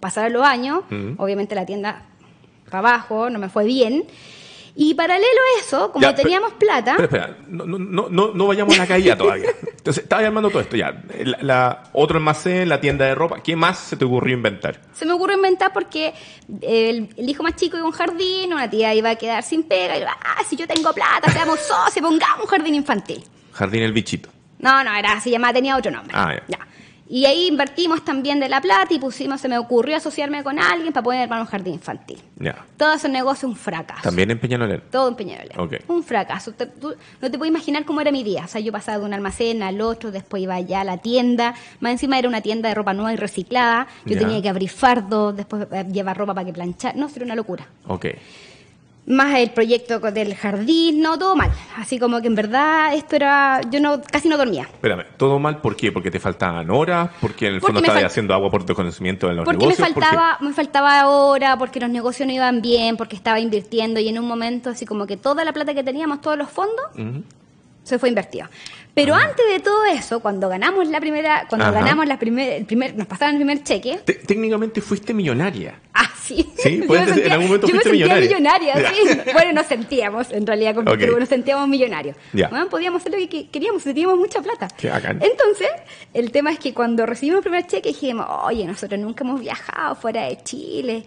pasaron 0.00 0.32
los 0.32 0.42
años, 0.44 0.82
Mm. 0.90 1.14
obviamente 1.18 1.54
la 1.54 1.66
tienda 1.66 2.02
para 2.70 2.78
abajo, 2.90 3.28
no 3.30 3.38
me 3.38 3.48
fue 3.48 3.64
bien. 3.64 4.04
Y 4.76 4.94
paralelo 4.94 5.24
a 5.26 5.60
eso, 5.60 5.92
como 5.92 6.02
Ya, 6.02 6.10
pero- 6.14 6.22
teníamos 6.24 6.52
plata, 6.54 6.94
Pero 6.96 7.04
espera, 7.04 7.36
no, 7.46 7.64
no, 7.64 8.08
no, 8.10 8.32
no, 8.34 8.46
vayamos 8.48 8.74
a 8.74 8.78
la 8.82 8.86
caída 8.88 9.16
todavía. 9.16 9.50
Entonces, 9.76 10.02
estaba 10.02 10.26
armando 10.26 10.50
todo 10.50 10.60
esto 10.62 10.76
ya. 10.76 11.00
La, 11.22 11.38
la- 11.42 11.82
otro 11.92 12.16
almacén, 12.18 12.68
la 12.68 12.80
tienda 12.80 13.04
de 13.04 13.14
ropa. 13.14 13.40
¿Qué 13.40 13.54
más 13.54 13.78
se 13.78 13.96
te 13.96 14.04
ocurrió 14.04 14.34
inventar? 14.34 14.80
se 14.92 15.06
me 15.06 15.12
ocurrió 15.12 15.36
inventar 15.36 15.72
porque 15.72 16.12
el, 16.60 17.08
el 17.16 17.28
hijo 17.28 17.42
más 17.44 17.54
chico 17.54 17.76
iba 17.76 17.84
a 17.84 17.88
un 17.88 17.92
jardín, 17.94 18.52
una 18.52 18.68
tía 18.68 18.92
iba 18.94 19.10
a 19.10 19.16
quedar 19.16 19.42
sin 19.44 19.62
pega, 19.62 19.96
y 19.96 20.00
yo, 20.00 20.06
ah, 20.08 20.42
si 20.48 20.56
yo 20.56 20.66
tengo 20.66 20.92
plata, 20.92 21.30
seamos 21.30 21.60
socios, 21.60 22.04
pongamos 22.04 22.40
un 22.40 22.46
jardín 22.46 22.74
infantil. 22.74 23.22
Jardín 23.52 23.82
el 23.84 23.92
bichito. 23.92 24.28
No, 24.58 24.82
no, 24.82 24.92
era 24.94 25.20
se 25.20 25.30
llamaba, 25.30 25.52
tenía 25.52 25.76
otro 25.76 25.92
nombre. 25.92 26.12
Ah, 26.16 26.34
ya. 26.48 26.58
Y 27.06 27.26
ahí 27.26 27.48
invertimos 27.48 28.02
también 28.02 28.40
de 28.40 28.48
la 28.48 28.62
plata 28.62 28.94
y 28.94 28.98
pusimos, 28.98 29.38
se 29.40 29.46
me 29.48 29.58
ocurrió 29.58 29.96
asociarme 29.96 30.42
con 30.42 30.58
alguien 30.58 30.92
para 30.92 31.04
poder 31.04 31.20
armar 31.22 31.40
un 31.40 31.46
jardín 31.46 31.74
infantil. 31.74 32.18
Ya. 32.36 32.64
Todo 32.78 32.94
ese 32.94 33.10
negocio 33.10 33.46
un 33.46 33.56
fracaso. 33.56 34.02
También 34.02 34.30
en 34.30 34.38
Peñalolén. 34.38 34.82
Todo 34.90 35.08
en 35.08 35.14
Peñarolén. 35.14 35.60
Ok. 35.60 35.74
Un 35.88 36.02
fracaso. 36.02 36.52
Te- 36.52 36.66
tú 36.66 36.94
no 37.20 37.30
te 37.30 37.36
puedes 37.36 37.50
imaginar 37.50 37.84
cómo 37.84 38.00
era 38.00 38.10
mi 38.10 38.22
día. 38.24 38.44
O 38.46 38.48
sea, 38.48 38.60
yo 38.62 38.72
pasaba 38.72 38.98
de 38.98 39.04
un 39.04 39.12
almacén 39.12 39.62
al 39.62 39.82
otro, 39.82 40.10
después 40.12 40.42
iba 40.42 40.58
ya 40.60 40.80
a 40.80 40.84
la 40.84 40.96
tienda. 40.96 41.54
Más 41.80 41.92
encima 41.92 42.18
era 42.18 42.26
una 42.26 42.40
tienda 42.40 42.70
de 42.70 42.74
ropa 42.74 42.94
nueva 42.94 43.12
y 43.12 43.16
reciclada. 43.16 43.86
Yo 44.06 44.18
tenía 44.18 44.40
que 44.40 44.48
abrir 44.48 44.70
fardos, 44.70 45.36
después 45.36 45.66
eh, 45.72 45.84
llevar 45.92 46.16
ropa 46.16 46.32
para 46.34 46.46
que 46.46 46.52
planchar. 46.54 46.96
No, 46.96 47.10
era 47.14 47.24
una 47.26 47.34
locura. 47.36 47.66
Ok. 47.86 48.06
Más 49.06 49.38
el 49.38 49.50
proyecto 49.50 49.98
del 49.98 50.34
jardín, 50.34 51.02
no, 51.02 51.18
todo 51.18 51.36
mal. 51.36 51.52
Así 51.76 51.98
como 51.98 52.22
que 52.22 52.26
en 52.26 52.34
verdad 52.34 52.94
esto 52.94 53.16
era... 53.16 53.60
Yo 53.70 53.78
no 53.78 54.00
casi 54.00 54.28
no 54.28 54.38
dormía. 54.38 54.62
Espérame, 54.62 55.04
¿todo 55.18 55.38
mal 55.38 55.60
por 55.60 55.76
qué? 55.76 55.92
¿Porque 55.92 56.10
te 56.10 56.18
faltaban 56.18 56.70
horas? 56.70 57.10
¿Porque 57.20 57.48
en 57.48 57.54
el 57.54 57.60
Porque 57.60 57.74
fondo 57.74 57.86
estabas 57.86 58.04
haciendo 58.04 58.32
agua 58.32 58.50
por 58.50 58.64
desconocimiento 58.64 59.28
de 59.28 59.34
los 59.34 59.44
Porque 59.44 59.66
me 59.66 59.74
faltaba, 59.74 60.38
me 60.40 60.52
faltaba 60.54 61.06
hora, 61.08 61.58
porque 61.58 61.80
los 61.80 61.90
negocios 61.90 62.26
no 62.26 62.32
iban 62.32 62.62
bien, 62.62 62.96
porque 62.96 63.14
estaba 63.14 63.40
invirtiendo 63.40 64.00
y 64.00 64.08
en 64.08 64.18
un 64.18 64.26
momento 64.26 64.70
así 64.70 64.86
como 64.86 65.06
que 65.06 65.18
toda 65.18 65.44
la 65.44 65.52
plata 65.52 65.74
que 65.74 65.84
teníamos, 65.84 66.22
todos 66.22 66.38
los 66.38 66.48
fondos, 66.48 66.86
se 67.82 67.98
fue 67.98 68.08
invertido. 68.08 68.46
Pero 68.94 69.14
antes 69.14 69.44
de 69.50 69.58
todo 69.60 69.84
eso, 69.86 70.20
cuando 70.20 70.48
ganamos 70.48 70.86
la 70.88 71.00
primera, 71.00 71.46
cuando 71.48 71.66
Ah. 71.66 71.70
Ajá. 71.70 71.80
ganamos 71.80 72.06
la 72.06 72.18
primer, 72.18 72.52
el 72.52 72.64
primer, 72.64 72.94
nos 72.96 73.06
pasaron 73.08 73.34
el 73.34 73.40
primer 73.40 73.62
cheque, 73.64 73.98
Te- 74.04 74.14
técnicamente 74.14 74.80
fuiste 74.80 75.12
millonaria. 75.12 75.80
ah, 75.94 76.08
sí. 76.22 76.48
Sí, 76.56 76.80
Yo 76.80 76.86
me 76.94 76.98
en 77.26 77.32
algún 77.32 77.46
momento 77.48 77.66
yo 77.66 77.74
me 77.74 77.80
fuiste 77.80 77.90
sentía 77.90 77.92
millonaria. 78.16 78.28
millonaria, 78.70 78.92
sí. 79.24 79.30
Bueno, 79.32 79.52
nos 79.52 79.66
sentíamos, 79.66 80.30
en 80.32 80.46
realidad, 80.46 80.74
con 80.76 80.84
Ok. 80.88 80.94
Víctor 80.94 81.10
Hugo, 81.10 81.20
nos 81.20 81.28
sentíamos 81.28 81.68
millonarios. 81.68 82.16
Bueno, 82.32 82.68
podíamos 82.68 83.00
hacer 83.02 83.12
lo 83.12 83.18
que 83.18 83.28
que 83.28 83.48
queríamos, 83.50 83.82
teníamos 83.82 84.16
mucha 84.16 84.40
plata. 84.40 84.68
Qué 84.76 84.88
bacán. 84.90 85.20
Entonces, 85.22 85.68
el 86.14 86.30
tema 86.30 86.52
es 86.52 86.58
que 86.60 86.72
cuando 86.72 87.04
recibimos 87.04 87.38
el 87.38 87.42
primer 87.50 87.66
cheque 87.66 87.88
dijimos, 87.88 88.26
oye, 88.44 88.64
nosotros 88.64 88.98
nunca 89.00 89.24
hemos 89.24 89.40
viajado 89.40 89.96
fuera 89.96 90.22
de 90.26 90.38
Chile. 90.44 91.04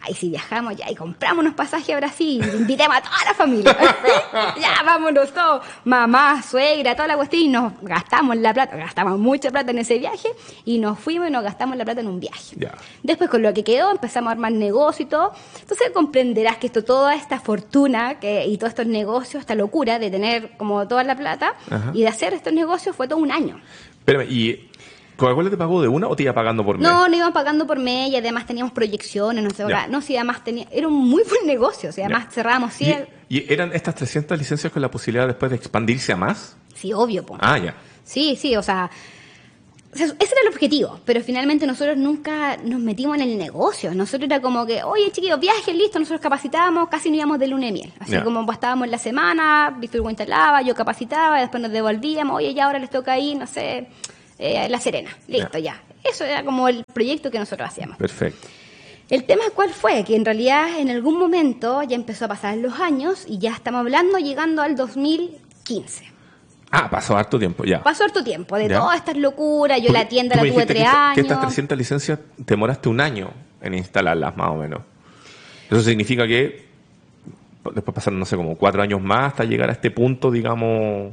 Ay, 0.00 0.14
si 0.14 0.28
viajamos 0.28 0.76
ya 0.76 0.90
y 0.90 0.94
compramos 0.94 1.44
unos 1.44 1.54
pasajes 1.54 1.94
a 1.94 1.98
Brasil, 1.98 2.44
invitemos 2.54 2.96
a 2.96 3.00
toda 3.00 3.24
la 3.24 3.34
familia. 3.34 3.76
ya, 4.60 4.82
vámonos 4.84 5.32
todos, 5.32 5.64
mamá, 5.84 6.42
suegra, 6.42 6.94
toda 6.94 7.08
la 7.08 7.16
cuestión, 7.16 7.42
y 7.42 7.48
nos 7.48 7.72
gastamos 7.82 8.36
la 8.36 8.54
plata, 8.54 8.76
gastamos 8.76 9.18
mucha 9.18 9.50
plata 9.50 9.70
en 9.70 9.78
ese 9.78 9.98
viaje, 9.98 10.28
y 10.64 10.78
nos 10.78 10.98
fuimos 10.98 11.28
y 11.28 11.30
nos 11.30 11.42
gastamos 11.42 11.76
la 11.76 11.84
plata 11.84 12.00
en 12.00 12.08
un 12.08 12.20
viaje. 12.20 12.56
Después 13.02 13.30
con 13.30 13.42
lo 13.42 13.52
que 13.52 13.64
quedó 13.64 13.90
empezamos 13.90 14.28
a 14.28 14.32
armar 14.32 14.52
negocio 14.52 15.04
y 15.04 15.08
todo. 15.08 15.32
Entonces 15.60 15.90
comprenderás 15.92 16.58
que 16.58 16.66
esto, 16.68 16.84
toda 16.84 17.14
esta 17.14 17.40
fortuna 17.40 18.18
que, 18.18 18.46
y 18.46 18.58
todos 18.58 18.70
estos 18.70 18.86
negocios, 18.86 19.40
esta 19.40 19.54
locura 19.54 19.98
de 19.98 20.10
tener 20.10 20.56
como 20.56 20.86
toda 20.86 21.04
la 21.04 21.16
plata 21.16 21.54
Ajá. 21.70 21.90
y 21.94 22.02
de 22.02 22.08
hacer 22.08 22.34
estos 22.34 22.52
negocios 22.52 22.94
fue 22.94 23.08
todo 23.08 23.18
un 23.18 23.32
año. 23.32 23.60
Espérame, 23.98 24.30
¿y 24.30 24.70
Coca-Cola 25.16 25.50
te 25.50 25.56
pagó 25.56 25.80
de 25.82 25.88
una 25.88 26.08
o 26.08 26.14
te 26.16 26.24
iba 26.24 26.32
pagando 26.34 26.64
por 26.64 26.76
mes? 26.78 26.86
No, 26.86 27.08
no 27.08 27.16
iban 27.16 27.32
pagando 27.32 27.66
por 27.66 27.78
mes 27.78 28.10
y 28.10 28.16
además 28.16 28.46
teníamos 28.46 28.72
proyecciones, 28.72 29.42
no 29.42 29.50
sé, 29.50 29.62
ahora- 29.62 29.86
no, 29.88 30.00
si 30.02 30.16
además 30.16 30.44
tenía, 30.44 30.66
era 30.70 30.88
un 30.88 30.94
muy 31.08 31.22
buen 31.24 31.46
negocio, 31.46 31.88
o 31.90 31.92
sea, 31.92 32.06
además 32.06 32.26
cerrábamos 32.32 32.74
¿Y, 32.80 32.84
100, 32.84 33.06
y 33.28 33.52
eran 33.52 33.72
estas 33.72 33.94
300 33.94 34.38
licencias 34.38 34.72
con 34.72 34.82
la 34.82 34.90
posibilidad 34.90 35.26
después 35.26 35.50
de 35.50 35.56
expandirse 35.56 36.12
a 36.12 36.16
más? 36.16 36.56
sí, 36.74 36.92
obvio, 36.92 37.24
po. 37.24 37.38
Ah, 37.40 37.58
ya. 37.58 37.74
Sí, 38.04 38.36
sí, 38.36 38.54
o 38.56 38.62
sea, 38.62 38.90
ese 39.94 40.04
era 40.14 40.42
el 40.42 40.48
objetivo, 40.48 41.00
pero 41.06 41.22
finalmente 41.22 41.66
nosotros 41.66 41.96
nunca 41.96 42.58
nos 42.58 42.80
metimos 42.80 43.16
en 43.16 43.22
el 43.22 43.38
negocio. 43.38 43.94
Nosotros 43.94 44.28
era 44.28 44.42
como 44.42 44.66
que, 44.66 44.82
oye, 44.82 45.10
chiquillos, 45.10 45.40
viajes, 45.40 45.74
listo, 45.74 45.98
nosotros 45.98 46.20
capacitábamos, 46.20 46.90
casi 46.90 47.08
no 47.08 47.16
íbamos 47.16 47.38
de 47.38 47.48
luna 47.48 47.68
y 47.68 47.72
miel. 47.72 47.92
Así 47.98 48.14
como 48.20 48.52
estábamos 48.52 48.84
en 48.84 48.90
la 48.90 48.98
semana, 48.98 49.74
Víctor 49.80 50.02
instalaba, 50.10 50.60
yo 50.60 50.74
capacitaba, 50.74 51.40
después 51.40 51.62
nos 51.62 51.72
devolvíamos, 51.72 52.36
oye, 52.36 52.52
ya 52.52 52.66
ahora 52.66 52.78
les 52.78 52.90
toca 52.90 53.18
ir, 53.18 53.38
no 53.38 53.46
sé, 53.46 53.88
eh, 54.38 54.68
La 54.68 54.80
Serena. 54.80 55.10
Listo, 55.28 55.58
ya. 55.58 55.82
Eso 56.04 56.24
era 56.24 56.44
como 56.44 56.68
el 56.68 56.84
proyecto 56.84 57.30
que 57.30 57.38
nosotros 57.38 57.68
hacíamos. 57.68 57.96
Perfecto. 57.96 58.48
El 59.08 59.24
tema 59.24 59.44
cuál 59.54 59.70
fue, 59.70 60.02
que 60.04 60.16
en 60.16 60.24
realidad 60.24 60.78
en 60.78 60.90
algún 60.90 61.18
momento 61.18 61.82
ya 61.82 61.94
empezó 61.94 62.24
a 62.24 62.28
pasar 62.28 62.56
los 62.58 62.80
años 62.80 63.24
y 63.28 63.38
ya 63.38 63.52
estamos 63.52 63.80
hablando 63.80 64.18
llegando 64.18 64.62
al 64.62 64.74
2015. 64.74 66.04
Ah, 66.72 66.90
pasó 66.90 67.16
harto 67.16 67.38
tiempo, 67.38 67.64
ya. 67.64 67.82
Pasó 67.82 68.04
harto 68.04 68.24
tiempo 68.24 68.56
de 68.56 68.68
Ya. 68.68 68.78
todas 68.80 68.96
estas 68.96 69.16
locuras, 69.16 69.78
yo 69.78 69.86
Porque 69.86 69.98
la 69.98 70.08
tienda 70.08 70.36
la 70.36 70.42
tuve 70.42 70.66
tres 70.66 70.82
que 70.82 70.86
años. 70.88 71.14
Que 71.14 71.20
estas 71.20 71.40
300 71.40 71.78
licencias 71.78 72.18
te 72.36 72.44
demoraste 72.54 72.88
un 72.88 73.00
año 73.00 73.30
en 73.60 73.74
instalarlas, 73.74 74.36
más 74.36 74.50
o 74.50 74.56
menos. 74.56 74.80
Eso 75.70 75.80
significa 75.80 76.26
que 76.26 76.66
después 77.74 77.94
pasaron, 77.94 78.18
no 78.18 78.24
sé, 78.24 78.36
como 78.36 78.56
cuatro 78.56 78.82
años 78.82 79.00
más 79.00 79.32
hasta 79.32 79.44
llegar 79.44 79.68
a 79.70 79.72
este 79.72 79.92
punto, 79.92 80.30
digamos, 80.32 81.12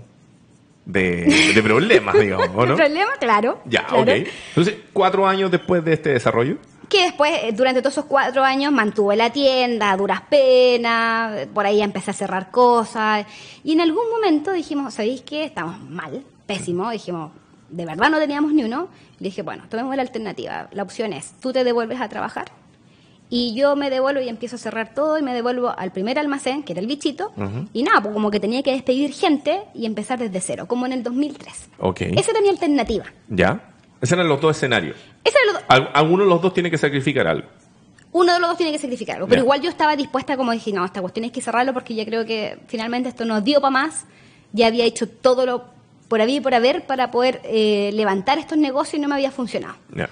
de, 0.85 1.53
de 1.53 1.63
problemas, 1.63 2.19
digamos, 2.19 2.49
¿o 2.55 2.63
¿El 2.63 2.69
no? 2.69 2.75
problema? 2.75 3.11
Claro. 3.19 3.61
Ya, 3.65 3.85
claro. 3.85 4.03
ok. 4.03 4.27
Entonces, 4.49 4.75
cuatro 4.91 5.27
años 5.27 5.51
después 5.51 5.83
de 5.83 5.93
este 5.93 6.09
desarrollo. 6.09 6.57
Que 6.89 7.03
después, 7.03 7.31
eh, 7.43 7.51
durante 7.53 7.81
todos 7.81 7.93
esos 7.93 8.05
cuatro 8.05 8.43
años, 8.43 8.71
mantuve 8.71 9.15
la 9.15 9.31
tienda 9.31 9.91
a 9.91 9.97
duras 9.97 10.21
penas, 10.29 11.37
eh, 11.37 11.47
por 11.51 11.65
ahí 11.65 11.81
empecé 11.81 12.11
a 12.11 12.13
cerrar 12.13 12.51
cosas. 12.51 13.25
Y 13.63 13.73
en 13.73 13.81
algún 13.81 14.09
momento 14.09 14.51
dijimos, 14.51 14.93
¿sabéis 14.93 15.21
qué? 15.21 15.45
Estamos 15.45 15.79
mal, 15.89 16.23
pésimo. 16.45 16.91
Dijimos, 16.91 17.31
de 17.69 17.85
verdad 17.85 18.09
no 18.09 18.19
teníamos 18.19 18.53
ni 18.53 18.63
uno. 18.63 18.89
Y 19.19 19.23
dije, 19.23 19.41
bueno, 19.41 19.63
tomemos 19.69 19.95
la 19.95 20.01
alternativa. 20.01 20.67
La 20.71 20.83
opción 20.83 21.13
es, 21.13 21.31
tú 21.39 21.53
te 21.53 21.63
devuelves 21.63 22.01
a 22.01 22.09
trabajar 22.09 22.51
y 23.35 23.55
yo 23.55 23.75
me 23.75 23.89
devuelvo 23.89 24.21
y 24.21 24.29
empiezo 24.29 24.57
a 24.57 24.59
cerrar 24.59 24.93
todo 24.93 25.17
y 25.17 25.23
me 25.23 25.33
devuelvo 25.33 25.73
al 25.75 25.91
primer 25.91 26.19
almacén, 26.19 26.61
que 26.63 26.73
era 26.73 26.81
el 26.81 26.87
bichito. 26.87 27.31
Y 27.73 27.81
nada, 27.81 28.01
pues 28.01 28.13
como 28.13 28.29
que 28.29 28.39
tenía 28.39 28.61
que 28.61 28.71
despedir 28.73 29.11
gente 29.11 29.63
y 29.73 29.85
empezar 29.87 30.19
desde 30.19 30.39
cero, 30.39 30.67
como 30.67 30.85
en 30.85 30.93
el 30.93 31.01
2003. 31.01 31.69
Ok. 31.79 32.01
Esa 32.01 32.31
era 32.31 32.41
mi 32.41 32.49
alternativa. 32.49 33.05
¿Ya? 33.29 33.71
Esos 34.01 34.13
eran 34.13 34.27
los 34.27 34.39
dos 34.39 34.55
escenarios. 34.57 34.97
Esa 35.23 35.37
era 35.43 35.53
lo- 35.59 35.65
Al- 35.67 35.89
alguno 35.95 36.23
de 36.25 36.29
los 36.29 36.41
dos 36.43 36.53
tiene 36.53 36.69
que 36.69 36.77
sacrificar 36.77 37.25
algo. 37.25 37.47
uno 38.11 38.31
de 38.33 38.39
los 38.39 38.49
dos 38.49 38.57
tiene 38.57 38.71
que 38.71 38.77
sacrificar 38.77 39.15
algo. 39.15 39.27
Pero 39.27 39.41
igual 39.41 39.61
yo 39.61 39.69
estaba 39.71 39.95
dispuesta, 39.95 40.37
como 40.37 40.51
dije, 40.51 40.71
no, 40.71 40.85
esta 40.85 41.01
cuestión 41.01 41.23
hay 41.23 41.31
que 41.31 41.41
cerrarlo 41.41 41.73
porque 41.73 41.95
ya 41.95 42.05
creo 42.05 42.25
que 42.27 42.59
finalmente 42.67 43.09
esto 43.09 43.25
nos 43.25 43.43
dio 43.43 43.59
para 43.61 43.71
más. 43.71 44.05
Ya 44.51 44.67
había 44.67 44.85
hecho 44.85 45.09
todo 45.09 45.47
lo 45.47 45.63
por 46.07 46.21
haber 46.21 46.35
y 46.35 46.39
por 46.41 46.53
haber 46.53 46.85
para 46.85 47.09
poder 47.09 47.41
eh, 47.45 47.89
levantar 47.93 48.37
estos 48.37 48.59
negocios 48.59 48.99
y 48.99 48.99
no 49.01 49.07
me 49.07 49.15
había 49.15 49.31
funcionado. 49.31 49.73
Ya. 49.95 50.07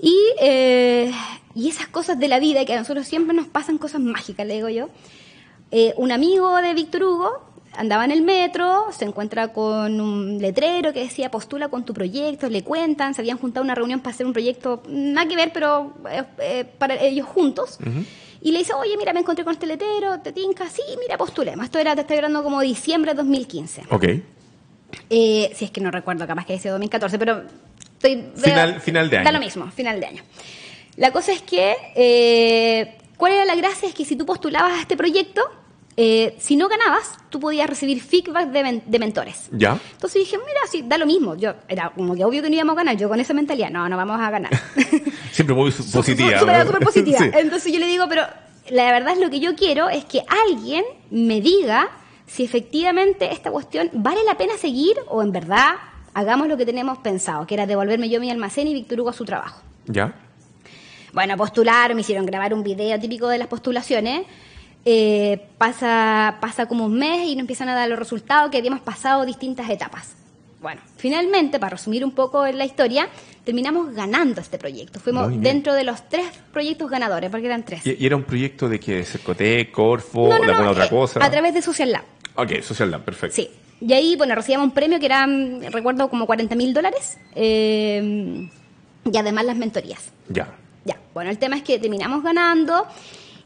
Y, 0.00 0.16
eh, 0.40 1.12
y 1.54 1.68
esas 1.68 1.88
cosas 1.88 2.18
de 2.18 2.28
la 2.28 2.38
vida, 2.38 2.64
que 2.64 2.74
a 2.74 2.78
nosotros 2.78 3.06
siempre 3.06 3.34
nos 3.34 3.46
pasan 3.46 3.78
cosas 3.78 4.00
mágicas, 4.00 4.46
le 4.46 4.54
digo 4.54 4.68
yo. 4.68 4.88
Eh, 5.72 5.94
un 5.96 6.12
amigo 6.12 6.56
de 6.56 6.74
Víctor 6.74 7.04
Hugo 7.04 7.46
andaba 7.76 8.04
en 8.04 8.10
el 8.10 8.22
metro, 8.22 8.86
se 8.90 9.04
encuentra 9.04 9.52
con 9.52 10.00
un 10.00 10.38
letrero 10.38 10.92
que 10.92 11.00
decía 11.00 11.30
postula 11.30 11.68
con 11.68 11.84
tu 11.84 11.94
proyecto, 11.94 12.48
le 12.48 12.64
cuentan, 12.64 13.14
se 13.14 13.20
habían 13.20 13.38
juntado 13.38 13.62
a 13.62 13.64
una 13.64 13.74
reunión 13.76 14.00
para 14.00 14.12
hacer 14.14 14.26
un 14.26 14.32
proyecto, 14.32 14.82
nada 14.88 15.28
que 15.28 15.36
ver, 15.36 15.52
pero 15.52 15.94
eh, 16.10 16.24
eh, 16.40 16.64
para 16.78 16.94
ellos 17.00 17.26
juntos. 17.26 17.78
Y 18.42 18.52
le 18.52 18.58
dice, 18.60 18.72
oye, 18.72 18.96
mira, 18.96 19.12
me 19.12 19.20
encontré 19.20 19.44
con 19.44 19.52
este 19.52 19.66
letrero, 19.66 20.18
te 20.20 20.32
tinca, 20.32 20.68
sí, 20.68 20.82
mira, 20.98 21.16
postulemos. 21.18 21.64
Esto 21.66 21.78
era, 21.78 21.94
te 21.94 22.00
estoy 22.00 22.16
hablando 22.16 22.42
como 22.42 22.60
diciembre 22.60 23.12
de 23.12 23.18
2015. 23.18 23.82
Ok. 23.90 24.04
Eh, 25.08 25.52
si 25.54 25.64
es 25.64 25.70
que 25.70 25.80
no 25.80 25.90
recuerdo, 25.90 26.26
capaz 26.26 26.46
que 26.46 26.54
dice 26.54 26.68
2014, 26.70 27.18
pero 27.18 27.42
estoy, 27.92 28.16
veo- 28.16 28.32
Final- 28.36 28.80
final 28.80 29.10
de 29.10 29.16
Da 29.16 29.22
año. 29.22 29.32
lo 29.32 29.38
mismo, 29.40 29.70
final 29.70 30.00
de 30.00 30.06
año. 30.06 30.22
La 30.96 31.12
cosa 31.12 31.32
es 31.32 31.42
que, 31.42 31.74
eh, 31.94 32.96
¿cuál 33.16 33.32
era 33.32 33.44
la 33.44 33.54
gracia? 33.54 33.88
Es 33.88 33.94
que 33.94 34.04
si 34.04 34.16
tú 34.16 34.26
postulabas 34.26 34.72
a 34.72 34.80
este 34.80 34.96
proyecto, 34.96 35.42
eh, 35.96 36.36
si 36.38 36.56
no 36.56 36.68
ganabas, 36.68 37.16
tú 37.30 37.40
podías 37.40 37.68
recibir 37.68 38.00
feedback 38.02 38.48
de, 38.50 38.62
men- 38.62 38.82
de 38.86 38.98
mentores. 38.98 39.48
¿Ya? 39.52 39.78
Entonces 39.92 40.22
dije, 40.22 40.38
mira, 40.38 40.60
sí, 40.70 40.82
da 40.86 40.96
lo 40.98 41.06
mismo. 41.06 41.36
Yo 41.36 41.54
era 41.68 41.90
como 41.90 42.14
que 42.14 42.24
obvio 42.24 42.42
que 42.42 42.48
no 42.48 42.54
íbamos 42.56 42.74
a 42.74 42.76
ganar. 42.76 42.96
Yo 42.96 43.08
con 43.08 43.20
esa 43.20 43.34
mentalidad, 43.34 43.70
no, 43.70 43.88
no 43.88 43.96
vamos 43.96 44.18
a 44.20 44.30
ganar. 44.30 44.50
Siempre 45.32 45.54
muy 45.54 45.70
positiva. 45.92 46.38
Súper, 46.38 46.80
positiva. 46.80 47.18
Sí. 47.22 47.30
Entonces 47.34 47.72
yo 47.72 47.78
le 47.78 47.86
digo, 47.86 48.06
pero 48.08 48.22
la 48.70 48.92
verdad 48.92 49.14
es 49.14 49.20
lo 49.20 49.30
que 49.30 49.40
yo 49.40 49.54
quiero 49.56 49.88
es 49.88 50.04
que 50.04 50.22
alguien 50.46 50.84
me 51.10 51.40
diga 51.40 51.88
si 52.26 52.44
efectivamente 52.44 53.32
esta 53.32 53.50
cuestión 53.50 53.90
vale 53.92 54.22
la 54.24 54.36
pena 54.36 54.56
seguir 54.56 54.96
o 55.08 55.22
en 55.22 55.32
verdad 55.32 55.70
hagamos 56.14 56.46
lo 56.48 56.56
que 56.56 56.64
tenemos 56.64 56.98
pensado, 56.98 57.46
que 57.46 57.54
era 57.54 57.66
devolverme 57.66 58.08
yo 58.08 58.20
mi 58.20 58.30
almacén 58.30 58.68
y 58.68 58.74
Víctor 58.74 59.00
Hugo 59.00 59.10
a 59.10 59.12
su 59.12 59.24
trabajo. 59.24 59.60
¿Ya? 59.86 60.14
Bueno, 61.12 61.36
postularon, 61.36 61.96
me 61.96 62.02
hicieron 62.02 62.26
grabar 62.26 62.54
un 62.54 62.62
video 62.62 62.98
típico 62.98 63.28
de 63.28 63.38
las 63.38 63.48
postulaciones. 63.48 64.22
Eh, 64.84 65.40
pasa, 65.58 66.38
pasa 66.40 66.66
como 66.66 66.86
un 66.86 66.98
mes 66.98 67.26
y 67.26 67.34
nos 67.34 67.40
empiezan 67.40 67.68
a 67.68 67.74
dar 67.74 67.88
los 67.88 67.98
resultados 67.98 68.50
que 68.50 68.58
habíamos 68.58 68.80
pasado 68.80 69.26
distintas 69.26 69.68
etapas. 69.68 70.14
Bueno, 70.60 70.80
finalmente, 70.96 71.58
para 71.58 71.70
resumir 71.70 72.04
un 72.04 72.12
poco 72.12 72.46
la 72.46 72.64
historia, 72.66 73.08
terminamos 73.44 73.94
ganando 73.94 74.42
este 74.42 74.58
proyecto. 74.58 75.00
Fuimos 75.00 75.40
dentro 75.40 75.74
de 75.74 75.84
los 75.84 76.06
tres 76.08 76.26
proyectos 76.52 76.90
ganadores, 76.90 77.30
porque 77.30 77.46
eran 77.46 77.64
tres. 77.64 77.86
¿Y, 77.86 78.04
era 78.04 78.14
un 78.14 78.24
proyecto 78.24 78.68
de 78.68 78.78
que 78.78 79.02
Cercotec, 79.04 79.70
Corfo, 79.70 80.28
No, 80.28 80.38
no, 80.38 80.40
de 80.40 80.46
no, 80.46 80.52
alguna 80.52 80.70
otra 80.70 80.84
eh, 80.84 80.90
cosa? 80.90 81.24
A 81.24 81.30
través 81.30 81.54
de 81.54 81.62
Social 81.62 81.92
Lab. 81.92 82.04
Ok, 82.34 82.60
Social 82.60 82.90
Lab, 82.90 83.04
perfecto. 83.04 83.36
Sí. 83.36 83.48
Y 83.80 83.92
ahí, 83.94 84.16
bueno, 84.16 84.34
recibíamos 84.34 84.66
un 84.66 84.74
premio 84.74 85.00
que 85.00 85.06
eran, 85.06 85.62
recuerdo, 85.72 86.10
como 86.10 86.26
40 86.26 86.54
mil 86.54 86.74
dólares. 86.74 87.18
eh, 87.34 88.48
y 89.10 89.16
además 89.16 89.46
las 89.46 89.56
mentorías. 89.56 90.10
Ya. 90.28 90.54
Bueno, 91.14 91.30
el 91.30 91.38
tema 91.38 91.56
es 91.56 91.62
que 91.62 91.78
terminamos 91.78 92.22
ganando 92.22 92.86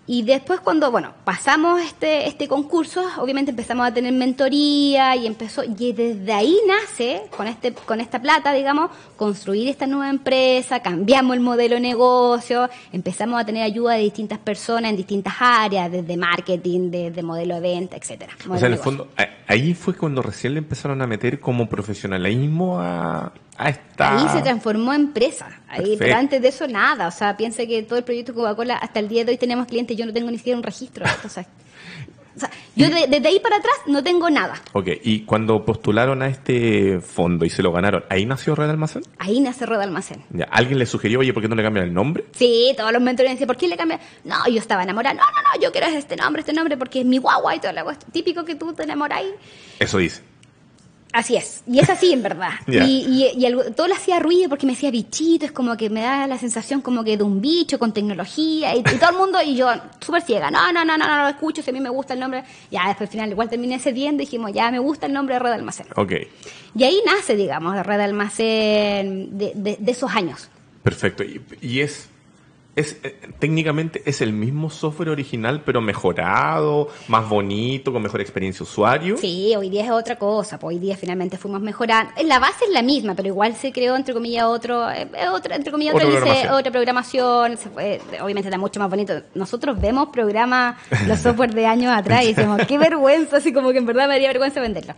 y 0.07 0.22
después 0.22 0.61
cuando, 0.61 0.90
bueno, 0.90 1.14
pasamos 1.24 1.81
este, 1.81 2.29
este 2.29 2.46
concurso, 2.46 3.03
obviamente 3.18 3.53
empezamos 3.53 3.87
a 3.87 3.94
tener 3.94 4.12
mentoría 4.12 5.16
y 5.16 5.27
empezó, 5.27 5.62
y 5.64 5.92
desde 5.94 6.31
ahí 6.31 6.55
nace, 6.68 7.22
con, 7.35 7.46
este, 7.48 7.72
con 7.72 8.03
esta 8.03 8.20
plata, 8.20 8.53
digamos, 8.53 8.90
construir 9.16 9.66
esta 9.68 9.87
nueva 9.87 10.11
empresa, 10.11 10.81
cambiamos 10.81 11.35
el 11.35 11.40
modelo 11.40 11.77
de 11.77 11.81
negocio, 11.81 12.68
empezamos 12.92 13.40
a 13.40 13.46
tener 13.46 13.62
ayuda 13.62 13.94
de 13.94 14.03
distintas 14.03 14.38
personas 14.38 14.90
en 14.90 14.96
distintas 14.98 15.37
áreas, 15.40 15.90
desde 15.90 16.18
marketing, 16.18 16.90
desde 16.90 17.22
modelo 17.22 17.55
de 17.55 17.61
venta, 17.62 17.96
etcétera. 17.96 18.35
O 18.50 18.59
sea, 18.59 18.66
en 18.66 18.74
el 18.74 18.79
fondo, 18.79 19.09
a- 19.16 19.27
ahí 19.46 19.74
fue 19.74 19.94
cuando 19.94 20.22
recién 20.22 20.54
le 20.54 20.59
empezaron 20.59 21.00
a 21.02 21.07
meter 21.07 21.40
como 21.40 21.68
profesionalismo 21.68 22.80
a, 22.80 23.33
a 23.57 23.68
esta... 23.68 24.18
Ahí 24.18 24.28
se 24.37 24.42
transformó 24.42 24.92
en 24.92 25.02
empresa. 25.02 25.48
Ahí, 25.68 25.96
pero 25.98 26.16
antes 26.16 26.40
de 26.40 26.48
eso 26.48 26.66
nada. 26.66 27.09
O 27.09 27.11
sea, 27.11 27.37
piense 27.37 27.66
que 27.66 27.83
todo 27.83 27.98
el 27.98 28.04
proyecto 28.04 28.35
Coca-Cola, 28.35 28.76
hasta 28.76 29.00
el 29.00 29.09
día 29.09 29.24
de 29.24 29.33
hoy 29.33 29.38
tenemos 29.38 29.66
clientes, 29.66 29.96
yo 29.96 30.07
no 30.07 30.12
tengo 30.12 30.30
ni 30.30 30.38
siquiera 30.38 30.57
un 30.57 30.62
registro. 30.62 31.04
o 31.24 31.28
sea, 31.28 31.46
o 32.37 32.40
sea, 32.40 32.51
yo 32.77 32.88
de- 32.90 33.07
desde 33.09 33.29
ahí 33.29 33.40
para 33.40 33.57
atrás 33.57 33.75
no 33.87 34.03
tengo 34.03 34.29
nada. 34.31 34.55
Ok, 34.73 34.88
y 35.03 35.20
cuando 35.20 35.64
postularon 35.64 36.23
a 36.23 36.29
este 36.29 37.01
fondo 37.01 37.44
y 37.44 37.51
se 37.51 37.62
lo 37.62 37.73
ganaron, 37.73 38.05
¿ahí 38.11 38.27
nació 38.27 38.55
Red 38.55 38.70
Almacén? 38.70 39.03
Ahí 39.18 39.40
nace 39.40 39.66
Rueda 39.66 39.85
Almacén. 39.85 40.25
Ya, 40.31 40.44
¿Alguien 40.51 40.79
le 40.79 40.87
sugirió, 40.87 41.20
oye, 41.20 41.33
por 41.33 41.42
qué 41.42 41.49
no 41.49 41.55
le 41.55 41.62
cambian 41.62 41.87
el 41.87 41.94
nombre? 41.94 42.25
Sí, 42.33 42.75
todos 42.77 42.92
los 42.92 43.01
mentores 43.03 43.31
me 43.31 43.35
decían, 43.35 43.47
¿por 43.47 43.57
qué 43.57 43.68
le 43.68 43.77
cambias? 43.77 44.01
No, 44.25 44.37
yo 44.49 44.59
estaba 44.59 44.83
enamorada. 44.83 45.14
No, 45.14 45.23
no, 45.23 45.42
no, 45.55 45.61
yo 45.62 45.70
quiero 45.73 45.87
este 45.87 46.16
nombre, 46.16 46.40
este 46.40 46.53
nombre, 46.53 46.77
porque 46.77 47.01
es 47.01 47.07
mi 47.07 47.18
guagua 47.18 47.55
y 47.55 47.61
la 47.73 47.85
cuestión. 47.85 48.11
Típico 48.12 48.44
que 48.44 48.55
tú 48.55 48.73
te 48.73 48.83
enamoras 48.83 49.18
ahí. 49.20 49.31
Eso 49.79 49.99
dice. 49.99 50.23
Así 51.16 51.37
es, 51.37 51.62
y 51.68 51.79
es 51.79 51.88
así 51.88 52.12
en 52.12 52.22
verdad. 52.24 52.50
Y, 52.66 53.31
y, 53.37 53.46
y 53.46 53.72
todo 53.77 53.87
lo 53.87 53.94
hacía 53.94 54.18
ruido 54.18 54.48
porque 54.48 54.66
me 54.66 54.72
hacía 54.72 54.90
bichito, 54.90 55.46
es 55.46 55.53
como 55.53 55.77
que 55.77 55.88
me 55.88 56.00
da 56.03 56.27
la 56.27 56.38
sensación 56.38 56.81
como 56.81 57.05
que 57.05 57.16
de 57.16 57.22
un 57.22 57.40
bicho 57.40 57.79
con 57.79 57.92
tecnología 57.92 58.74
y, 58.74 58.81
y 58.81 58.83
todo 58.83 59.11
el 59.11 59.16
mundo, 59.16 59.38
y 59.46 59.55
yo 59.55 59.68
súper 60.00 60.22
ciega, 60.22 60.50
no, 60.50 60.72
no, 60.72 60.85
no, 60.85 60.98
no, 60.98 61.07
no 61.07 61.22
lo 61.22 61.29
escucho, 61.29 61.62
si 61.62 61.70
a 61.70 61.72
mí 61.72 61.79
me 61.81 61.88
gusta 61.88 62.14
el 62.14 62.20
nombre. 62.20 62.42
Ya 62.70 62.88
después 62.88 63.09
al 63.09 63.12
final 63.12 63.31
igual 63.31 63.48
terminé 63.48 63.79
cediendo 63.79 64.22
y 64.22 64.27
dijimos, 64.27 64.50
ya 64.53 64.70
me 64.72 64.81
gusta 64.81 65.07
el 65.07 65.12
nombre 65.12 65.35
de 65.37 65.38
Red 65.38 65.53
Almacén. 65.53 65.87
Ok, 65.94 66.12
Y 66.74 66.83
ahí 66.83 67.00
nace, 67.07 67.37
digamos, 67.37 67.77
Red 67.87 68.00
Almacén 68.00 69.38
de, 69.38 69.53
de- 69.55 69.77
de 69.79 69.92
esos 69.92 70.11
años. 70.14 70.48
perfecto. 70.83 71.22
Y, 71.22 71.40
y 71.61 71.81
es, 71.81 72.09
es 72.76 72.98
eh, 73.04 73.16
técnicamente 73.38 74.02
es 74.04 74.20
el 74.20 74.32
mismo 74.32 74.68
software 74.70 75.08
original, 75.10 75.62
pero 75.64 75.80
mejorado, 75.80 76.88
más 77.08 77.28
bonito, 77.28 77.92
con 77.92 78.02
mejor 78.02 78.20
experiencia 78.20 78.64
usuario. 78.64 79.16
Sí, 79.16 79.54
hoy 79.56 79.70
día 79.70 79.84
es 79.84 79.90
otra 79.90 80.16
cosa, 80.16 80.58
pues 80.58 80.74
hoy 80.76 80.80
día 80.80 80.96
finalmente 80.96 81.38
fuimos 81.38 81.60
mejorando. 81.60 82.12
La 82.24 82.38
base 82.38 82.64
es 82.64 82.70
la 82.72 82.82
misma, 82.82 83.14
pero 83.14 83.28
igual 83.28 83.54
se 83.54 83.72
creó, 83.72 83.94
entre 83.96 84.12
comillas, 84.14 84.44
otro, 84.44 84.90
eh, 84.90 85.08
otra, 85.32 85.56
entre 85.56 85.70
comillas, 85.70 85.94
Otra 85.94 86.06
otra, 86.08 86.18
dice- 86.20 86.30
programación. 86.30 86.58
otra 86.60 86.72
programación, 86.72 87.56
se 87.58 87.68
fue- 87.70 88.00
obviamente 88.22 88.48
está 88.48 88.58
mucho 88.58 88.80
más 88.80 88.90
bonito. 88.90 89.22
Nosotros 89.34 89.80
vemos 89.80 90.08
programas, 90.08 90.76
los 91.06 91.20
software 91.20 91.54
de 91.54 91.66
años 91.66 91.92
atrás 91.96 92.24
y 92.24 92.34
decimos, 92.34 92.60
qué 92.66 92.78
vergüenza, 92.78 93.37
así 93.37 93.52
como 93.52 93.70
que 93.72 93.78
en 93.78 93.87
verdad 93.87 94.08
me 94.08 94.14
daría 94.14 94.28
vergüenza 94.28 94.60
venderlo. 94.60 94.94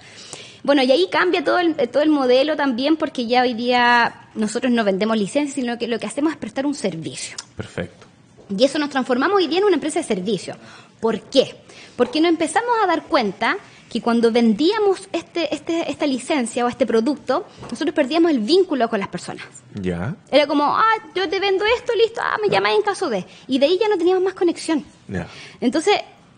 Bueno, 0.66 0.82
y 0.82 0.90
ahí 0.90 1.06
cambia 1.08 1.44
todo 1.44 1.60
el, 1.60 1.76
todo 1.76 2.02
el 2.02 2.10
modelo 2.10 2.56
también 2.56 2.96
porque 2.96 3.28
ya 3.28 3.42
hoy 3.42 3.54
día 3.54 4.26
nosotros 4.34 4.72
no 4.72 4.82
vendemos 4.82 5.16
licencias, 5.16 5.54
sino 5.54 5.78
que 5.78 5.86
lo 5.86 6.00
que 6.00 6.06
hacemos 6.06 6.32
es 6.32 6.38
prestar 6.38 6.66
un 6.66 6.74
servicio. 6.74 7.36
Perfecto. 7.56 8.04
Y 8.50 8.64
eso 8.64 8.80
nos 8.80 8.90
transformamos 8.90 9.36
hoy 9.36 9.46
día 9.46 9.58
en 9.58 9.64
una 9.64 9.76
empresa 9.76 10.00
de 10.00 10.04
servicio. 10.04 10.56
¿Por 10.98 11.20
qué? 11.20 11.54
Porque 11.96 12.20
nos 12.20 12.30
empezamos 12.30 12.70
a 12.82 12.88
dar 12.88 13.04
cuenta 13.04 13.58
que 13.88 14.00
cuando 14.00 14.32
vendíamos 14.32 15.08
este, 15.12 15.54
este, 15.54 15.88
esta 15.88 16.04
licencia 16.04 16.64
o 16.64 16.68
este 16.68 16.84
producto, 16.84 17.46
nosotros 17.70 17.94
perdíamos 17.94 18.32
el 18.32 18.40
vínculo 18.40 18.88
con 18.88 18.98
las 18.98 19.08
personas. 19.08 19.46
Ya. 19.80 20.16
Era 20.32 20.48
como, 20.48 20.64
ah, 20.64 20.96
yo 21.14 21.28
te 21.28 21.38
vendo 21.38 21.64
esto, 21.64 21.92
listo, 21.94 22.20
ah, 22.24 22.38
me 22.42 22.48
llamáis 22.48 22.78
en 22.78 22.82
caso 22.82 23.08
de. 23.08 23.24
Y 23.46 23.60
de 23.60 23.66
ahí 23.66 23.78
ya 23.78 23.88
no 23.88 23.96
teníamos 23.96 24.24
más 24.24 24.34
conexión. 24.34 24.84
Ya. 25.06 25.28
Entonces, 25.60 25.94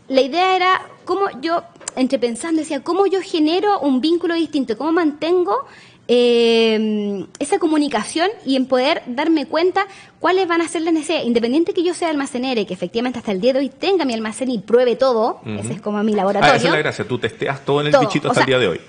la 0.08 0.20
idea 0.20 0.56
era 0.56 0.82
cómo 1.04 1.28
yo, 1.40 1.62
entre 1.98 2.18
pensando, 2.18 2.60
decía, 2.60 2.80
cómo 2.82 3.06
yo 3.06 3.20
genero 3.22 3.80
un 3.80 4.00
vínculo 4.00 4.34
distinto, 4.34 4.76
cómo 4.78 4.92
mantengo 4.92 5.66
eh, 6.10 7.26
esa 7.38 7.58
comunicación 7.58 8.28
y 8.46 8.56
en 8.56 8.66
poder 8.66 9.02
darme 9.06 9.46
cuenta 9.46 9.86
cuáles 10.20 10.48
van 10.48 10.60
a 10.62 10.68
ser 10.68 10.82
las 10.82 10.94
necesidades. 10.94 11.26
Independiente 11.26 11.74
que 11.74 11.82
yo 11.82 11.94
sea 11.94 12.08
almacenera 12.08 12.60
y 12.60 12.66
que 12.66 12.74
efectivamente 12.74 13.18
hasta 13.18 13.32
el 13.32 13.40
día 13.40 13.52
de 13.52 13.58
hoy 13.60 13.68
tenga 13.68 14.04
mi 14.04 14.14
almacén 14.14 14.50
y 14.50 14.58
pruebe 14.58 14.96
todo, 14.96 15.40
ese 15.60 15.74
es 15.74 15.80
como 15.80 16.02
mi 16.02 16.12
laboratorio. 16.14 16.52
Ah, 16.54 16.56
esa 16.56 16.66
es 16.68 16.72
la 16.72 16.78
gracia, 16.78 17.06
tú 17.06 17.18
testeas 17.18 17.64
todo 17.64 17.80
en 17.80 17.86
el 17.88 17.92
Todo. 17.92 18.02
bichito 18.02 18.28
O 18.28 18.30
hasta 18.30 18.40
el 18.42 18.46
día 18.46 18.58
de 18.58 18.68
hoy. 18.68 18.80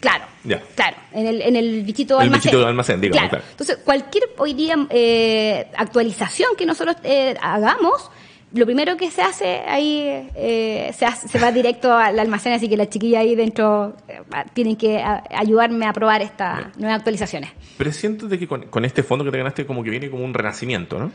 Claro, 0.00 0.24
Ya. 0.44 0.60
claro, 0.74 0.96
en 1.12 1.26
el, 1.26 1.40
en 1.42 1.56
el 1.56 1.82
bichito 1.82 2.16
El 2.16 2.24
almacén. 2.24 2.50
bichito 2.50 2.66
almacén, 2.66 3.00
digamos, 3.00 3.30
claro. 3.30 3.44
Entonces, 3.50 3.78
cualquier 3.84 4.24
hoy 4.38 4.52
día 4.52 4.74
eh, 4.90 5.68
actualización 5.76 6.50
que 6.56 6.66
nosotros 6.66 6.96
eh, 7.02 7.34
hagamos, 7.40 8.10
lo 8.56 8.66
primero 8.66 8.96
que 8.96 9.10
se 9.10 9.22
hace 9.22 9.60
ahí 9.66 10.28
eh, 10.34 10.90
se, 10.96 11.04
hace- 11.06 11.28
se 11.28 11.38
va 11.38 11.52
directo 11.52 11.92
al 11.92 12.18
almacén, 12.18 12.52
así 12.54 12.68
que 12.68 12.76
las 12.76 12.88
chiquillas 12.88 13.20
ahí 13.20 13.34
dentro 13.34 13.96
eh, 14.08 14.20
tienen 14.54 14.76
que 14.76 14.98
a- 15.02 15.22
ayudarme 15.30 15.86
a 15.86 15.92
probar 15.92 16.22
estas 16.22 16.76
nuevas 16.78 16.98
actualizaciones. 16.98 17.50
Pero 17.78 17.92
siento 17.92 18.26
de 18.28 18.38
que 18.38 18.48
con, 18.48 18.62
con 18.66 18.84
este 18.84 19.02
fondo 19.02 19.24
que 19.24 19.30
te 19.30 19.38
ganaste 19.38 19.66
como 19.66 19.82
que 19.84 19.90
viene 19.90 20.10
como 20.10 20.24
un 20.24 20.34
renacimiento, 20.34 20.98
¿no? 20.98 21.12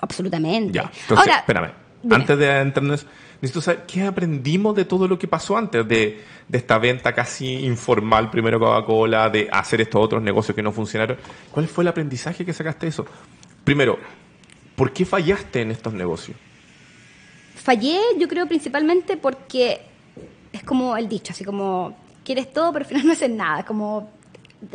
Absolutamente. 0.00 0.72
Ya. 0.72 0.82
Entonces, 1.02 1.16
Ahora, 1.18 1.36
espérame. 1.38 1.70
dime. 2.02 2.14
Antes 2.16 2.38
de 2.38 2.58
entrarnos, 2.60 3.06
necesito 3.40 3.60
saber 3.60 3.84
qué 3.86 4.02
aprendimos 4.02 4.74
de 4.74 4.84
todo 4.84 5.06
lo 5.06 5.18
que 5.18 5.28
pasó 5.28 5.56
antes 5.56 5.86
de, 5.86 6.20
de 6.48 6.58
esta 6.58 6.78
venta 6.78 7.12
casi 7.12 7.64
informal, 7.64 8.30
primero 8.30 8.58
Coca-Cola, 8.58 9.30
de 9.30 9.48
hacer 9.52 9.80
estos 9.80 10.02
otros 10.04 10.22
negocios 10.22 10.54
que 10.56 10.62
no 10.62 10.72
funcionaron. 10.72 11.16
¿Cuál 11.50 11.68
fue 11.68 11.84
el 11.84 11.88
aprendizaje 11.88 12.44
que 12.44 12.52
sacaste 12.52 12.86
de 12.86 12.90
eso? 12.90 13.06
Primero, 13.64 13.98
¿por 14.74 14.92
qué 14.92 15.04
fallaste 15.04 15.60
en 15.62 15.70
estos 15.70 15.92
negocios? 15.92 16.36
Fallé, 17.62 18.00
yo 18.18 18.26
creo, 18.26 18.46
principalmente 18.48 19.16
porque 19.16 19.82
es 20.52 20.64
como 20.64 20.96
el 20.96 21.08
dicho, 21.08 21.32
así 21.32 21.44
como 21.44 21.96
quieres 22.24 22.52
todo, 22.52 22.72
pero 22.72 22.84
al 22.84 22.88
final 22.88 23.06
no 23.06 23.12
haces 23.12 23.30
nada. 23.30 23.64
Como 23.64 24.10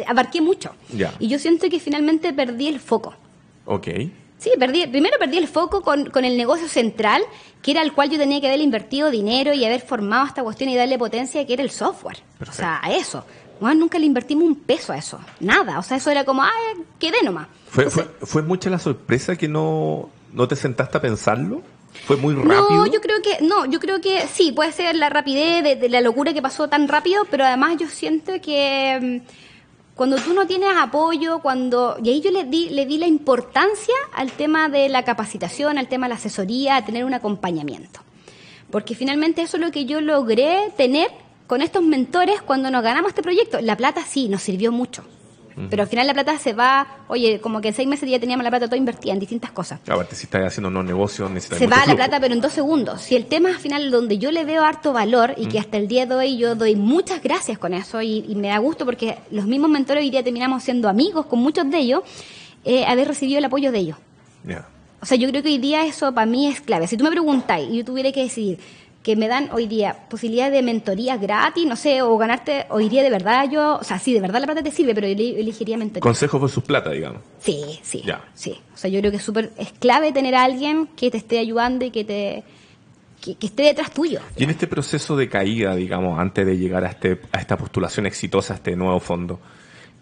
abarqué 0.08 0.42
mucho. 0.42 0.72
Y 1.20 1.28
yo 1.28 1.38
siento 1.38 1.70
que 1.70 1.80
finalmente 1.80 2.32
perdí 2.32 2.68
el 2.68 2.80
foco. 2.80 3.14
Ok. 3.66 3.88
Sí, 4.38 4.52
perdí, 4.58 4.86
primero 4.88 5.18
perdí 5.20 5.38
el 5.38 5.48
foco 5.48 5.82
con, 5.82 6.12
con 6.12 6.24
el 6.24 6.38
negocio 6.38 6.68
central, 6.70 7.24
que 7.62 7.72
era 7.72 7.82
el 7.82 7.92
cual 7.92 8.10
yo 8.10 8.18
tenía 8.18 8.40
que 8.40 8.48
haber 8.48 8.62
invertido 8.62 9.10
dinero 9.10 9.54
y 9.54 9.66
haber 9.66 9.82
formado 9.82 10.28
esta 10.28 10.44
cuestión 10.44 10.70
y 10.70 10.76
darle 10.76 10.98
potencia, 10.98 11.46
que 11.46 11.54
era 11.54 11.64
el 11.64 11.72
software. 11.72 12.20
Perfecto. 12.38 12.52
O 12.52 12.54
sea, 12.54 12.80
a 12.82 12.94
eso. 12.94 13.26
Bueno, 13.60 13.82
nunca 13.82 13.98
le 13.98 14.06
invertimos 14.06 14.46
un 14.46 14.56
peso 14.56 14.94
a 14.94 14.98
eso. 14.98 15.20
Nada. 15.40 15.80
O 15.80 15.84
sea, 15.84 15.98
eso 15.98 16.12
era 16.12 16.24
como, 16.24 16.44
ah, 16.44 16.52
quedé 17.00 17.24
nomás. 17.24 17.48
¿Fue, 17.70 17.86
Entonces, 17.86 18.12
fue, 18.20 18.28
fue 18.28 18.42
mucha 18.44 18.70
la 18.70 18.80
sorpresa 18.80 19.36
que 19.36 19.48
no, 19.48 20.10
no 20.32 20.48
te 20.48 20.56
sentaste 20.56 20.98
a 21.00 21.02
pensarlo? 21.02 21.64
¿Fue 22.06 22.16
muy 22.18 22.36
rápido? 22.36 22.70
No, 22.70 22.86
yo 22.88 23.02
creo 23.02 23.22
que, 23.22 23.44
no, 23.44 23.66
yo 23.66 23.80
creo 23.80 24.00
que 24.00 24.28
sí, 24.28 24.52
puede 24.52 24.72
ser 24.72 24.96
la 24.96 25.10
rapidez 25.10 25.64
de, 25.64 25.76
de 25.76 25.90
la 25.90 26.02
locura 26.02 26.34
que 26.34 26.42
pasó 26.42 26.68
tan 26.70 26.88
rápido, 26.88 27.26
pero 27.30 27.46
además 27.46 27.78
yo 27.78 27.88
siento 27.88 28.34
que 28.42 29.22
mm, 29.26 29.48
cuando 29.98 30.18
tú 30.18 30.34
no 30.34 30.46
tienes 30.46 30.70
apoyo, 30.78 31.40
cuando, 31.40 31.98
y 32.04 32.10
ahí 32.10 32.22
yo 32.22 32.30
le 32.30 32.44
di, 32.44 32.70
le 32.70 32.86
di 32.86 33.00
la 33.00 33.08
importancia 33.08 33.96
al 34.14 34.32
tema 34.32 34.70
de 34.70 34.90
la 34.90 35.04
capacitación, 35.04 35.80
al 35.80 35.88
tema 35.88 36.06
de 36.06 36.10
la 36.10 36.16
asesoría, 36.16 36.76
a 36.76 36.86
tener 36.86 37.04
un 37.04 37.16
acompañamiento. 37.16 38.02
Porque 38.70 38.94
finalmente 38.94 39.42
eso 39.42 39.58
es 39.58 39.64
lo 39.64 39.72
que 39.72 39.86
yo 39.86 40.00
logré 40.00 40.72
tener 40.78 41.10
con 41.48 41.62
estos 41.62 41.82
mentores 41.82 42.44
cuando 42.44 42.70
nos 42.70 42.84
ganamos 42.84 43.10
este 43.10 43.24
proyecto. 43.24 43.60
La 43.60 43.76
plata 43.76 44.04
sí, 44.06 44.30
nos 44.30 44.44
sirvió 44.44 44.72
mucho. 44.72 45.04
Pero 45.70 45.84
al 45.84 45.90
final 45.90 46.06
la 46.06 46.14
plata 46.14 46.38
se 46.38 46.54
va, 46.54 46.88
oye, 47.08 47.40
como 47.42 47.62
que 47.62 47.70
en 47.70 47.74
seis 47.74 47.88
meses 47.88 48.08
ya 48.08 48.20
teníamos 48.20 48.44
la 48.44 48.52
plata 48.52 48.68
toda 48.68 48.78
invertida 48.78 49.14
en 49.14 49.20
distintas 49.20 49.50
cosas 49.52 49.80
Aparte, 49.88 50.16
si 50.16 50.26
estás 50.26 50.46
haciendo 50.46 50.70
unos 50.70 50.86
negocios, 50.86 51.32
necesitas 51.32 51.58
se 51.58 51.68
va 51.68 51.84
la 51.88 51.96
plata, 51.96 52.20
pero 52.20 52.36
en 52.36 52.42
dos 52.42 52.54
segundos. 52.54 53.02
Si 53.02 53.16
el 53.16 53.26
tema 53.26 53.50
al 53.50 53.58
final 53.58 53.90
donde 53.90 54.20
yo 54.20 54.32
le 54.32 54.46
veo 54.46 54.64
harto 54.64 54.94
valor 54.94 55.34
y 55.36 55.48
que 55.48 55.58
hasta 55.58 55.78
el 55.78 55.88
día 55.88 56.06
de 56.06 56.14
hoy 56.14 56.38
yo 56.38 56.56
doy 56.56 56.76
muchas 56.76 57.24
gracias 57.24 57.58
con 57.58 57.74
eso 57.74 58.02
y, 58.02 58.24
y 58.28 58.36
me 58.36 58.50
da 58.50 58.60
gusto 58.60 58.86
porque 58.86 59.18
los 59.32 59.46
mismos 59.46 59.72
mentores 59.72 60.04
hoy 60.04 60.12
día 60.12 60.24
terminamos 60.24 60.64
siendo 60.64 60.90
amigos 60.90 61.26
con 61.26 61.40
muchos 61.40 61.70
de 61.70 61.78
ellos, 61.80 62.02
eh, 62.64 62.86
haber 62.86 63.08
recibido 63.08 63.40
el 63.40 63.46
apoyo 63.46 63.72
de 63.72 63.80
ellos. 63.80 63.98
Ya. 64.44 64.68
O 65.02 65.06
sea, 65.06 65.18
yo 65.18 65.30
creo 65.30 65.44
que 65.44 65.50
hoy 65.50 65.58
día 65.58 65.86
eso 65.86 66.12
para 66.14 66.26
mí 66.26 66.48
es 66.48 66.62
clave. 66.62 66.88
Si 66.88 66.98
tú 66.98 67.04
me 67.04 67.12
preguntáis 67.12 67.70
y 67.70 67.78
yo 67.78 67.86
tuviera 67.86 68.12
que 68.12 68.24
decidir 68.24 68.60
que 69.08 69.16
me 69.16 69.30
dan 69.30 69.50
hoy 69.54 69.68
día 69.68 69.96
posibilidad 70.10 70.52
de 70.52 70.62
mentoría 70.62 71.16
gratis, 71.16 71.66
no 71.66 71.78
sé, 71.78 72.02
o 72.02 72.18
ganarte, 72.18 72.66
hoy 72.72 72.90
día 72.90 73.04
de 73.04 73.10
verdad 73.10 73.50
yo, 73.50 73.78
o 73.78 73.84
sea, 73.86 74.00
sí, 74.00 74.14
de 74.14 74.20
verdad 74.20 74.42
la 74.42 74.48
plata 74.48 74.62
te 74.62 74.70
sirve, 74.70 74.94
pero 74.94 75.08
yo 75.08 75.14
ele- 75.14 75.40
elegiría 75.40 75.78
mentoría. 75.78 76.02
Consejos 76.02 76.42
por 76.42 76.50
sus 76.50 76.62
plata, 76.66 76.92
digamos. 76.92 77.22
Sí, 77.40 77.80
sí. 77.84 78.04
Ya. 78.06 78.22
Sí. 78.34 78.60
O 78.74 78.78
sea, 78.78 78.90
yo 78.90 79.00
creo 79.00 79.10
que 79.12 79.16
es 79.16 79.24
súper, 79.24 79.54
es 79.58 79.72
clave 79.80 80.12
tener 80.12 80.36
a 80.36 80.44
alguien 80.44 80.88
que 80.98 81.10
te 81.10 81.16
esté 81.16 81.40
ayudando 81.40 81.86
y 81.86 81.92
que 81.92 82.04
te, 82.04 82.44
que, 83.22 83.36
que 83.36 83.46
esté 83.48 83.64
detrás 83.64 83.92
tuyo. 83.92 84.20
Y 84.36 84.44
en 84.44 84.50
este 84.50 84.68
proceso 84.68 85.16
de 85.16 85.30
caída, 85.30 85.74
digamos, 85.74 86.20
antes 86.20 86.46
de 86.46 86.58
llegar 86.58 86.84
a, 86.84 86.90
este, 86.90 87.22
a 87.32 87.40
esta 87.40 87.58
postulación 87.58 88.08
exitosa, 88.08 88.56
a 88.56 88.58
este 88.58 88.76
nuevo 88.76 89.00
fondo, 89.00 89.40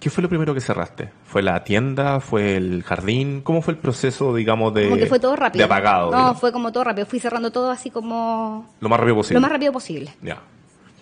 ¿qué 0.06 0.12
fue 0.12 0.22
lo 0.22 0.30
primero 0.30 0.54
que 0.54 0.62
cerraste? 0.62 1.10
¿Fue 1.26 1.42
la 1.42 1.64
tienda? 1.64 2.20
¿Fue 2.20 2.56
el 2.58 2.84
jardín? 2.84 3.42
¿Cómo 3.42 3.64
fue 3.64 3.74
el 3.74 3.80
proceso, 3.80 4.36
digamos, 4.36 4.72
de, 4.76 4.84
Como 4.84 4.98
que 4.98 5.08
fue 5.08 5.20
todo 5.20 5.36
rápido. 5.36 5.62
de 5.62 5.66
apagado? 5.66 6.12
No, 6.12 6.18
digamos? 6.18 6.40
fue 6.40 6.52
como 6.52 6.72
todo 6.72 6.84
rápido. 6.84 7.08
Fui 7.08 7.20
cerrando 7.20 7.52
todo 7.52 7.72
así 7.72 7.90
como 7.90 8.70
Lo 8.82 8.88
más 8.88 9.00
rápido 9.00 9.16
posible. 9.16 9.34
lo 9.38 9.42
más 9.42 9.52
rápido 9.52 9.72
posible. 9.74 10.14
Ya. 10.22 10.38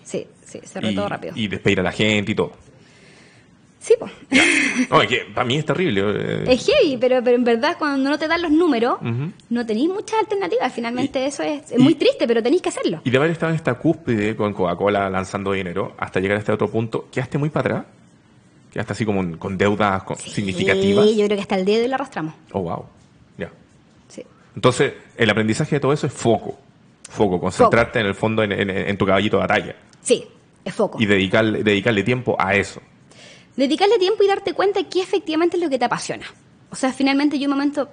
Sí, 0.04 0.26
sí, 0.46 0.58
cerré 0.64 0.92
Y, 0.92 0.94
todo 0.94 1.06
rápido. 1.10 1.34
y 1.36 1.48
despedir 1.48 1.80
a 1.80 1.82
la 1.82 1.92
gente 1.92 2.32
y 2.32 2.34
todo. 2.34 2.52
Sí, 3.78 3.92
pues. 3.98 4.10
No, 4.90 5.02
es 5.02 5.08
que 5.08 5.18
para 5.34 5.44
mí 5.44 5.56
es 5.58 5.66
terrible. 5.66 6.02
eh. 6.06 6.44
Es 6.48 6.64
heavy, 6.66 6.96
pero, 6.96 7.22
pero 7.22 7.36
en 7.36 7.44
verdad 7.44 7.76
cuando 7.78 8.08
no 8.08 8.18
te 8.18 8.26
dan 8.26 8.40
los 8.40 8.50
números, 8.50 8.96
no 9.50 9.66
tenéis 9.66 9.90
muchas 9.90 10.18
alternativas. 10.20 10.72
Finalmente 10.72 11.20
Y- 11.22 11.26
eso 11.26 11.42
es, 11.42 11.70
es 11.70 11.78
y- 11.78 11.82
muy 11.82 11.94
triste, 11.94 12.26
pero 12.26 12.42
tenéis 12.42 12.62
que 12.62 12.70
hacerlo. 12.70 13.02
Y 13.04 13.10
de 13.10 13.18
haber 13.18 13.30
estado 13.32 13.50
en 13.50 13.56
esta 13.56 13.74
cúspide 13.74 14.34
con 14.34 14.54
Coca-Cola 14.54 15.10
lanzando 15.10 15.52
dinero 15.52 15.92
hasta 15.98 16.18
llegar 16.20 16.38
a 16.38 16.40
este 16.40 16.52
otro 16.52 16.68
punto, 16.70 17.08
¿quedaste 17.12 17.36
muy 17.36 17.50
para 17.50 17.68
atrás? 17.80 17.93
¿Quedaste 18.74 18.92
así 18.92 19.06
como 19.06 19.38
con 19.38 19.56
deudas 19.56 20.02
con- 20.02 20.18
significativas? 20.18 21.06
Sí, 21.06 21.16
yo 21.16 21.24
creo 21.26 21.36
que 21.36 21.42
hasta 21.42 21.54
el 21.56 21.64
dedo 21.64 21.84
y 21.84 21.88
lo 21.88 21.94
arrastramos. 21.94 22.34
Oh, 22.52 22.60
wow. 22.60 22.84
Ya. 23.38 23.50
Sí. 24.08 24.22
Entonces, 24.56 24.92
el 25.16 25.30
aprendizaje 25.30 25.76
de 25.76 25.80
todo 25.80 25.92
eso 25.92 26.06
es 26.06 26.12
foco. 26.12 26.58
Foco, 27.08 27.38
concentrarte 27.40 28.00
en 28.00 28.06
el 28.06 28.14
fondo 28.14 28.42
en, 28.42 28.50
en- 28.52 28.70
en 28.70 28.98
tu 28.98 29.06
caballito 29.06 29.36
de 29.36 29.42
batalla 29.42 29.76
Sí, 30.02 30.24
es 30.64 30.74
foco. 30.74 30.98
y 31.00 31.06
dedicarle, 31.06 31.62
dedicarle 31.62 32.02
tiempo 32.02 32.34
a 32.38 32.54
eso. 32.56 32.80
dedicarle 33.56 33.98
tiempo 33.98 34.24
y 34.24 34.26
darte 34.26 34.52
cuenta 34.54 34.82
que 34.88 35.00
efectivamente 35.00 35.56
es 35.56 35.62
lo 35.62 35.70
que 35.70 35.78
te 35.78 35.84
apasiona. 35.84 36.26
O 36.70 36.74
sea, 36.76 36.92
finalmente 36.92 37.38
yo 37.38 37.46
un 37.46 37.52
momento, 37.54 37.88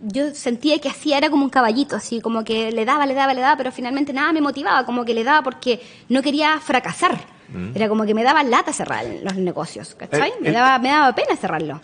yo 0.00 0.34
sentía 0.34 0.80
que 0.80 0.88
hacía, 0.88 1.18
era 1.18 1.30
como 1.30 1.44
un 1.44 1.50
caballito, 1.50 1.94
así 1.94 2.20
como 2.20 2.42
que 2.42 2.72
le 2.72 2.84
daba, 2.84 3.06
le 3.06 3.14
daba, 3.14 3.32
le 3.34 3.40
daba, 3.40 3.56
pero 3.56 3.70
finalmente 3.70 4.12
nada 4.12 4.32
me 4.32 4.40
motivaba, 4.40 4.84
como 4.84 5.04
que 5.04 5.14
le 5.14 5.22
daba 5.22 5.42
porque 5.44 5.80
no 6.08 6.20
quería 6.22 6.58
fracasar. 6.58 7.37
Era 7.74 7.88
como 7.88 8.04
que 8.04 8.14
me 8.14 8.22
daba 8.22 8.42
lata 8.42 8.72
cerrar 8.72 9.04
los 9.22 9.36
negocios, 9.36 9.94
¿cachai? 9.94 10.30
Eh, 10.30 10.34
me, 10.40 10.48
el- 10.48 10.54
daba, 10.54 10.78
me 10.78 10.88
daba 10.90 11.14
pena 11.14 11.34
cerrarlo. 11.36 11.80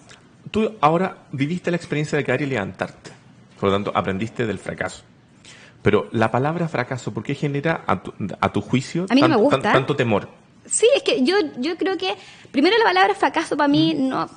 Tú 0.51 0.75
ahora 0.81 1.17
viviste 1.33 1.71
la 1.71 1.77
experiencia 1.77 2.17
de 2.19 2.25
caer 2.25 2.43
y 2.43 2.47
levantarte. 2.47 3.11
Por 3.59 3.71
lo 3.71 3.75
tanto, 3.77 3.93
aprendiste 3.95 4.47
del 4.47 4.59
fracaso. 4.59 5.03
Pero 5.83 6.09
la 6.13 6.31
palabra 6.31 6.69
fracaso, 6.69 7.13
¿por 7.13 7.23
qué 7.23 7.35
genera 7.35 7.83
a 7.87 8.03
tu, 8.03 8.13
a 8.41 8.53
tu 8.53 8.61
juicio 8.61 9.07
A 9.11 9.15
mí 9.15 9.21
no 9.21 9.29
me 9.29 9.35
tan- 9.35 9.43
gusta. 9.43 9.61
tan- 9.63 9.73
tanto 9.73 9.97
temor? 9.97 10.29
Sí, 10.67 10.87
es 10.97 11.03
que 11.03 11.23
yo, 11.23 11.37
yo 11.59 11.77
creo 11.77 11.97
que, 11.99 12.15
primero 12.51 12.77
la 12.79 12.85
palabra 12.85 13.15
fracaso 13.15 13.55
para 13.57 13.69
mí 13.69 13.93
no 13.95 14.29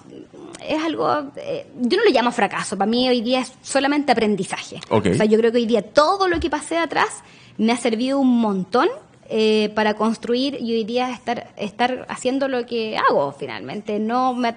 es 0.61 0.84
algo, 0.84 1.32
eh, 1.38 1.67
yo 1.80 1.97
no 1.97 2.03
lo 2.03 2.11
llamo 2.11 2.32
fracaso, 2.34 2.78
para 2.78 2.89
mí 2.89 3.07
hoy 3.07 3.21
día 3.21 3.39
es 3.41 3.53
solamente 3.61 4.11
aprendizaje. 4.11 4.80
Ok. 4.89 5.07
O 5.11 5.13
sea, 5.13 5.25
yo 5.25 5.38
creo 5.38 5.51
que 5.53 5.59
hoy 5.59 5.65
día 5.65 5.82
todo 5.84 6.28
lo 6.28 6.39
que 6.41 6.49
pasé 6.49 6.78
atrás 6.80 7.23
me 7.57 7.71
ha 7.71 7.78
servido 7.78 8.19
un 8.19 8.41
montón 8.41 8.89
eh, 9.30 9.71
para 9.75 9.93
construir 9.95 10.57
y 10.61 10.73
hoy 10.73 10.84
día 10.84 11.11
estar, 11.11 11.49
estar 11.57 12.05
haciendo 12.09 12.47
lo 12.47 12.65
que 12.65 12.97
hago 12.97 13.32
finalmente, 13.34 13.99
no, 13.99 14.34
me- 14.34 14.55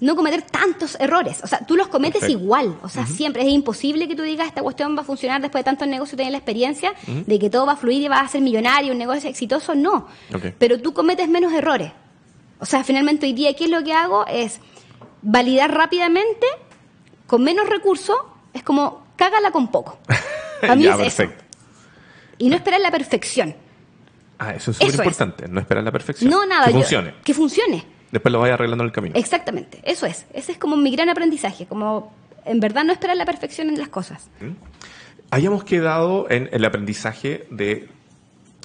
no 0.00 0.16
cometer 0.16 0.42
tantos 0.42 0.96
errores. 0.98 1.40
O 1.44 1.46
sea, 1.46 1.60
tú 1.66 1.76
los 1.76 1.88
cometes 1.88 2.20
Perfecto. 2.20 2.42
igual, 2.42 2.76
o 2.82 2.88
sea, 2.88 3.06
siempre 3.06 3.42
es 3.42 3.48
imposible 3.48 4.08
que 4.08 4.16
tú 4.16 4.22
digas 4.22 4.46
esta 4.48 4.62
cuestión 4.62 4.96
va 4.96 5.02
a 5.02 5.04
funcionar 5.04 5.40
después 5.42 5.60
de 5.60 5.64
tantos 5.66 5.86
negocios, 5.88 6.16
tienes 6.16 6.32
la 6.32 6.38
experiencia 6.38 6.92
de 7.06 7.38
que 7.38 7.50
todo 7.50 7.66
va 7.66 7.72
a 7.72 7.76
fluir 7.76 8.02
y 8.02 8.08
vas 8.08 8.22
a 8.22 8.28
ser 8.28 8.40
millonario, 8.40 8.92
un 8.92 8.98
negocio 8.98 9.28
exitoso, 9.30 9.74
no 9.74 10.06
pero 10.58 10.80
tú 10.80 10.92
cometes 10.92 11.28
menos 11.28 11.52
errores. 11.52 11.92
O 12.58 12.66
sea, 12.66 12.82
finalmente 12.84 13.26
hoy 13.26 13.32
día, 13.32 13.54
¿qué 13.54 13.64
es 13.64 13.70
lo 13.70 13.82
que 13.84 13.92
hago? 13.92 14.26
Es 14.26 14.60
validar 15.22 15.72
rápidamente, 15.74 16.46
con 17.26 17.42
menos 17.44 17.68
recursos, 17.68 18.16
es 18.52 18.62
como 18.62 19.02
cágala 19.16 19.50
con 19.50 19.68
poco. 19.68 19.98
Para 20.60 20.74
mí 20.76 20.82
Ya, 20.84 20.94
es 20.94 21.18
eso. 21.18 21.30
Y 22.38 22.48
no 22.48 22.56
esperar 22.56 22.80
la 22.80 22.90
perfección. 22.90 23.54
Ah, 24.40 24.54
eso 24.54 24.70
es 24.70 24.78
súper 24.78 24.94
importante, 24.94 25.46
no 25.48 25.60
esperar 25.60 25.84
la 25.84 25.92
perfección. 25.92 26.30
No 26.30 26.46
nada. 26.46 26.66
Que 26.66 26.72
yo- 26.72 26.78
funcione. 26.78 27.14
que 27.22 27.34
funcione. 27.34 27.84
Después 28.10 28.32
lo 28.32 28.40
vaya 28.40 28.54
arreglando 28.54 28.82
en 28.82 28.88
el 28.88 28.92
camino. 28.92 29.14
Exactamente. 29.16 29.80
Eso 29.84 30.06
es. 30.06 30.26
Ese 30.32 30.52
es 30.52 30.58
como 30.58 30.76
mi 30.76 30.90
gran 30.90 31.08
aprendizaje. 31.10 31.66
Como 31.66 32.12
en 32.44 32.58
verdad 32.58 32.84
no 32.84 32.92
esperar 32.92 33.16
la 33.16 33.26
perfección 33.26 33.68
en 33.68 33.78
las 33.78 33.88
cosas. 33.88 34.30
Hayamos 35.30 35.62
quedado 35.62 36.28
en 36.28 36.48
el 36.52 36.64
aprendizaje 36.64 37.46
de 37.50 37.88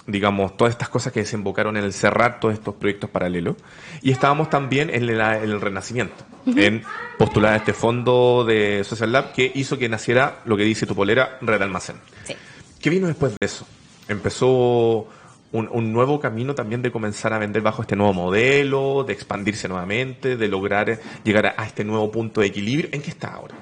digamos, 0.08 0.56
todas 0.56 0.72
estas 0.72 0.90
cosas 0.90 1.12
que 1.12 1.22
desembocaron 1.22 1.78
en 1.78 1.84
el 1.84 1.94
cerrar 1.94 2.40
todos 2.40 2.54
estos 2.54 2.76
proyectos 2.76 3.10
paralelos. 3.10 3.56
Y 4.02 4.12
estábamos 4.12 4.50
también 4.50 4.90
en, 4.90 5.10
el 5.10 5.62
renacimiento, 5.62 6.24
en 6.46 6.84
postular 7.18 7.56
este 7.56 7.74
fondo 7.74 8.46
de 8.46 8.84
Social 8.84 9.12
Lab 9.12 9.34
que 9.34 9.52
hizo 9.56 9.78
que 9.78 9.90
naciera 9.90 10.42
lo 10.46 10.58
que 10.58 10.64
dice 10.64 10.86
tu 10.86 10.96
polera, 10.96 11.38
Red 11.42 11.62
Almacén. 11.62 11.96
¿Qué 12.80 12.90
vino 12.90 13.08
después 13.08 13.32
de 13.40 13.46
eso? 13.46 13.66
Empezó 14.08 15.08
un, 15.56 15.94
nuevo 15.94 16.20
camino 16.20 16.54
también 16.54 16.82
de 16.82 16.92
comenzar 16.92 17.34
a 17.34 17.40
vender 17.40 17.62
bajo 17.62 17.82
este 17.82 17.96
nuevo 17.96 18.14
modelo, 18.14 19.04
de 19.04 19.14
expandirse 19.14 19.68
nuevamente, 19.68 20.38
de 20.38 20.48
lograr 20.48 21.00
llegar 21.24 21.56
a, 21.58 21.66
este 21.66 21.84
nuevo 21.84 22.12
punto 22.12 22.42
de 22.42 22.48
equilibrio. 22.48 22.90
¿En 22.92 23.02
qué 23.02 23.10
está 23.10 23.30
ahora? 23.34 23.56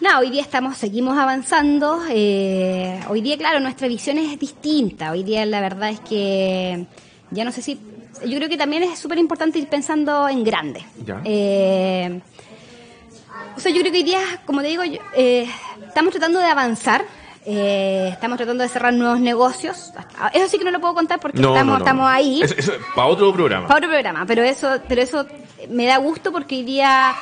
No, 0.00 0.18
hoy 0.18 0.30
día 0.30 0.42
estamos, 0.42 0.76
seguimos 0.76 1.16
avanzando. 1.18 2.00
Eh, 2.10 3.00
hoy 3.08 3.20
día, 3.20 3.36
claro, 3.36 3.60
nuestra 3.60 3.88
visión 3.88 4.18
es 4.18 4.38
distinta. 4.38 5.10
Hoy 5.10 5.24
día 5.24 5.44
la 5.46 5.60
verdad 5.60 5.90
es 5.90 6.00
que 6.00 6.86
ya 7.30 7.44
no 7.44 7.52
sé 7.52 7.62
si... 7.62 7.80
Yo 8.24 8.38
creo 8.38 8.48
que 8.48 8.56
también 8.56 8.82
es 8.82 8.98
súper 8.98 9.18
importante 9.18 9.58
ir 9.58 9.68
pensando 9.68 10.26
en 10.28 10.42
grande. 10.42 10.82
Eh, 11.24 12.20
o 13.56 13.60
sea, 13.60 13.72
yo 13.72 13.80
creo 13.80 13.92
que 13.92 13.98
hoy 13.98 14.04
día, 14.04 14.20
como 14.46 14.62
te 14.62 14.68
digo, 14.68 14.82
eh, 15.14 15.46
estamos 15.86 16.12
tratando 16.12 16.38
de 16.40 16.46
avanzar 16.46 17.04
eh, 17.48 18.08
estamos 18.10 18.38
tratando 18.38 18.64
de 18.64 18.68
cerrar 18.68 18.92
nuevos 18.92 19.20
negocios. 19.20 19.92
Eso 20.34 20.48
sí 20.48 20.58
que 20.58 20.64
no 20.64 20.72
lo 20.72 20.80
puedo 20.80 20.94
contar 20.94 21.20
porque 21.20 21.40
estamos, 21.40 21.78
estamos 21.78 22.08
ahí. 22.08 22.42
para 22.96 23.06
otro 23.06 23.32
programa. 23.32 23.68
Para 23.68 23.78
otro 23.78 23.88
programa, 23.88 24.26
pero 24.26 24.42
eso, 24.42 24.80
pero 24.88 25.00
eso 25.00 25.26
me 25.68 25.86
da 25.86 25.98
gusto 25.98 26.32
porque 26.32 26.56
hoy 26.56 26.64
día 26.64 27.14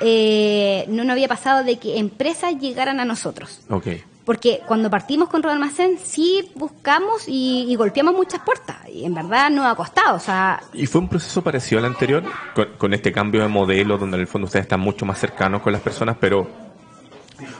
eh, 0.00 0.86
no 0.88 1.04
nos 1.04 1.12
había 1.12 1.28
pasado 1.28 1.64
de 1.64 1.78
que 1.78 1.98
empresas 1.98 2.58
llegaran 2.58 2.98
a 2.98 3.04
nosotros. 3.04 3.60
Okay. 3.68 4.02
Porque 4.24 4.60
cuando 4.66 4.88
partimos 4.88 5.28
con 5.28 5.42
Rodalmacén 5.42 5.98
sí 6.02 6.50
buscamos 6.54 7.24
y, 7.26 7.74
golpeamos 7.76 8.14
muchas 8.14 8.40
puertas. 8.40 8.76
Y 8.90 9.04
en 9.04 9.14
verdad 9.14 9.50
nos 9.50 9.66
ha 9.66 9.74
costado. 9.74 10.16
O 10.16 10.20
sea, 10.20 10.62
¿Y 10.72 10.86
fue 10.86 11.02
un 11.02 11.08
proceso 11.08 11.42
parecido 11.42 11.78
al 11.78 11.86
anterior? 11.86 12.24
Con, 12.54 12.68
con 12.78 12.94
este 12.94 13.12
cambio 13.12 13.42
de 13.42 13.48
modelo 13.48 13.98
donde 13.98 14.16
en 14.16 14.22
el 14.22 14.26
fondo 14.26 14.46
ustedes 14.46 14.64
están 14.64 14.80
mucho 14.80 15.04
más 15.04 15.18
cercanos 15.18 15.60
con 15.60 15.72
las 15.74 15.82
personas, 15.82 16.16
pero 16.18 16.67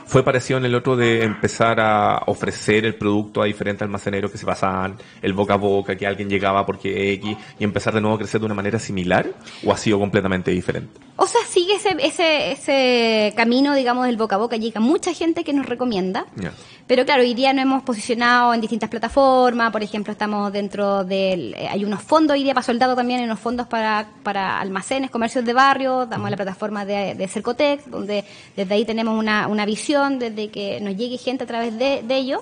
fue 0.05 0.23
parecido 0.23 0.59
en 0.59 0.65
el 0.65 0.75
otro 0.75 0.95
de 0.95 1.23
empezar 1.23 1.79
a 1.79 2.23
ofrecer 2.27 2.85
el 2.85 2.95
producto 2.95 3.41
a 3.41 3.45
diferentes 3.45 3.81
almaceneros 3.81 4.31
que 4.31 4.37
se 4.37 4.45
pasaban 4.45 4.97
el 5.21 5.33
boca 5.33 5.53
a 5.53 5.57
boca, 5.57 5.95
que 5.95 6.07
alguien 6.07 6.29
llegaba 6.29 6.65
porque 6.65 7.13
X, 7.13 7.37
y 7.59 7.63
empezar 7.63 7.93
de 7.93 8.01
nuevo 8.01 8.15
a 8.15 8.19
crecer 8.19 8.39
de 8.39 8.45
una 8.45 8.55
manera 8.55 8.79
similar, 8.79 9.27
o 9.65 9.71
ha 9.71 9.77
sido 9.77 9.99
completamente 9.99 10.51
diferente? 10.51 10.99
O 11.21 11.27
sea, 11.27 11.41
sigue 11.45 11.73
ese, 11.73 11.97
ese, 11.99 12.51
ese 12.53 13.33
camino, 13.35 13.75
digamos, 13.75 14.05
del 14.05 14.15
boca 14.15 14.35
a 14.35 14.37
boca. 14.37 14.55
Llega 14.55 14.79
mucha 14.79 15.13
gente 15.13 15.43
que 15.43 15.51
nos 15.51 15.65
recomienda. 15.65 16.25
Pero 16.87 17.05
claro, 17.05 17.21
hoy 17.21 17.33
día 17.33 17.51
nos 17.51 17.63
hemos 17.63 17.83
posicionado 17.83 18.53
en 18.53 18.61
distintas 18.61 18.89
plataformas. 18.89 19.71
Por 19.71 19.83
ejemplo, 19.83 20.13
estamos 20.13 20.51
dentro 20.53 21.03
del. 21.03 21.53
Eh, 21.55 21.67
hay 21.69 21.83
unos 21.83 22.01
fondos 22.01 22.35
hoy 22.35 22.43
día 22.43 22.53
para 22.53 22.65
soldados 22.65 22.95
también, 22.95 23.19
hay 23.19 23.25
unos 23.25 23.39
fondos 23.39 23.67
para, 23.67 24.07
para 24.23 24.59
almacenes, 24.59 25.11
comercios 25.11 25.43
de 25.43 25.53
barrio. 25.53 26.05
Damos 26.05 26.27
a 26.27 26.29
la 26.31 26.37
plataforma 26.37 26.85
de, 26.85 27.15
de 27.15 27.27
Cercotec, 27.27 27.85
donde 27.85 28.23
desde 28.55 28.73
ahí 28.73 28.85
tenemos 28.85 29.19
una, 29.19 29.47
una 29.47 29.65
visión, 29.69 30.19
desde 30.19 30.49
que 30.49 30.79
nos 30.81 30.95
llegue 30.95 31.17
gente 31.17 31.43
a 31.43 31.47
través 31.47 31.77
de, 31.77 32.01
de 32.03 32.15
ello. 32.15 32.41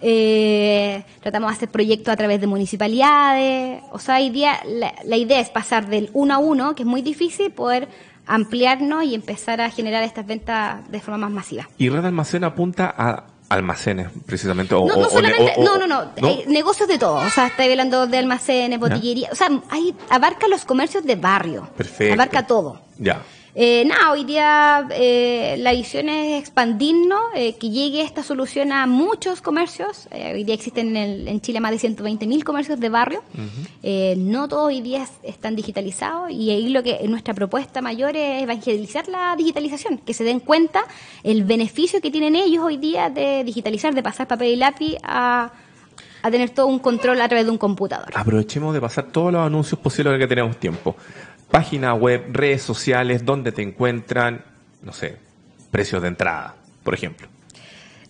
eh, 0.00 1.04
tratamos 1.20 1.50
de 1.50 1.56
hacer 1.56 1.68
proyectos 1.70 2.12
a 2.12 2.16
través 2.16 2.40
de 2.40 2.46
municipalidades. 2.46 3.82
O 3.92 3.98
sea, 3.98 4.16
hoy 4.16 4.30
día 4.30 4.60
la, 4.66 4.94
la 5.04 5.16
idea 5.16 5.40
es 5.40 5.50
pasar 5.50 5.88
del 5.88 6.10
uno 6.12 6.34
a 6.34 6.38
uno, 6.38 6.74
que 6.74 6.82
es 6.82 6.88
muy 6.88 7.02
difícil, 7.02 7.50
poder 7.50 7.88
ampliarnos 8.26 9.04
y 9.04 9.14
empezar 9.14 9.60
a 9.60 9.70
generar 9.70 10.02
estas 10.04 10.26
ventas 10.26 10.88
de 10.90 11.00
forma 11.00 11.18
más 11.18 11.30
masiva. 11.32 11.68
¿Y 11.78 11.88
Red 11.88 12.04
Almacén 12.04 12.44
apunta 12.44 12.94
a 12.96 13.24
almacenes, 13.48 14.08
precisamente? 14.26 14.74
no, 14.74 14.86
no, 14.86 15.86
no, 15.86 15.86
no, 15.88 16.12
negocios 16.46 16.88
de 16.88 16.98
todo. 16.98 17.16
O 17.16 17.30
sea, 17.30 17.48
está 17.48 17.64
hablando 17.64 18.06
de 18.06 18.18
almacenes, 18.18 18.78
botillería. 18.78 19.28
O 19.32 19.34
sea, 19.34 19.48
ahí 19.70 19.94
abarca 20.08 20.46
los 20.48 20.64
comercios 20.64 21.04
de 21.04 21.16
barrio. 21.16 21.68
Perfecto. 21.76 22.14
Abarca 22.14 22.46
todo. 22.46 22.80
Ya. 22.98 23.22
Eh, 23.54 23.84
nada, 23.84 24.12
hoy 24.12 24.24
día 24.24 24.86
eh, 24.92 25.56
la 25.58 25.72
visión 25.72 26.08
es 26.08 26.40
expandirnos, 26.40 27.20
eh, 27.34 27.56
que 27.56 27.70
llegue 27.70 28.02
esta 28.02 28.22
solución 28.22 28.70
a 28.72 28.86
muchos 28.86 29.40
comercios. 29.40 30.06
Eh, 30.12 30.32
hoy 30.34 30.44
día 30.44 30.54
existen 30.54 30.96
en, 30.96 31.26
en, 31.26 31.40
Chile 31.40 31.58
más 31.58 31.72
de 31.72 31.88
120.000 31.88 32.44
comercios 32.44 32.78
de 32.78 32.88
barrio. 32.88 33.22
no 34.16 34.48
todos 34.48 34.66
hoy 34.68 34.82
día 34.82 35.06
están 35.22 35.56
digitalizados 35.56 36.30
y 36.30 36.50
ahí 36.50 36.68
lo 36.68 36.82
que 36.82 37.00
nuestra 37.08 37.34
propuesta 37.34 37.82
mayor 37.82 38.16
es 38.16 38.42
evangelizar 38.42 39.08
la 39.08 39.34
digitalización, 39.36 39.98
que 39.98 40.14
se 40.14 40.22
den 40.22 40.40
cuenta 40.40 40.82
el 41.24 41.44
beneficio 41.44 42.00
que 42.00 42.10
tienen 42.10 42.36
ellos 42.36 42.62
hoy 42.62 42.76
día 42.76 43.10
de 43.10 43.42
digitalizar, 43.42 43.94
de 43.94 44.02
pasar 44.02 44.28
papel 44.28 44.50
y 44.52 44.56
lápiz 44.56 44.96
a 45.02 45.50
a 46.22 46.30
tener 46.30 46.50
todo 46.50 46.66
un 46.66 46.78
control 46.78 47.20
a 47.20 47.28
través 47.28 47.46
de 47.46 47.50
un 47.50 47.58
computador. 47.58 48.08
Aprovechemos 48.14 48.74
de 48.74 48.80
pasar 48.80 49.06
todos 49.06 49.32
los 49.32 49.44
anuncios 49.44 49.80
posibles 49.80 50.18
que 50.18 50.26
tenemos 50.26 50.56
tiempo 50.56 50.96
página 51.50 51.94
web, 51.94 52.26
redes 52.32 52.62
sociales, 52.62 53.24
donde 53.24 53.52
te 53.52 53.62
encuentran, 53.62 54.44
no 54.82 54.92
sé, 54.92 55.16
precios 55.70 56.02
de 56.02 56.08
entrada, 56.08 56.56
por 56.82 56.94
ejemplo. 56.94 57.28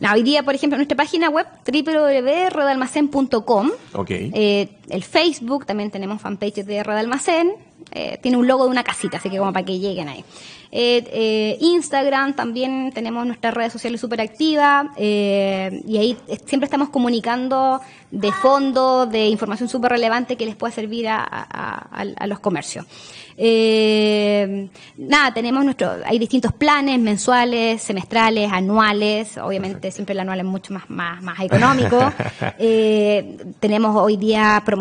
No, 0.00 0.12
hoy 0.12 0.22
día, 0.22 0.42
por 0.42 0.54
ejemplo, 0.54 0.78
nuestra 0.78 0.96
página 0.96 1.28
web 1.28 1.46
www.rodalmacén.com. 1.66 3.70
Okay. 3.92 4.30
Eh, 4.34 4.70
el 4.90 5.04
Facebook, 5.04 5.66
también 5.66 5.90
tenemos 5.90 6.20
fanpage 6.20 6.64
de 6.64 6.82
Rodalmacén. 6.82 7.52
Eh, 7.92 8.18
tiene 8.22 8.36
un 8.36 8.46
logo 8.46 8.64
de 8.64 8.70
una 8.70 8.84
casita, 8.84 9.16
así 9.16 9.30
que 9.30 9.38
como 9.38 9.52
para 9.52 9.64
que 9.64 9.78
lleguen 9.78 10.08
ahí. 10.08 10.24
Eh, 10.72 11.04
eh, 11.12 11.58
Instagram 11.60 12.36
también 12.36 12.92
tenemos 12.94 13.26
nuestras 13.26 13.52
redes 13.52 13.72
sociales 13.72 14.00
súper 14.00 14.20
activas 14.20 14.86
y 14.96 15.98
ahí 15.98 16.16
siempre 16.46 16.66
estamos 16.66 16.90
comunicando 16.90 17.80
de 18.12 18.30
fondo, 18.30 19.06
de 19.06 19.26
información 19.26 19.68
súper 19.68 19.90
relevante 19.90 20.36
que 20.36 20.46
les 20.46 20.54
pueda 20.54 20.72
servir 20.72 21.08
a, 21.08 21.24
a 21.24 22.26
los 22.28 22.38
comercios. 22.38 22.86
Nada, 24.96 25.34
tenemos 25.34 25.64
nuestro, 25.64 25.90
hay 26.04 26.18
distintos 26.18 26.52
planes 26.52 27.00
mensuales, 27.00 27.82
semestrales, 27.82 28.52
anuales. 28.52 29.38
Obviamente 29.38 29.90
siempre 29.90 30.12
el 30.12 30.20
anual 30.20 30.40
es 30.40 30.44
mucho 30.44 30.74
más, 30.74 30.88
más, 30.88 31.22
más 31.22 31.40
económico. 31.40 32.12
tenemos 33.60 33.96
hoy 33.96 34.16
día 34.16 34.62
promociones 34.64 34.79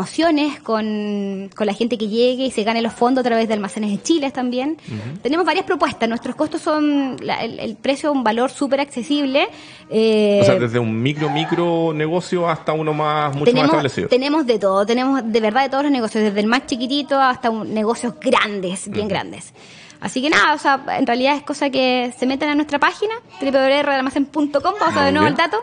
con, 0.63 1.49
con 1.55 1.67
la 1.67 1.73
gente 1.73 1.97
que 1.97 2.07
llegue 2.07 2.45
y 2.45 2.51
se 2.51 2.63
gane 2.63 2.81
los 2.81 2.93
fondos 2.93 3.21
a 3.21 3.27
través 3.27 3.47
de 3.47 3.53
almacenes 3.53 3.91
de 3.91 4.01
Chile 4.01 4.31
también. 4.31 4.77
Tenemos 5.21 5.45
varias 5.45 5.65
propuestas. 5.65 6.07
Nuestros 6.07 6.35
costos 6.35 6.61
son, 6.61 7.17
el, 7.19 7.75
precio 7.75 8.11
es 8.11 8.15
un 8.15 8.23
valor 8.23 8.51
súper 8.51 8.81
accesible. 8.81 9.47
Eh, 9.89 10.39
o 10.41 10.45
sea, 10.45 10.55
desde 10.55 10.79
un 10.79 11.01
micro, 11.01 11.29
micro 11.29 11.93
negocio 11.93 12.47
hasta 12.49 12.73
uno 12.73 12.93
más, 12.93 13.33
mucho 13.33 13.45
tenemos, 13.45 13.67
más 13.67 13.71
establecido. 13.71 14.07
Tenemos 14.09 14.45
de 14.45 14.59
todo. 14.59 14.85
Tenemos 14.85 15.21
de 15.23 15.39
verdad 15.39 15.63
de 15.63 15.69
todos 15.69 15.83
los 15.83 15.91
negocios, 15.91 16.23
desde 16.23 16.39
el 16.39 16.47
más 16.47 16.65
chiquitito 16.65 17.19
hasta 17.19 17.49
un 17.49 17.73
negocios 17.73 18.13
grandes 18.19 18.89
bien 18.89 19.07
grandes. 19.07 19.53
Así 20.01 20.21
que 20.21 20.29
nada, 20.29 20.53
o 20.53 20.57
sea, 20.57 20.81
en 20.97 21.05
realidad 21.05 21.35
es 21.35 21.43
cosa 21.43 21.69
que 21.69 22.13
se 22.17 22.25
meten 22.25 22.49
a 22.49 22.55
nuestra 22.55 22.79
página, 22.79 23.13
www.redalmacen.com, 23.41 24.51
vamos 24.79 24.81
a 24.81 24.95
ver 24.95 25.05
de 25.05 25.11
nuevo 25.11 25.27
el 25.27 25.35
dato. 25.35 25.57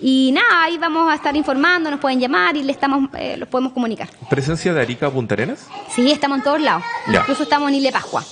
Y 0.00 0.32
nada, 0.32 0.64
ahí 0.64 0.76
vamos 0.78 1.10
a 1.10 1.14
estar 1.14 1.34
informando, 1.36 1.90
nos 1.90 2.00
pueden 2.00 2.20
llamar 2.20 2.56
y 2.56 2.62
le 2.62 2.72
estamos, 2.72 3.08
eh, 3.14 3.36
los 3.36 3.48
podemos 3.48 3.72
comunicar. 3.72 4.08
¿Presencia 4.28 4.74
de 4.74 4.80
Arica 4.80 5.10
Punta 5.10 5.34
Arenas? 5.34 5.66
Sí, 5.90 6.10
estamos 6.10 6.38
en 6.38 6.44
todos 6.44 6.60
lados. 6.60 6.82
Incluso 7.08 7.44
estamos 7.44 7.68
en 7.70 7.76
Isle 7.76 7.92
Pascua. 7.92 8.22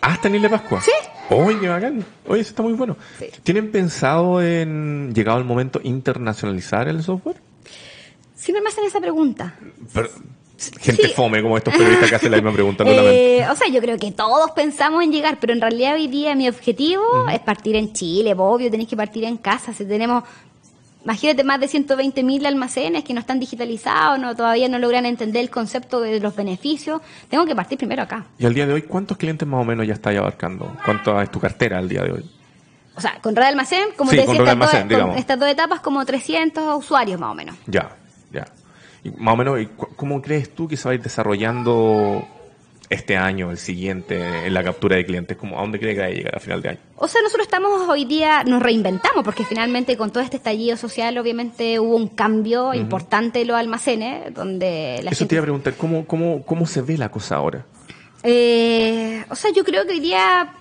¿Hasta 0.00 0.28
en 0.28 0.36
Isle 0.36 0.48
Pascua? 0.50 0.80
Sí. 0.80 0.92
Oye, 1.30 1.58
qué 1.58 1.68
bacán. 1.68 2.04
Oye, 2.26 2.40
eso 2.40 2.50
está 2.50 2.62
muy 2.62 2.74
bueno. 2.74 2.96
¿Tienen 3.42 3.72
pensado 3.72 4.42
en, 4.42 5.12
llegado 5.14 5.38
el 5.38 5.44
momento, 5.44 5.80
internacionalizar 5.82 6.88
el 6.88 7.02
software? 7.02 7.36
Siempre 8.34 8.62
me 8.62 8.68
hacen 8.68 8.84
esa 8.84 9.00
pregunta. 9.00 9.54
Pero, 9.92 10.10
gente 10.80 11.08
fome 11.08 11.42
como 11.42 11.56
estos 11.56 11.74
periodistas 11.74 12.08
que 12.10 12.16
hacen 12.16 12.30
la 12.30 12.36
misma 12.38 12.52
pregunta. 12.52 12.84
Eh, 12.86 13.46
o 13.50 13.54
sea, 13.56 13.68
yo 13.68 13.80
creo 13.80 13.98
que 13.98 14.10
todos 14.12 14.50
pensamos 14.52 15.02
en 15.02 15.12
llegar, 15.12 15.38
pero 15.40 15.52
en 15.52 15.60
realidad 15.60 15.94
hoy 15.94 16.08
día 16.08 16.34
mi 16.34 16.48
objetivo 16.48 17.02
es 17.32 17.40
partir 17.40 17.76
en 17.76 17.92
Chile, 17.92 18.34
obvio, 18.36 18.70
tenéis 18.70 18.88
que 18.88 18.96
partir 18.96 19.24
en 19.24 19.36
casa. 19.36 19.72
Si 19.72 19.84
tenemos, 19.84 20.24
imagínate, 21.04 21.44
más 21.44 21.60
de 21.60 21.68
120 21.68 22.22
mil 22.22 22.44
almacenes 22.46 23.04
que 23.04 23.14
no 23.14 23.20
están 23.20 23.40
digitalizados, 23.40 24.18
no 24.18 24.34
todavía 24.36 24.68
no 24.68 24.78
logran 24.78 25.06
entender 25.06 25.42
el 25.42 25.50
concepto 25.50 26.00
de 26.00 26.20
los 26.20 26.34
beneficios, 26.36 27.00
tengo 27.28 27.44
que 27.46 27.54
partir 27.54 27.78
primero 27.78 28.02
acá. 28.02 28.26
¿Y 28.38 28.46
al 28.46 28.54
día 28.54 28.66
de 28.66 28.74
hoy 28.74 28.82
cuántos 28.82 29.16
clientes 29.16 29.46
más 29.46 29.60
o 29.60 29.64
menos 29.64 29.86
ya 29.86 29.94
estáis 29.94 30.18
abarcando? 30.18 30.76
¿Cuánto 30.84 31.20
es 31.20 31.30
tu 31.30 31.40
cartera 31.40 31.78
al 31.78 31.88
día 31.88 32.02
de 32.02 32.12
hoy? 32.12 32.30
O 32.96 33.00
sea, 33.00 33.18
con 33.20 33.34
Red 33.34 33.46
Almacén, 33.46 33.88
como 33.96 34.10
te 34.10 34.18
decía, 34.18 34.56
estas 35.16 35.38
dos 35.38 35.48
etapas, 35.48 35.80
como 35.80 36.04
300 36.04 36.76
usuarios 36.76 37.18
más 37.18 37.32
o 37.32 37.34
menos. 37.34 37.56
Ya, 37.66 37.96
más 39.16 39.34
o 39.34 39.36
menos, 39.36 39.58
¿cómo 39.96 40.22
crees 40.22 40.54
tú 40.54 40.68
que 40.68 40.76
se 40.76 40.84
va 40.84 40.92
a 40.92 40.94
ir 40.94 41.02
desarrollando 41.02 42.26
este 42.90 43.16
año, 43.16 43.50
el 43.50 43.58
siguiente, 43.58 44.46
en 44.46 44.54
la 44.54 44.62
captura 44.62 44.96
de 44.96 45.04
clientes? 45.04 45.36
¿Cómo, 45.36 45.58
¿A 45.58 45.62
dónde 45.62 45.78
crees 45.78 45.96
que 45.96 46.00
va 46.00 46.06
a 46.06 46.10
llegar 46.10 46.36
a 46.36 46.40
final 46.40 46.62
de 46.62 46.68
año? 46.70 46.78
O 46.96 47.08
sea, 47.08 47.22
nosotros 47.22 47.46
estamos 47.46 47.88
hoy 47.88 48.04
día, 48.04 48.44
nos 48.44 48.62
reinventamos, 48.62 49.24
porque 49.24 49.44
finalmente 49.44 49.96
con 49.96 50.10
todo 50.10 50.22
este 50.22 50.36
estallido 50.36 50.76
social, 50.76 51.16
obviamente 51.18 51.78
hubo 51.80 51.96
un 51.96 52.08
cambio 52.08 52.72
importante 52.74 53.42
en 53.42 53.48
los 53.48 53.56
almacenes, 53.56 54.32
donde 54.34 55.00
la 55.02 55.10
Eso 55.10 55.26
te 55.26 55.34
iba 55.34 55.40
a 55.40 55.44
preguntar, 55.44 55.74
¿cómo, 55.74 56.06
cómo, 56.06 56.42
¿cómo 56.44 56.66
se 56.66 56.82
ve 56.82 56.96
la 56.96 57.10
cosa 57.10 57.36
ahora? 57.36 57.66
Eh, 58.22 59.24
o 59.28 59.34
sea, 59.34 59.50
yo 59.52 59.64
creo 59.64 59.86
que 59.86 59.92
hoy 59.92 60.00
día... 60.00 60.54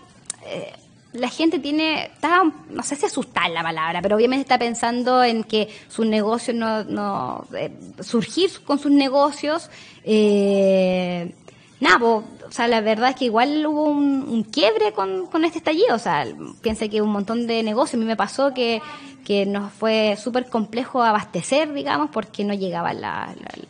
Eh, 0.45 0.73
la 1.13 1.29
gente 1.29 1.59
tiene, 1.59 2.05
está, 2.05 2.43
no 2.69 2.83
sé 2.83 2.95
si 2.95 3.05
asustar 3.05 3.49
la 3.51 3.61
palabra, 3.61 4.01
pero 4.01 4.15
obviamente 4.15 4.41
está 4.41 4.57
pensando 4.57 5.23
en 5.23 5.43
que 5.43 5.69
sus 5.87 6.05
negocios 6.05 6.57
no, 6.57 6.83
no 6.83 7.45
eh, 7.55 7.71
surgir 8.01 8.49
con 8.65 8.79
sus 8.79 8.91
negocios, 8.91 9.69
eh, 10.03 11.33
nada, 11.79 12.03
o 12.03 12.23
sea, 12.49 12.67
la 12.67 12.81
verdad 12.81 13.11
es 13.11 13.15
que 13.15 13.25
igual 13.25 13.65
hubo 13.65 13.85
un, 13.85 14.43
quiebre 14.43 14.91
con, 14.93 15.27
con, 15.27 15.45
este 15.45 15.59
estallido, 15.59 15.95
o 15.95 15.99
sea, 15.99 16.25
piensa 16.61 16.87
que 16.87 17.01
un 17.01 17.11
montón 17.11 17.45
de 17.45 17.61
negocios, 17.61 17.95
a 17.95 17.97
mí 17.97 18.05
me 18.05 18.15
pasó 18.15 18.53
que, 18.53 18.81
que 19.23 19.45
nos 19.45 19.71
fue 19.71 20.17
súper 20.21 20.49
complejo 20.49 21.01
abastecer, 21.01 21.73
digamos, 21.73 22.09
porque 22.11 22.43
no 22.43 22.53
llegaban 22.53 23.01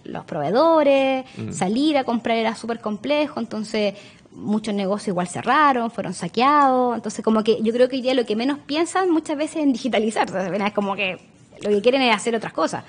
los 0.04 0.26
proveedores, 0.26 1.26
mm. 1.38 1.52
salir 1.52 1.98
a 1.98 2.04
comprar 2.04 2.38
era 2.38 2.56
súper 2.56 2.80
complejo, 2.80 3.40
entonces 3.40 3.96
muchos 4.36 4.74
negocios 4.74 5.10
igual 5.10 5.28
cerraron, 5.28 5.92
fueron 5.92 6.14
saqueados, 6.14 6.96
entonces 6.96 7.24
como 7.24 7.44
que 7.44 7.62
yo 7.62 7.74
creo 7.74 7.88
que 7.90 7.98
hoy 7.98 8.02
día 8.02 8.14
lo 8.14 8.26
que 8.26 8.36
menos 8.36 8.60
piensan 8.60 9.10
muchas 9.10 9.38
veces 9.38 9.58
es 9.58 9.64
en 9.64 9.74
digitalizar, 9.74 10.28
es 10.28 10.74
como 10.74 10.96
que 10.96 11.18
lo 11.62 11.70
que 11.70 11.82
quieren 11.82 12.02
es 12.02 12.16
hacer 12.16 12.36
otras 12.36 12.54
cosas. 12.54 12.84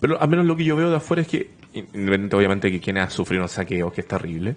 Pero 0.00 0.20
al 0.20 0.28
menos 0.28 0.46
lo 0.46 0.56
que 0.56 0.64
yo 0.64 0.74
veo 0.74 0.90
de 0.90 0.96
afuera 0.96 1.22
es 1.22 1.28
que, 1.28 1.50
independientemente 1.72 2.36
obviamente 2.36 2.70
que 2.70 2.80
quienes 2.80 3.12
sufrido 3.12 3.42
un 3.42 3.48
saqueo, 3.48 3.92
que 3.92 4.00
es 4.00 4.08
terrible, 4.08 4.56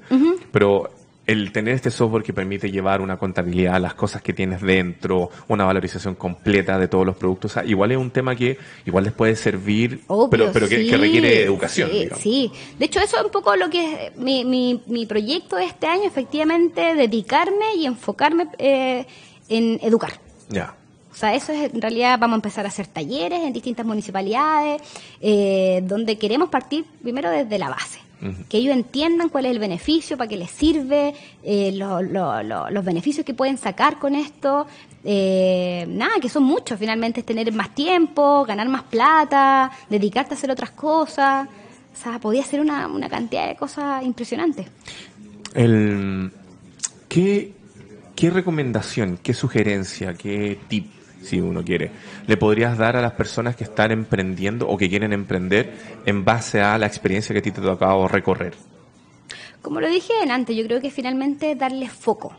pero 0.52 0.90
el 1.28 1.52
tener 1.52 1.74
este 1.74 1.92
software 1.92 2.24
que 2.24 2.34
permite 2.34 2.70
llevar 2.70 3.02
una 3.02 3.18
contabilidad, 3.18 3.80
las 3.82 3.96
cosas 3.96 4.22
que 4.22 4.34
tienes 4.34 4.62
dentro, 4.62 5.30
una 5.48 5.66
valorización 5.66 6.16
completa 6.16 6.78
de 6.78 6.88
todos 6.88 7.06
los 7.06 7.16
productos, 7.16 7.56
igual 7.66 7.92
es 7.92 7.98
un 7.98 8.12
tema 8.12 8.36
que 8.36 8.58
igual 8.86 9.06
les 9.06 9.14
puede 9.14 9.36
servir, 9.36 10.02
pero, 10.08 10.52
pero 10.52 10.70
que, 10.70 10.98
requiere 10.98 11.44
educación. 11.44 11.90
Sí, 11.92 12.10
sí, 12.20 12.52
de 12.78 12.86
hecho 12.86 13.00
eso 13.00 13.18
es 13.18 13.24
un 13.24 13.32
poco 13.32 13.56
lo 13.56 13.70
que 13.70 14.08
es 14.08 14.18
mi, 14.18 14.46
mi, 14.46 14.84
mi 14.86 15.06
proyecto 15.06 15.56
de 15.56 15.66
este 15.66 15.88
año, 15.88 16.04
efectivamente, 16.04 16.96
dedicarme 16.96 17.76
y 17.78 17.86
enfocarme 17.86 18.48
eh, 18.60 19.06
en 19.50 19.80
educar. 19.82 20.14
Ya. 20.50 20.76
O 21.12 21.18
sea, 21.18 21.34
eso 21.34 21.54
es, 21.54 21.74
en 21.74 21.82
realidad 21.82 22.20
vamos 22.20 22.36
a 22.36 22.38
empezar 22.38 22.66
a 22.66 22.68
hacer 22.68 22.88
talleres 22.88 23.42
en 23.42 23.54
distintas 23.54 23.86
municipalidades, 23.86 24.82
eh, 25.22 25.82
donde 25.86 26.18
queremos 26.18 26.50
partir 26.50 26.86
primero 27.02 27.30
desde 27.30 27.58
la 27.58 27.70
base 27.70 28.05
que 28.50 28.58
ellos 28.58 28.74
entiendan 28.74 29.30
cuál 29.30 29.46
es 29.46 29.52
el 29.52 29.60
beneficio, 29.60 30.18
para 30.18 30.28
qué 30.28 30.38
les 30.38 30.52
sirve, 30.52 31.14
eh, 31.44 31.72
los 31.74 32.86
beneficios 32.86 33.26
que 33.26 33.34
pueden 33.34 33.58
sacar 33.58 34.00
con 34.00 34.16
esto. 34.16 34.68
Eh, 35.04 35.86
nada, 35.88 36.14
que 36.22 36.30
son 36.30 36.44
muchos, 36.44 36.80
finalmente 36.80 37.20
es 37.20 37.26
tener 37.26 37.52
más 37.54 37.76
tiempo, 37.76 38.46
ganar 38.46 38.68
más 38.70 38.84
plata, 38.84 39.72
dedicarte 39.90 40.34
a 40.34 40.38
hacer 40.38 40.52
otras 40.52 40.72
cosas. 40.72 41.48
O 41.94 41.98
sea, 41.98 42.20
podía 42.20 42.44
ser 42.44 42.60
una, 42.60 42.88
una 42.88 43.10
cantidad 43.10 43.48
de 43.48 43.56
cosas 43.56 44.04
impresionantes. 44.04 44.68
El, 45.54 46.32
¿qué, 47.08 47.54
¿Qué 48.16 48.30
recomendación, 48.30 49.20
qué 49.22 49.34
sugerencia, 49.34 50.14
qué 50.14 50.58
tip 50.70 50.95
si 51.26 51.42
uno 51.42 51.64
quiere, 51.64 51.92
le 52.28 52.38
podrías 52.38 52.78
dar 52.78 52.96
a 52.96 53.02
las 53.02 53.14
personas 53.14 53.56
que 53.56 53.64
están 53.64 53.92
emprendiendo 53.92 54.68
o 54.68 54.78
que 54.78 54.90
quieren 54.90 55.12
emprender 55.14 55.74
en 56.06 56.24
base 56.24 56.62
a 56.62 56.78
la 56.78 56.86
experiencia 56.86 57.34
que 57.34 57.40
a 57.40 57.42
ti 57.42 57.52
te 57.52 57.62
ha 57.62 57.64
tocado 57.64 58.08
recorrer? 58.08 58.54
Como 59.62 59.82
lo 59.82 59.90
dije 59.90 60.14
antes, 60.30 60.56
yo 60.56 60.64
creo 60.66 60.80
que 60.80 60.92
finalmente 60.92 61.56
darle 61.56 61.90
foco. 61.90 62.36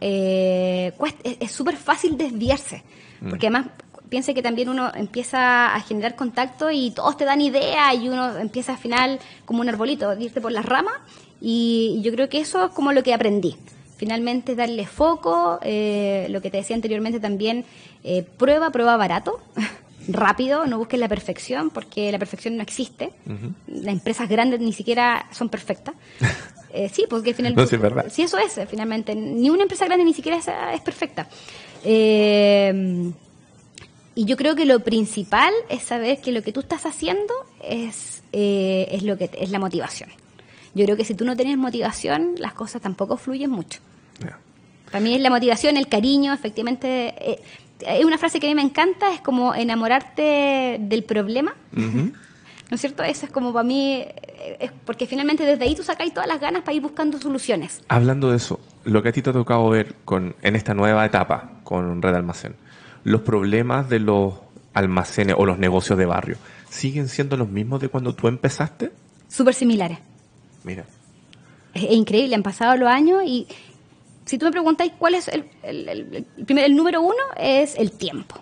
Eh, 0.00 0.92
es 1.38 1.52
súper 1.52 1.76
fácil 1.76 2.16
desviarse, 2.16 2.82
mm. 3.20 3.28
porque 3.28 3.46
además 3.46 3.66
piense 4.08 4.34
que 4.34 4.42
también 4.42 4.68
uno 4.68 4.90
empieza 4.94 5.74
a 5.74 5.80
generar 5.80 6.16
contacto 6.16 6.70
y 6.70 6.90
todos 6.90 7.16
te 7.16 7.24
dan 7.24 7.40
ideas 7.40 7.94
y 7.94 8.08
uno 8.08 8.36
empieza 8.36 8.72
al 8.72 8.78
final 8.78 9.20
como 9.44 9.60
un 9.60 9.68
arbolito, 9.68 10.12
irte 10.18 10.40
por 10.40 10.52
las 10.52 10.66
ramas 10.66 10.94
y 11.40 12.00
yo 12.02 12.12
creo 12.12 12.28
que 12.28 12.40
eso 12.40 12.66
es 12.66 12.72
como 12.72 12.92
lo 12.92 13.02
que 13.02 13.14
aprendí 13.14 13.56
finalmente 14.02 14.56
darle 14.56 14.84
foco, 14.84 15.60
eh, 15.62 16.26
lo 16.28 16.42
que 16.42 16.50
te 16.50 16.56
decía 16.56 16.74
anteriormente 16.74 17.20
también, 17.20 17.64
eh, 18.02 18.24
prueba, 18.24 18.70
prueba 18.70 18.96
barato, 18.96 19.40
rápido, 20.08 20.66
no 20.66 20.76
busques 20.78 20.98
la 20.98 21.06
perfección, 21.06 21.70
porque 21.70 22.10
la 22.10 22.18
perfección 22.18 22.56
no 22.56 22.64
existe. 22.64 23.12
Las 23.68 23.92
empresas 23.94 24.28
grandes 24.28 24.58
ni 24.58 24.72
siquiera 24.72 25.26
son 25.30 25.48
perfectas. 25.48 25.94
Eh, 26.74 26.88
sí, 26.90 27.04
porque 27.06 27.34
finalmente... 27.34 27.76
No, 27.76 28.04
sí, 28.08 28.22
eso 28.22 28.38
es, 28.38 28.58
finalmente. 28.66 29.14
Ni 29.14 29.50
una 29.50 29.64
empresa 29.64 29.84
grande 29.84 30.06
ni 30.06 30.14
siquiera 30.14 30.38
es, 30.38 30.80
perfecta. 30.80 31.28
y 31.84 33.12
yo 34.24 34.36
creo 34.38 34.54
que 34.54 34.64
lo 34.64 34.80
principal 34.80 35.52
es 35.68 35.82
saber 35.82 36.22
que 36.22 36.32
lo 36.32 36.40
que 36.40 36.50
tú 36.50 36.60
estás 36.60 36.86
haciendo 36.86 37.34
es, 37.62 38.22
es, 38.32 39.02
lo 39.02 39.18
que, 39.18 39.28
es 39.38 39.50
la 39.50 39.58
motivación. 39.58 40.08
Yo 40.74 40.86
creo 40.86 40.96
que 40.96 41.04
si 41.04 41.14
tú 41.14 41.26
no 41.26 41.36
tienes 41.36 41.58
motivación, 41.58 42.36
las 42.38 42.54
cosas 42.54 42.80
tampoco 42.80 43.18
fluyen 43.18 43.50
mucho. 43.50 43.80
Para 44.90 45.02
mí 45.02 45.14
es 45.14 45.20
la 45.20 45.30
motivación, 45.30 45.76
el 45.76 45.88
cariño, 45.88 46.34
efectivamente. 46.34 47.14
Eh, 47.18 47.42
hay 47.86 48.04
una 48.04 48.18
frase 48.18 48.40
que 48.40 48.46
a 48.46 48.50
mí 48.50 48.54
me 48.54 48.62
encanta, 48.62 49.12
es 49.12 49.20
como 49.20 49.54
enamorarte 49.54 50.78
del 50.80 51.04
problema. 51.04 51.54
¿No 51.72 52.76
es 52.76 52.80
cierto? 52.80 53.02
Eso 53.02 53.26
es 53.26 53.32
como 53.32 53.52
para 53.52 53.64
mí, 53.64 53.96
eh, 53.96 54.56
es 54.60 54.72
porque 54.84 55.06
finalmente 55.06 55.44
desde 55.44 55.64
ahí 55.64 55.74
tú 55.74 55.82
sacáis 55.82 56.14
todas 56.14 56.28
las 56.28 56.40
ganas 56.40 56.62
para 56.62 56.74
ir 56.74 56.82
buscando 56.82 57.18
soluciones. 57.18 57.82
Hablando 57.88 58.30
de 58.30 58.38
eso, 58.38 58.60
lo 58.84 59.02
que 59.02 59.10
a 59.10 59.12
ti 59.12 59.22
te 59.22 59.30
ha 59.30 59.32
tocado 59.32 59.68
ver 59.68 59.94
con, 60.04 60.36
en 60.42 60.56
esta 60.56 60.74
nueva 60.74 61.04
etapa 61.04 61.52
con 61.64 62.00
Red 62.00 62.14
Almacén, 62.14 62.54
los 63.04 63.22
problemas 63.22 63.88
de 63.88 63.98
los 63.98 64.34
almacenes 64.74 65.36
o 65.38 65.44
los 65.44 65.58
negocios 65.58 65.98
de 65.98 66.06
barrio, 66.06 66.36
¿siguen 66.70 67.08
siendo 67.08 67.36
los 67.36 67.48
mismos 67.48 67.80
de 67.80 67.88
cuando 67.88 68.14
tú 68.14 68.28
empezaste? 68.28 68.90
Súper 69.28 69.54
similares. 69.54 69.98
Mira. 70.64 70.84
Es, 71.74 71.90
increíble, 71.90 72.34
han 72.34 72.42
pasado 72.42 72.76
los 72.76 72.88
años 72.88 73.22
y 73.26 73.46
si 74.32 74.38
tú 74.38 74.46
me 74.46 74.50
preguntáis 74.50 74.92
cuál 74.98 75.14
es 75.14 75.28
el, 75.28 75.44
el, 75.62 76.24
primer, 76.46 76.64
el 76.64 76.74
número 76.74 77.02
uno, 77.02 77.22
es 77.36 77.76
el 77.76 77.92
tiempo. 77.92 78.36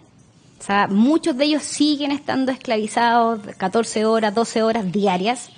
O 0.60 0.62
sea, 0.62 0.86
muchos 0.86 1.36
de 1.36 1.46
ellos 1.46 1.64
siguen 1.64 2.12
estando 2.12 2.52
esclavizados 2.52 3.40
14 3.56 4.04
horas, 4.04 4.32
12 4.32 4.62
horas 4.62 4.92
diarias. 4.92 5.50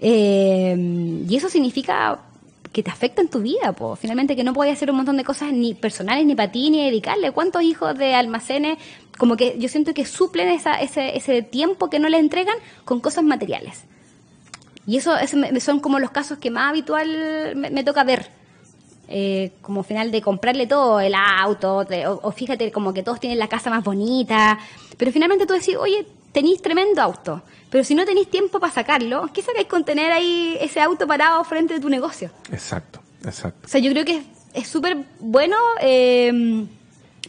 Eh, 0.00 1.22
y 1.28 1.36
eso 1.36 1.50
significa 1.50 2.20
que 2.72 2.82
te 2.82 2.90
afecta 2.90 3.20
en 3.20 3.28
tu 3.28 3.40
vida, 3.40 3.74
pues. 3.74 4.00
Finalmente 4.00 4.34
que 4.34 4.44
no 4.44 4.54
puedes 4.54 4.72
hacer 4.72 4.90
un 4.90 4.96
montón 4.96 5.18
de 5.18 5.24
cosas 5.24 5.52
ni 5.52 5.74
personales 5.74 6.24
ni 6.24 6.34
para 6.34 6.50
ti 6.50 6.70
ni 6.70 6.82
dedicarle. 6.82 7.32
¿Cuántos 7.32 7.62
hijos 7.62 7.98
de 7.98 8.14
almacenes 8.14 8.78
como 9.18 9.36
que 9.36 9.58
yo 9.58 9.68
siento 9.68 9.92
que 9.92 10.06
suplen 10.06 10.48
esa, 10.48 10.80
ese, 10.80 11.18
ese 11.18 11.42
tiempo 11.42 11.90
que 11.90 11.98
no 11.98 12.08
le 12.08 12.16
entregan 12.16 12.56
con 12.86 13.00
cosas 13.00 13.24
materiales? 13.24 13.84
Y 14.86 14.96
eso, 14.96 15.12
son 15.60 15.80
como 15.80 15.98
los 15.98 16.12
casos 16.12 16.38
que 16.38 16.50
más 16.50 16.70
habitual 16.70 17.54
me, 17.56 17.84
toca 17.84 18.04
ver. 18.04 18.30
Eh, 19.08 19.52
como 19.62 19.84
final 19.84 20.10
de 20.10 20.20
comprarle 20.20 20.66
todo, 20.66 20.98
el 20.98 21.14
auto, 21.14 21.86
o, 22.22 22.32
fíjate 22.32 22.72
como 22.72 22.92
que 22.92 23.04
todos 23.04 23.20
tienen 23.20 23.38
la 23.38 23.46
casa 23.46 23.70
más 23.70 23.84
bonita, 23.84 24.58
pero 24.96 25.12
finalmente 25.12 25.46
tú 25.46 25.54
decís, 25.54 25.76
oye, 25.76 26.04
tenéis 26.32 26.60
tremendo 26.60 27.00
auto, 27.00 27.40
pero 27.70 27.84
si 27.84 27.94
no 27.94 28.04
tenéis 28.04 28.28
tiempo 28.28 28.58
para 28.58 28.72
sacarlo, 28.72 29.30
¿qué 29.32 29.42
sacáis 29.42 29.68
con 29.68 29.84
tener 29.84 30.10
ahí 30.10 30.56
ese 30.60 30.80
auto 30.80 31.06
parado 31.06 31.44
frente 31.44 31.74
de 31.74 31.80
tu 31.80 31.88
negocio? 31.88 32.30
Exacto, 32.50 33.00
exacto. 33.24 33.60
O 33.64 33.68
sea, 33.68 33.80
yo 33.80 33.92
creo 33.92 34.04
que 34.04 34.24
es 34.54 34.66
súper 34.66 34.96
bueno 35.20 35.56
eh, 35.80 36.66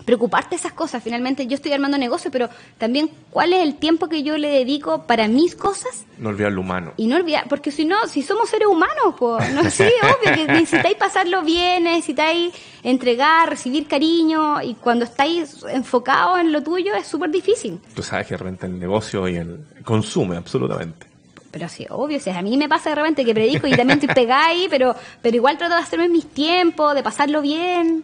preocuparte 0.07 0.55
esas 0.55 0.71
cosas. 0.71 1.03
Finalmente 1.03 1.47
yo 1.47 1.55
estoy 1.55 1.73
armando 1.73 1.97
negocio, 1.97 2.31
pero 2.31 2.49
también 2.77 3.11
cuál 3.29 3.51
es 3.51 3.61
el 3.61 3.75
tiempo 3.75 4.07
que 4.07 4.23
yo 4.23 4.37
le 4.37 4.47
dedico 4.47 5.03
para 5.05 5.27
mis 5.27 5.53
cosas. 5.53 6.05
No 6.17 6.29
olvidar 6.29 6.53
lo 6.53 6.61
humano. 6.61 6.93
Y 6.95 7.07
no 7.07 7.17
olvidar, 7.17 7.49
porque 7.49 7.71
si 7.71 7.83
no, 7.83 8.07
si 8.07 8.23
somos 8.23 8.49
seres 8.49 8.69
humanos, 8.69 9.15
pues, 9.19 9.53
no 9.53 9.69
sí, 9.69 9.83
obvio 9.83 10.33
que 10.33 10.47
necesitáis 10.53 10.95
pasarlo 10.95 11.43
bien, 11.43 11.83
necesitáis 11.83 12.53
entregar, 12.83 13.49
recibir 13.49 13.85
cariño, 13.85 14.61
y 14.61 14.75
cuando 14.75 15.03
estáis 15.03 15.65
enfocados 15.69 16.39
en 16.39 16.53
lo 16.53 16.63
tuyo 16.63 16.95
es 16.95 17.05
súper 17.05 17.29
difícil. 17.29 17.81
Tú 17.93 18.01
sabes 18.01 18.27
que 18.27 18.35
de 18.35 18.37
repente 18.37 18.65
el 18.65 18.79
negocio 18.79 19.27
y 19.27 19.35
el 19.35 19.59
consume, 19.83 20.37
absolutamente 20.37 21.05
pero 21.49 21.69
sí, 21.69 21.87
obvio, 21.89 22.19
si 22.19 22.29
a 22.29 22.41
mí 22.43 22.55
me 22.55 22.69
pasa 22.69 22.91
de 22.91 22.97
repente 22.97 23.25
que 23.25 23.33
predico 23.33 23.65
y 23.65 23.71
también 23.71 23.99
estoy 23.99 24.13
pegada 24.13 24.47
ahí, 24.47 24.67
pero, 24.69 24.95
pero 25.23 25.35
igual 25.35 25.57
trato 25.57 25.73
de 25.73 25.81
hacerme 25.81 26.07
mis 26.07 26.27
tiempos, 26.27 26.93
de 26.93 27.01
pasarlo 27.01 27.41
bien. 27.41 28.03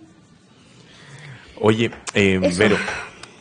Oye, 1.59 1.91
eh, 2.13 2.39
Vero, 2.57 2.77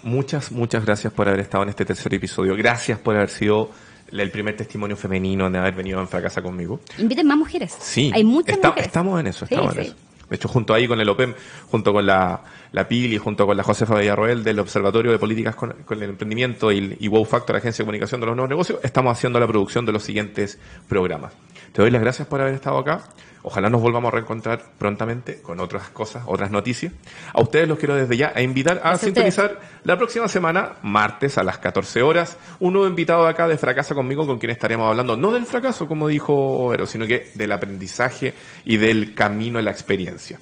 muchas, 0.03 0.53
muchas 0.53 0.85
gracias 0.85 1.13
por 1.13 1.29
haber 1.29 1.41
estado 1.41 1.65
en 1.65 1.71
este 1.71 1.85
tercer 1.85 2.15
episodio. 2.15 2.57
Gracias 2.57 2.99
por 2.99 3.17
haber 3.17 3.31
sido 3.31 3.71
el 4.11 4.31
primer 4.31 4.57
testimonio 4.57 4.97
femenino 4.97 5.51
de 5.51 5.59
haber 5.59 5.75
venido 5.75 6.01
en 6.01 6.09
Fracasa 6.09 6.43
conmigo. 6.43 6.81
Inviten 6.99 7.27
más 7.27 7.39
mujeres. 7.39 7.77
Sí. 7.81 8.11
Hay 8.15 8.25
muchas 8.25 8.59
mujeres. 8.59 8.87
Estamos 8.87 9.21
en 9.21 9.27
eso, 9.27 9.45
estamos 9.45 9.77
en 9.77 9.83
eso. 9.83 9.95
De 10.29 10.37
hecho, 10.37 10.49
junto 10.49 10.73
ahí 10.73 10.89
con 10.89 10.99
el 10.99 11.09
OPEM, 11.11 11.35
junto 11.71 11.93
con 11.93 12.07
la, 12.07 12.41
la 12.73 12.89
PIL 12.89 13.13
y 13.13 13.19
junto 13.19 13.47
con 13.47 13.55
la 13.55 13.63
Josefa 13.63 13.99
Villarroel 13.99 14.43
del 14.43 14.61
Observatorio 14.61 15.13
de 15.13 15.19
Políticas 15.19 15.55
con, 15.55 15.75
el 15.91 16.03
Emprendimiento 16.05 16.73
y, 16.73 16.97
y 16.99 17.09
Wow 17.09 17.27
Factor, 17.27 17.57
Agencia 17.57 17.83
de 17.83 17.87
Comunicación 17.87 18.21
de 18.23 18.29
los 18.29 18.37
Nuevos 18.37 18.49
Negocios, 18.49 18.79
estamos 18.83 19.13
haciendo 19.13 19.39
la 19.39 19.47
producción 19.47 19.85
de 19.85 19.93
los 19.93 20.03
siguientes 20.03 20.59
programas. 20.89 21.35
Te 21.73 21.83
doy 21.83 21.91
las 21.91 22.01
gracias 22.01 22.29
por 22.29 22.41
haber 22.41 22.55
estado 22.55 22.79
acá. 22.79 23.03
Ojalá 23.45 23.69
nos 23.71 23.81
volvamos 23.81 24.09
a 24.13 24.17
reencontrar 24.17 24.63
prontamente 24.79 25.43
con 25.43 25.59
otras 25.61 25.89
cosas, 25.89 26.23
otras 26.27 26.51
noticias. 26.51 26.93
A 27.33 27.41
ustedes 27.41 27.67
los 27.69 27.79
quiero 27.79 27.95
desde 27.95 28.17
ya 28.17 28.33
invitar 28.41 28.81
a 28.85 28.97
sintonizar 28.97 29.61
la 29.85 29.97
próxima 29.99 30.29
semana, 30.29 30.77
martes 30.83 31.39
a 31.39 31.43
las 31.43 31.59
14 31.59 32.03
horas, 32.03 32.39
un 32.61 32.75
nuevo 32.75 32.89
invitado 32.89 33.25
de 33.25 33.31
acá 33.31 33.49
de 33.49 33.59
Fracasa 33.59 33.95
conmigo 33.95 34.27
con 34.27 34.39
quien 34.39 34.51
estaremos 34.51 34.89
hablando, 34.89 35.17
no 35.17 35.33
del 35.33 35.47
fracaso, 35.47 35.89
como 35.89 36.09
dijo 36.09 36.69
Vero, 36.69 36.87
sino 36.87 37.07
que 37.07 37.33
del 37.35 37.51
aprendizaje 37.51 38.35
y 38.65 38.77
del 38.77 39.15
camino 39.15 39.59
en 39.59 39.65
la 39.65 39.73
experiencia. 39.73 40.39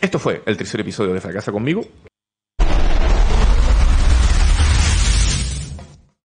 Esto 0.00 0.18
fue 0.18 0.42
el 0.46 0.56
tercer 0.56 0.80
episodio 0.80 1.14
de 1.14 1.20
Fracasa 1.20 1.52
conmigo. 1.52 1.82